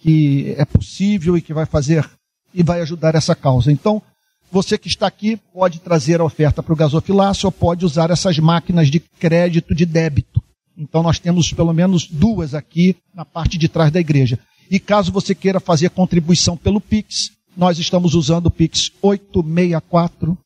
que 0.00 0.54
é 0.58 0.64
possível 0.64 1.36
e 1.36 1.42
que 1.42 1.54
vai 1.54 1.66
fazer 1.66 2.08
e 2.52 2.62
vai 2.62 2.80
ajudar 2.80 3.14
essa 3.14 3.34
causa. 3.34 3.70
Então, 3.70 4.02
você 4.50 4.78
que 4.78 4.88
está 4.88 5.06
aqui 5.06 5.36
pode 5.52 5.78
trazer 5.80 6.20
a 6.20 6.24
oferta 6.24 6.62
para 6.62 6.72
o 6.72 6.76
gasofilácio 6.76 7.46
ou 7.46 7.52
pode 7.52 7.84
usar 7.84 8.10
essas 8.10 8.38
máquinas 8.38 8.90
de 8.90 8.98
crédito 8.98 9.74
de 9.74 9.84
débito. 9.84 10.42
Então 10.76 11.02
nós 11.02 11.18
temos 11.18 11.52
pelo 11.52 11.72
menos 11.72 12.06
duas 12.06 12.54
aqui 12.54 12.96
na 13.12 13.24
parte 13.24 13.58
de 13.58 13.68
trás 13.68 13.90
da 13.90 14.00
igreja. 14.00 14.38
E 14.70 14.78
caso 14.78 15.12
você 15.12 15.34
queira 15.34 15.60
fazer 15.60 15.90
contribuição 15.90 16.56
pelo 16.56 16.80
Pix, 16.80 17.32
nós 17.56 17.78
estamos 17.78 18.14
usando 18.14 18.46
o 18.46 18.50
Pix 18.50 18.90
864 19.02 20.38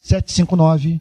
759 0.00 1.00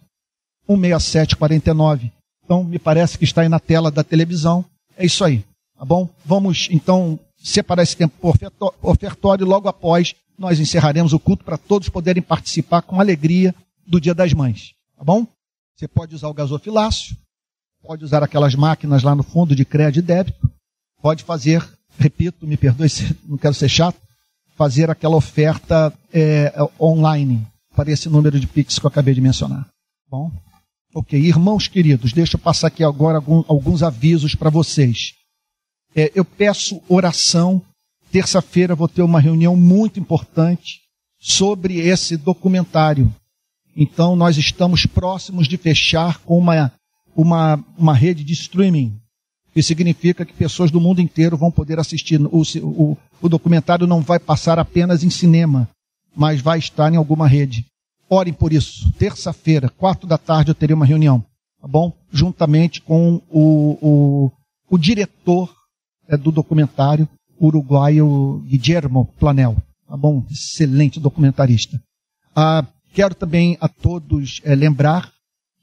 16749. 0.68 2.12
Então 2.44 2.64
me 2.64 2.80
parece 2.80 3.18
que 3.18 3.26
está 3.26 3.42
aí 3.42 3.50
na 3.50 3.60
tela 3.60 3.92
da 3.92 4.04
televisão. 4.04 4.66
É 4.98 5.06
isso 5.06 5.24
aí, 5.24 5.44
tá 5.78 5.86
bom? 5.86 6.10
Vamos 6.26 6.68
então 6.72 7.20
separar 7.38 7.84
esse 7.84 7.96
tempo 7.98 8.34
ofertório 8.82 9.46
logo 9.46 9.68
após 9.68 10.16
nós 10.38 10.60
encerraremos 10.60 11.14
o 11.14 11.20
culto 11.20 11.44
para 11.44 11.58
todos 11.58 11.90
poderem 11.90 12.24
participar 12.24 12.82
com 12.82 13.00
alegria 13.00 13.54
do 13.86 14.00
Dia 14.00 14.14
das 14.14 14.34
Mães. 14.34 14.74
Tá 14.98 15.04
bom? 15.04 15.28
Você 15.76 15.88
pode 15.88 16.16
usar 16.16 16.30
o 16.30 16.34
gasofilácio, 16.34 17.16
pode 17.82 18.04
usar 18.04 18.24
aquelas 18.24 18.56
máquinas 18.56 19.04
lá 19.04 19.14
no 19.14 19.24
fundo 19.24 19.56
de 19.56 19.66
crédito 19.66 20.04
e 20.04 20.08
débito, 20.08 20.50
pode 21.02 21.24
fazer, 21.24 21.68
repito, 21.98 22.48
me 22.48 22.56
perdoe 22.56 22.90
se 22.90 23.18
não 23.28 23.38
quero 23.38 23.54
ser 23.54 23.70
chato, 23.70 24.00
fazer 24.56 24.90
aquela 24.90 25.16
oferta 25.16 25.94
é, 26.14 26.54
online 26.80 27.46
para 27.76 27.92
esse 27.92 28.08
número 28.08 28.40
de 28.40 28.48
Pix 28.48 28.80
que 28.80 28.86
eu 28.86 28.90
acabei 28.90 29.14
de 29.14 29.22
mencionar. 29.22 29.66
Tá 29.66 30.10
bom? 30.10 30.32
Ok, 30.96 31.20
irmãos 31.20 31.68
queridos, 31.68 32.14
deixa 32.14 32.36
eu 32.38 32.40
passar 32.40 32.68
aqui 32.68 32.84
agora 32.84 33.18
alguns 33.48 33.82
avisos 33.82 34.36
para 34.36 34.50
vocês. 34.50 35.14
É, 35.96 36.12
eu 36.14 36.24
peço 36.24 36.82
oração 36.88 37.62
terça-feira 38.14 38.76
vou 38.76 38.88
ter 38.88 39.02
uma 39.02 39.20
reunião 39.20 39.56
muito 39.56 40.00
importante 40.00 40.82
sobre 41.20 41.80
esse 41.80 42.16
documentário. 42.16 43.12
Então, 43.76 44.16
nós 44.16 44.38
estamos 44.38 44.86
próximos 44.86 45.48
de 45.48 45.58
fechar 45.58 46.20
com 46.20 46.38
uma, 46.38 46.72
uma, 47.16 47.66
uma 47.76 47.96
rede 47.96 48.24
de 48.24 48.34
streaming. 48.34 48.96
Isso 49.56 49.70
significa 49.70 50.24
que 50.24 50.34
pessoas 50.34 50.70
do 50.70 50.80
mundo 50.80 51.02
inteiro 51.02 51.36
vão 51.36 51.50
poder 51.50 51.80
assistir. 51.80 52.22
O, 52.22 52.44
o, 52.62 52.98
o 53.20 53.30
documentário 53.30 53.88
não 53.88 54.02
vai 54.02 54.20
passar 54.20 54.60
apenas 54.60 55.04
em 55.04 55.10
cinema, 55.10 55.68
mas 56.16 56.40
vai 56.40 56.60
estar 56.60 56.94
em 56.94 56.98
alguma 56.98 57.28
rede. 57.28 57.66
Orem 58.14 58.34
por 58.34 58.54
isso. 58.54 58.92
Terça-feira, 58.94 59.70
quatro 59.70 60.08
da 60.08 60.18
tarde, 60.18 60.52
eu 60.52 60.56
terei 60.56 60.76
uma 60.76 60.86
reunião, 60.86 61.26
tá 61.60 61.68
bom? 61.68 61.92
Juntamente 62.12 62.80
com 62.82 63.20
o, 63.30 63.78
o, 63.82 64.32
o 64.70 64.78
diretor 64.78 65.52
é, 66.08 66.16
do 66.16 66.32
documentário 66.32 67.08
uruguaio 67.40 68.44
Guillermo 68.46 69.06
Planel. 69.20 69.58
Tá 69.88 69.98
bom? 69.98 70.24
Excelente 70.30 71.00
documentarista. 71.00 71.82
Ah, 72.36 72.66
quero 72.94 73.16
também 73.16 73.58
a 73.60 73.68
todos 73.68 74.42
é, 74.44 74.54
lembrar 74.54 75.12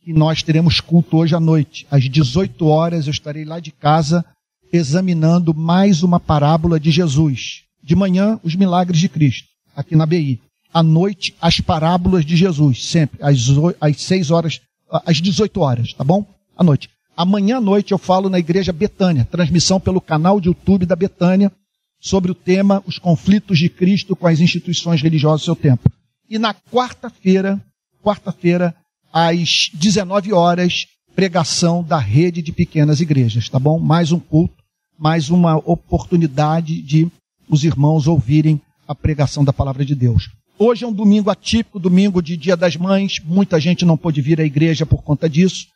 que 0.03 0.13
nós 0.13 0.43
teremos 0.43 0.81
culto 0.81 1.19
hoje 1.19 1.35
à 1.37 1.41
noite. 1.41 1.87
Às 1.89 2.09
18 2.09 2.67
horas 2.67 3.07
eu 3.07 3.13
estarei 3.13 3.45
lá 3.45 3.61
de 3.61 3.71
casa 3.71 4.25
examinando 4.73 5.55
mais 5.55 6.03
uma 6.03 6.19
parábola 6.19 6.81
de 6.81 6.91
Jesus. 6.91 7.63
De 7.83 7.95
manhã, 7.95 8.41
os 8.43 8.57
milagres 8.57 8.99
de 8.99 9.09
Cristo, 9.09 9.49
aqui 9.75 9.95
na 9.95 10.05
BI. 10.05 10.41
À 10.73 10.83
noite, 10.83 11.35
as 11.41 11.61
parábolas 11.61 12.25
de 12.25 12.37
Jesus, 12.37 12.87
sempre, 12.87 13.19
às, 13.23 13.39
às 13.81 14.01
6 14.03 14.31
horas, 14.31 14.61
às 14.91 15.21
18 15.21 15.61
horas, 15.61 15.93
tá 15.93 16.05
bom? 16.05 16.25
À 16.57 16.63
noite. 16.63 16.89
Amanhã 17.17 17.59
à 17.59 17.61
noite 17.61 17.93
eu 17.93 17.99
falo 17.99 18.31
na 18.31 18.39
Igreja 18.39 18.73
Betânia, 18.73 19.29
transmissão 19.31 19.81
pelo 19.81 20.01
canal 20.01 20.41
de 20.41 20.49
YouTube 20.49 20.87
da 20.87 20.97
Betânia, 20.97 21.53
sobre 22.01 22.31
o 22.31 22.35
tema 22.35 22.83
Os 22.87 22.99
conflitos 22.99 23.59
de 23.59 23.69
Cristo 23.69 24.17
com 24.17 24.27
as 24.27 24.41
instituições 24.41 25.03
religiosas 25.03 25.43
do 25.43 25.45
seu 25.45 25.57
tempo. 25.57 25.91
E 26.29 26.39
na 26.39 26.55
quarta-feira, 26.55 27.61
quarta-feira, 28.03 28.75
às 29.13 29.71
19 29.75 30.33
horas, 30.33 30.87
pregação 31.15 31.83
da 31.83 31.99
rede 31.99 32.41
de 32.41 32.53
pequenas 32.53 33.01
igrejas, 33.01 33.49
tá 33.49 33.59
bom? 33.59 33.79
Mais 33.79 34.13
um 34.13 34.19
culto, 34.19 34.63
mais 34.99 35.29
uma 35.29 35.57
oportunidade 35.57 36.81
de 36.81 37.11
os 37.49 37.65
irmãos 37.65 38.07
ouvirem 38.07 38.61
a 38.87 38.95
pregação 38.95 39.45
da 39.45 39.53
palavra 39.53 39.85
de 39.85 39.95
Deus. 39.95 40.31
Hoje 40.63 40.85
é 40.85 40.87
um 40.87 40.93
domingo 40.93 41.31
atípico, 41.31 41.81
domingo 41.81 42.21
de 42.21 42.37
Dia 42.37 42.55
das 42.55 42.77
Mães, 42.77 43.19
muita 43.25 43.59
gente 43.59 43.83
não 43.83 43.97
pôde 43.97 44.21
vir 44.21 44.39
à 44.43 44.45
igreja 44.45 44.85
por 44.85 45.03
conta 45.03 45.27
disso. 45.27 45.69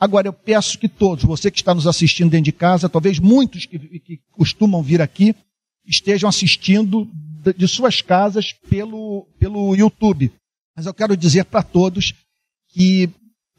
Agora 0.00 0.26
eu 0.26 0.32
peço 0.32 0.80
que 0.80 0.88
todos, 0.88 1.22
você 1.22 1.48
que 1.48 1.58
está 1.58 1.72
nos 1.72 1.86
assistindo 1.86 2.28
dentro 2.28 2.46
de 2.46 2.52
casa, 2.52 2.88
talvez 2.88 3.20
muitos 3.20 3.66
que, 3.66 3.78
que 3.78 4.18
costumam 4.32 4.82
vir 4.82 5.00
aqui, 5.00 5.32
estejam 5.86 6.28
assistindo 6.28 7.08
de 7.56 7.68
suas 7.68 8.02
casas 8.02 8.52
pelo, 8.68 9.28
pelo 9.38 9.76
YouTube. 9.76 10.32
Mas 10.76 10.86
eu 10.86 10.94
quero 10.94 11.16
dizer 11.16 11.44
para 11.44 11.62
todos 11.62 12.12
que 12.70 13.08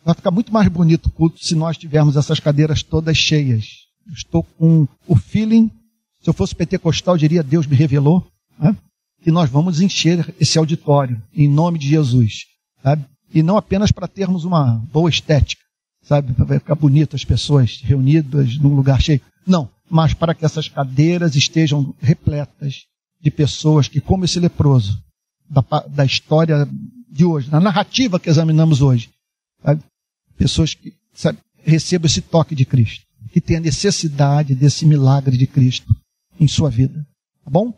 vai 0.04 0.14
ficar 0.14 0.32
muito 0.32 0.52
mais 0.52 0.68
bonito 0.68 1.06
o 1.06 1.12
culto 1.12 1.42
se 1.42 1.56
nós 1.56 1.78
tivermos 1.78 2.18
essas 2.18 2.42
cadeiras 2.42 2.84
todas 2.84 3.16
cheias. 3.16 3.68
Eu 4.06 4.16
estou 4.16 4.44
com 4.44 4.86
o 5.08 5.16
feeling, 5.16 5.72
se 6.22 6.30
eu 6.30 6.34
fosse 6.34 6.54
pentecostal, 6.54 7.16
eu 7.16 7.20
diria 7.20 7.42
Deus 7.42 7.66
me 7.66 7.74
revelou, 7.78 8.28
né? 8.60 8.76
Que 9.24 9.32
nós 9.32 9.50
vamos 9.50 9.80
encher 9.80 10.34
esse 10.40 10.58
auditório 10.58 11.22
em 11.34 11.48
nome 11.48 11.80
de 11.80 11.88
Jesus. 11.88 12.46
Sabe? 12.84 13.06
E 13.34 13.42
não 13.42 13.58
apenas 13.58 13.92
para 13.92 14.08
termos 14.08 14.44
uma 14.44 14.76
boa 14.92 15.10
estética, 15.10 15.64
sabe? 16.04 16.34
Vai 16.38 16.60
ficar 16.60 16.76
bonito 16.76 17.16
as 17.16 17.24
pessoas 17.24 17.82
reunidas 17.82 18.58
num 18.58 18.76
lugar 18.76 19.02
cheio. 19.02 19.22
Não, 19.48 19.70
mas 19.90 20.14
para 20.14 20.36
que 20.36 20.46
essas 20.46 20.68
cadeiras 20.68 21.36
estejam 21.36 21.96
repletas 22.02 22.84
de 23.22 23.32
pessoas 23.32 23.88
que, 23.88 24.02
como 24.02 24.26
esse 24.26 24.40
leproso, 24.40 25.02
da, 25.50 25.64
da 25.88 26.06
história 26.06 26.68
de 27.10 27.24
hoje, 27.24 27.50
na 27.50 27.60
narrativa 27.60 28.20
que 28.20 28.30
examinamos 28.30 28.82
hoje, 28.82 29.10
sabe? 29.64 29.82
pessoas 30.38 30.74
que 30.74 30.94
sabe, 31.14 31.38
recebam 31.64 32.08
esse 32.08 32.22
toque 32.22 32.56
de 32.56 32.66
Cristo, 32.66 33.06
que 33.32 33.40
tenham 33.40 33.62
necessidade 33.62 34.54
desse 34.56 34.86
milagre 34.86 35.38
de 35.38 35.48
Cristo 35.48 35.96
em 36.40 36.48
sua 36.48 36.70
vida. 36.70 37.06
Tá 37.44 37.52
bom? 37.52 37.74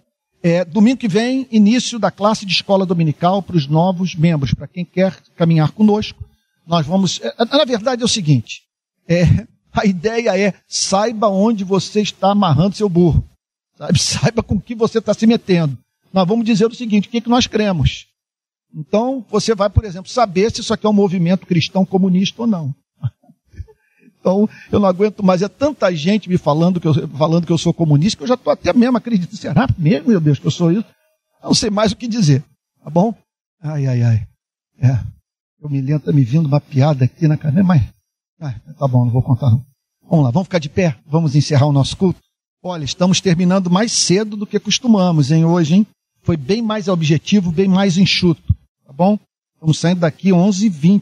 É, 0.48 0.64
domingo 0.64 1.00
que 1.00 1.08
vem, 1.08 1.48
início 1.50 1.98
da 1.98 2.12
classe 2.12 2.46
de 2.46 2.52
escola 2.52 2.86
dominical 2.86 3.42
para 3.42 3.58
os 3.58 3.66
novos 3.66 4.14
membros, 4.14 4.54
para 4.54 4.68
quem 4.68 4.86
quer 4.86 5.20
caminhar 5.36 5.72
conosco. 5.72 6.24
Nós 6.68 6.86
vamos. 6.86 7.20
É, 7.20 7.46
na 7.46 7.66
verdade 7.66 8.04
é 8.04 8.06
o 8.06 8.08
seguinte: 8.08 8.62
é, 9.10 9.24
a 9.74 9.88
ideia 9.88 10.40
é 10.40 10.54
saiba 10.68 11.30
onde 11.30 11.64
você 11.64 12.00
está 12.00 12.32
amarrando 12.32 12.76
seu 12.76 12.88
burro. 12.88 13.28
Sabe? 13.76 13.98
Saiba 13.98 14.44
com 14.44 14.62
que 14.62 14.76
você 14.76 15.00
está 15.00 15.16
se 15.16 15.26
metendo. 15.26 15.76
nós 16.14 16.28
vamos 16.28 16.46
dizer 16.46 16.68
o 16.68 16.76
seguinte: 16.76 17.08
o 17.08 17.12
que, 17.12 17.22
que 17.22 17.30
nós 17.30 17.48
cremos. 17.48 18.06
Então, 18.72 19.26
você 19.28 19.56
vai, 19.56 19.72
por 19.72 19.84
exemplo, 19.84 20.12
saber 20.12 20.52
se 20.52 20.62
isso 20.62 20.72
aqui 20.72 20.86
é 20.86 20.90
um 20.90 20.94
movimento 20.94 21.48
cristão 21.48 21.84
comunista 21.84 22.44
ou 22.44 22.48
não. 22.48 22.72
Então, 24.26 24.50
eu 24.72 24.80
não 24.80 24.90
aguento 24.90 25.22
mais. 25.24 25.44
É 25.44 25.48
tanta 25.48 25.94
gente 25.96 26.28
me 26.28 26.36
falando 26.36 26.82
que 26.82 26.88
eu, 26.88 27.08
falando 27.10 27.46
que 27.46 27.54
eu 27.54 27.60
sou 27.60 27.72
comunista 27.72 28.18
que 28.18 28.24
eu 28.24 28.28
já 28.28 28.34
estou 28.34 28.52
até 28.52 28.74
mesmo 28.74 28.98
acreditando. 28.98 29.38
Será 29.38 29.68
mesmo, 29.78 30.10
meu 30.10 30.20
Deus, 30.20 30.40
que 30.40 30.48
eu 30.48 30.52
sou 30.52 30.72
isso? 30.72 30.86
Não 31.44 31.54
sei 31.54 31.70
mais 31.70 31.92
o 31.92 31.96
que 31.96 32.08
dizer. 32.08 32.44
Tá 32.84 32.90
bom? 32.90 33.14
Ai, 33.62 33.86
ai, 33.86 34.02
ai. 34.02 34.28
É. 34.82 35.00
Eu 35.62 35.70
me 35.70 35.80
lembro, 35.80 36.06
tá 36.06 36.12
me 36.12 36.24
vindo 36.24 36.48
uma 36.48 36.60
piada 36.60 37.06
aqui 37.06 37.28
na 37.28 37.38
cabeça, 37.38 37.64
mas. 37.64 37.84
Tá 38.80 38.88
bom, 38.88 39.06
não 39.06 39.12
vou 39.12 39.22
contar 39.22 39.52
não. 39.52 39.64
Vamos 40.10 40.26
lá, 40.26 40.32
vamos 40.32 40.48
ficar 40.48 40.60
de 40.60 40.70
pé? 40.70 40.98
Vamos 41.06 41.36
encerrar 41.36 41.68
o 41.68 41.72
nosso 41.72 41.96
culto? 41.96 42.20
Olha, 42.64 42.84
estamos 42.84 43.22
terminando 43.22 43.70
mais 43.70 43.92
cedo 43.92 44.36
do 44.36 44.48
que 44.48 44.60
costumamos, 44.60 45.32
hein, 45.32 45.46
hoje, 45.46 45.76
hein? 45.76 45.88
Foi 46.24 46.36
bem 46.36 46.64
mais 46.64 46.88
objetivo, 46.88 47.52
bem 47.52 47.68
mais 47.68 47.96
enxuto, 47.96 48.56
tá 48.86 48.92
bom? 48.92 49.20
Estamos 49.54 49.78
saindo 49.78 50.00
daqui 50.00 50.30
11h20, 50.30 51.02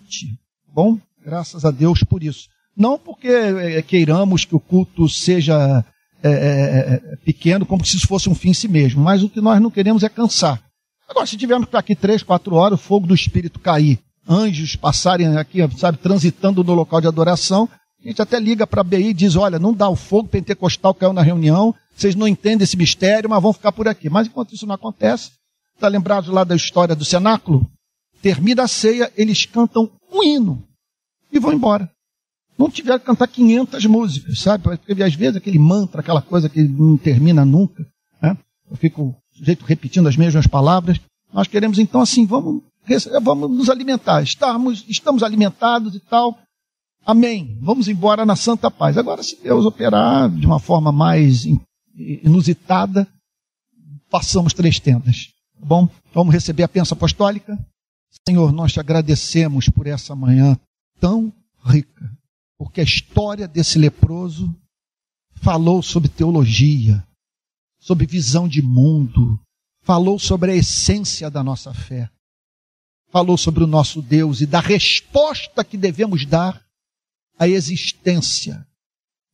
tá 0.66 0.72
bom? 0.74 1.00
Graças 1.24 1.64
a 1.64 1.72
Deus 1.72 2.04
por 2.04 2.22
isso. 2.22 2.50
Não 2.76 2.98
porque 2.98 3.28
é, 3.28 3.82
queiramos 3.82 4.46
que 4.46 4.56
o 4.56 4.60
culto 4.60 5.08
seja 5.08 5.86
é, 6.24 6.30
é, 6.30 7.16
pequeno, 7.18 7.66
como 7.66 7.86
se 7.86 7.98
isso 7.98 8.08
fosse 8.08 8.30
um 8.30 8.36
fim 8.36 8.50
em 8.50 8.54
si 8.54 8.68
mesmo, 8.68 9.04
mas 9.04 9.24
o 9.24 9.30
que 9.30 9.42
nós 9.42 9.62
não 9.62 9.70
queremos 9.70 10.04
é 10.04 10.10
cansar. 10.10 10.62
Agora, 11.08 11.28
se 11.28 11.38
tivermos 11.38 11.66
que 11.66 11.72
ficar 11.72 11.80
aqui 11.80 11.96
três, 11.96 12.24
quatro 12.24 12.56
horas, 12.56 12.80
o 12.80 12.82
fogo 12.82 13.06
do 13.06 13.14
Espírito 13.14 13.60
cair, 13.60 14.00
anjos 14.28 14.76
passarem 14.76 15.38
aqui, 15.38 15.60
sabe, 15.78 15.98
transitando 15.98 16.64
no 16.64 16.74
local 16.74 17.02
de 17.02 17.08
adoração, 17.08 17.70
a 18.04 18.08
gente 18.08 18.22
até 18.22 18.40
liga 18.40 18.66
para 18.66 18.82
a 18.82 18.84
BI 18.84 19.10
e 19.10 19.14
diz: 19.14 19.36
olha, 19.36 19.60
não 19.60 19.74
dá 19.74 19.88
o 19.88 19.96
fogo 19.96 20.28
pentecostal 20.28 20.94
caiu 20.94 21.14
na 21.14 21.22
reunião, 21.22 21.74
vocês 21.96 22.16
não 22.16 22.28
entendem 22.28 22.64
esse 22.64 22.76
mistério, 22.76 23.30
mas 23.30 23.42
vão 23.42 23.54
ficar 23.54 23.72
por 23.72 23.88
aqui. 23.88 24.10
Mas 24.10 24.28
enquanto 24.28 24.54
isso 24.54 24.66
não 24.66 24.76
acontece, 24.76 25.32
está 25.76 25.88
lembrado 25.88 26.32
lá 26.32 26.44
da 26.44 26.56
história 26.56 26.96
do 26.96 27.06
cenáculo? 27.06 27.70
Termina 28.22 28.64
a 28.64 28.68
ceia, 28.68 29.12
eles 29.16 29.46
cantam 29.46 29.92
um 30.12 30.24
hino 30.24 30.64
e 31.32 31.40
vão 31.40 31.54
embora. 31.54 31.90
Não 32.58 32.70
tiveram 32.70 33.00
que 33.00 33.06
cantar 33.06 33.28
500 33.28 33.86
músicas, 33.86 34.40
sabe? 34.40 34.64
Porque 34.64 35.02
às 35.04 35.16
vezes 35.16 35.38
aquele 35.38 35.60
mantra, 35.60 36.02
aquela 36.02 36.22
coisa 36.22 36.48
que 36.48 36.62
não 36.62 36.98
termina 36.98 37.44
nunca, 37.44 37.86
né? 38.22 38.38
eu 38.70 38.78
fico 38.78 39.16
jeito 39.42 39.66
repetindo 39.66 40.08
as 40.08 40.16
mesmas 40.16 40.48
palavras. 40.48 41.00
Nós 41.34 41.48
queremos 41.48 41.80
então 41.80 42.02
assim, 42.02 42.26
vamos, 42.26 42.62
vamos 43.24 43.50
nos 43.50 43.70
alimentar. 43.70 44.22
Estamos, 44.22 44.86
estamos 44.88 45.24
alimentados 45.24 45.96
e 45.96 46.00
tal. 46.00 46.38
Amém. 47.06 47.58
Vamos 47.62 47.88
embora 47.88 48.26
na 48.26 48.36
santa 48.36 48.72
paz. 48.72 48.98
Agora, 48.98 49.24
se 49.24 49.42
Deus 49.42 49.66
operar 49.66 50.30
de 50.30 50.46
uma 50.46 50.60
forma 50.60 50.92
mais 50.92 51.46
inusitada, 51.96 53.08
passamos 54.10 54.54
três 54.54 54.80
tendas. 54.80 55.30
Tá 55.60 55.66
bom? 55.66 55.90
Vamos 56.14 56.34
receber 56.34 56.64
a 56.64 56.68
pensa 56.68 56.94
apostólica. 56.94 57.58
Senhor, 58.28 58.54
nós 58.54 58.72
te 58.72 58.80
agradecemos 58.80 59.68
por 59.68 59.88
essa 59.88 60.16
manhã 60.16 60.58
tão 61.00 61.34
rica, 61.66 62.10
porque 62.64 62.80
a 62.80 62.84
história 62.86 63.46
desse 63.46 63.78
leproso 63.78 64.56
falou 65.34 65.84
sobre 65.84 66.08
teologia, 66.08 67.06
sobre 67.78 68.08
visão 68.08 68.48
de 68.48 68.62
mundo, 68.62 69.38
falou 69.82 70.18
sobre 70.18 70.54
a 70.54 70.56
essência 70.56 71.30
da 71.30 71.44
nossa 71.44 71.74
fé, 71.74 72.10
falou 73.10 73.38
sobre 73.38 73.66
o 73.66 73.68
nosso 73.68 74.02
Deus 74.02 74.40
e 74.40 74.46
da 74.46 74.62
resposta 74.62 75.62
que 75.62 75.76
devemos 75.76 76.26
dar 76.26 76.64
à 77.38 77.50
existência 77.50 78.66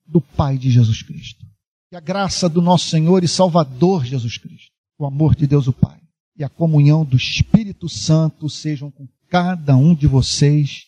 do 0.07 0.19
Pai 0.19 0.57
de 0.57 0.71
Jesus 0.71 1.03
Cristo. 1.03 1.45
Que 1.91 1.95
a 1.95 1.99
graça 1.99 2.49
do 2.49 2.63
nosso 2.63 2.89
Senhor 2.89 3.23
e 3.23 3.27
Salvador 3.27 4.05
Jesus 4.05 4.39
Cristo, 4.39 4.71
o 4.97 5.05
amor 5.05 5.35
de 5.35 5.45
Deus 5.45 5.67
o 5.67 5.73
Pai 5.73 6.01
e 6.35 6.43
a 6.43 6.49
comunhão 6.49 7.05
do 7.05 7.15
Espírito 7.15 7.87
Santo 7.87 8.49
sejam 8.49 8.89
com 8.89 9.07
cada 9.29 9.75
um 9.75 9.93
de 9.93 10.07
vocês, 10.07 10.87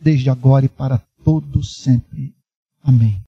desde 0.00 0.30
agora 0.30 0.64
e 0.64 0.68
para 0.70 1.04
todo 1.24 1.62
sempre. 1.62 2.36
Amém. 2.82 3.20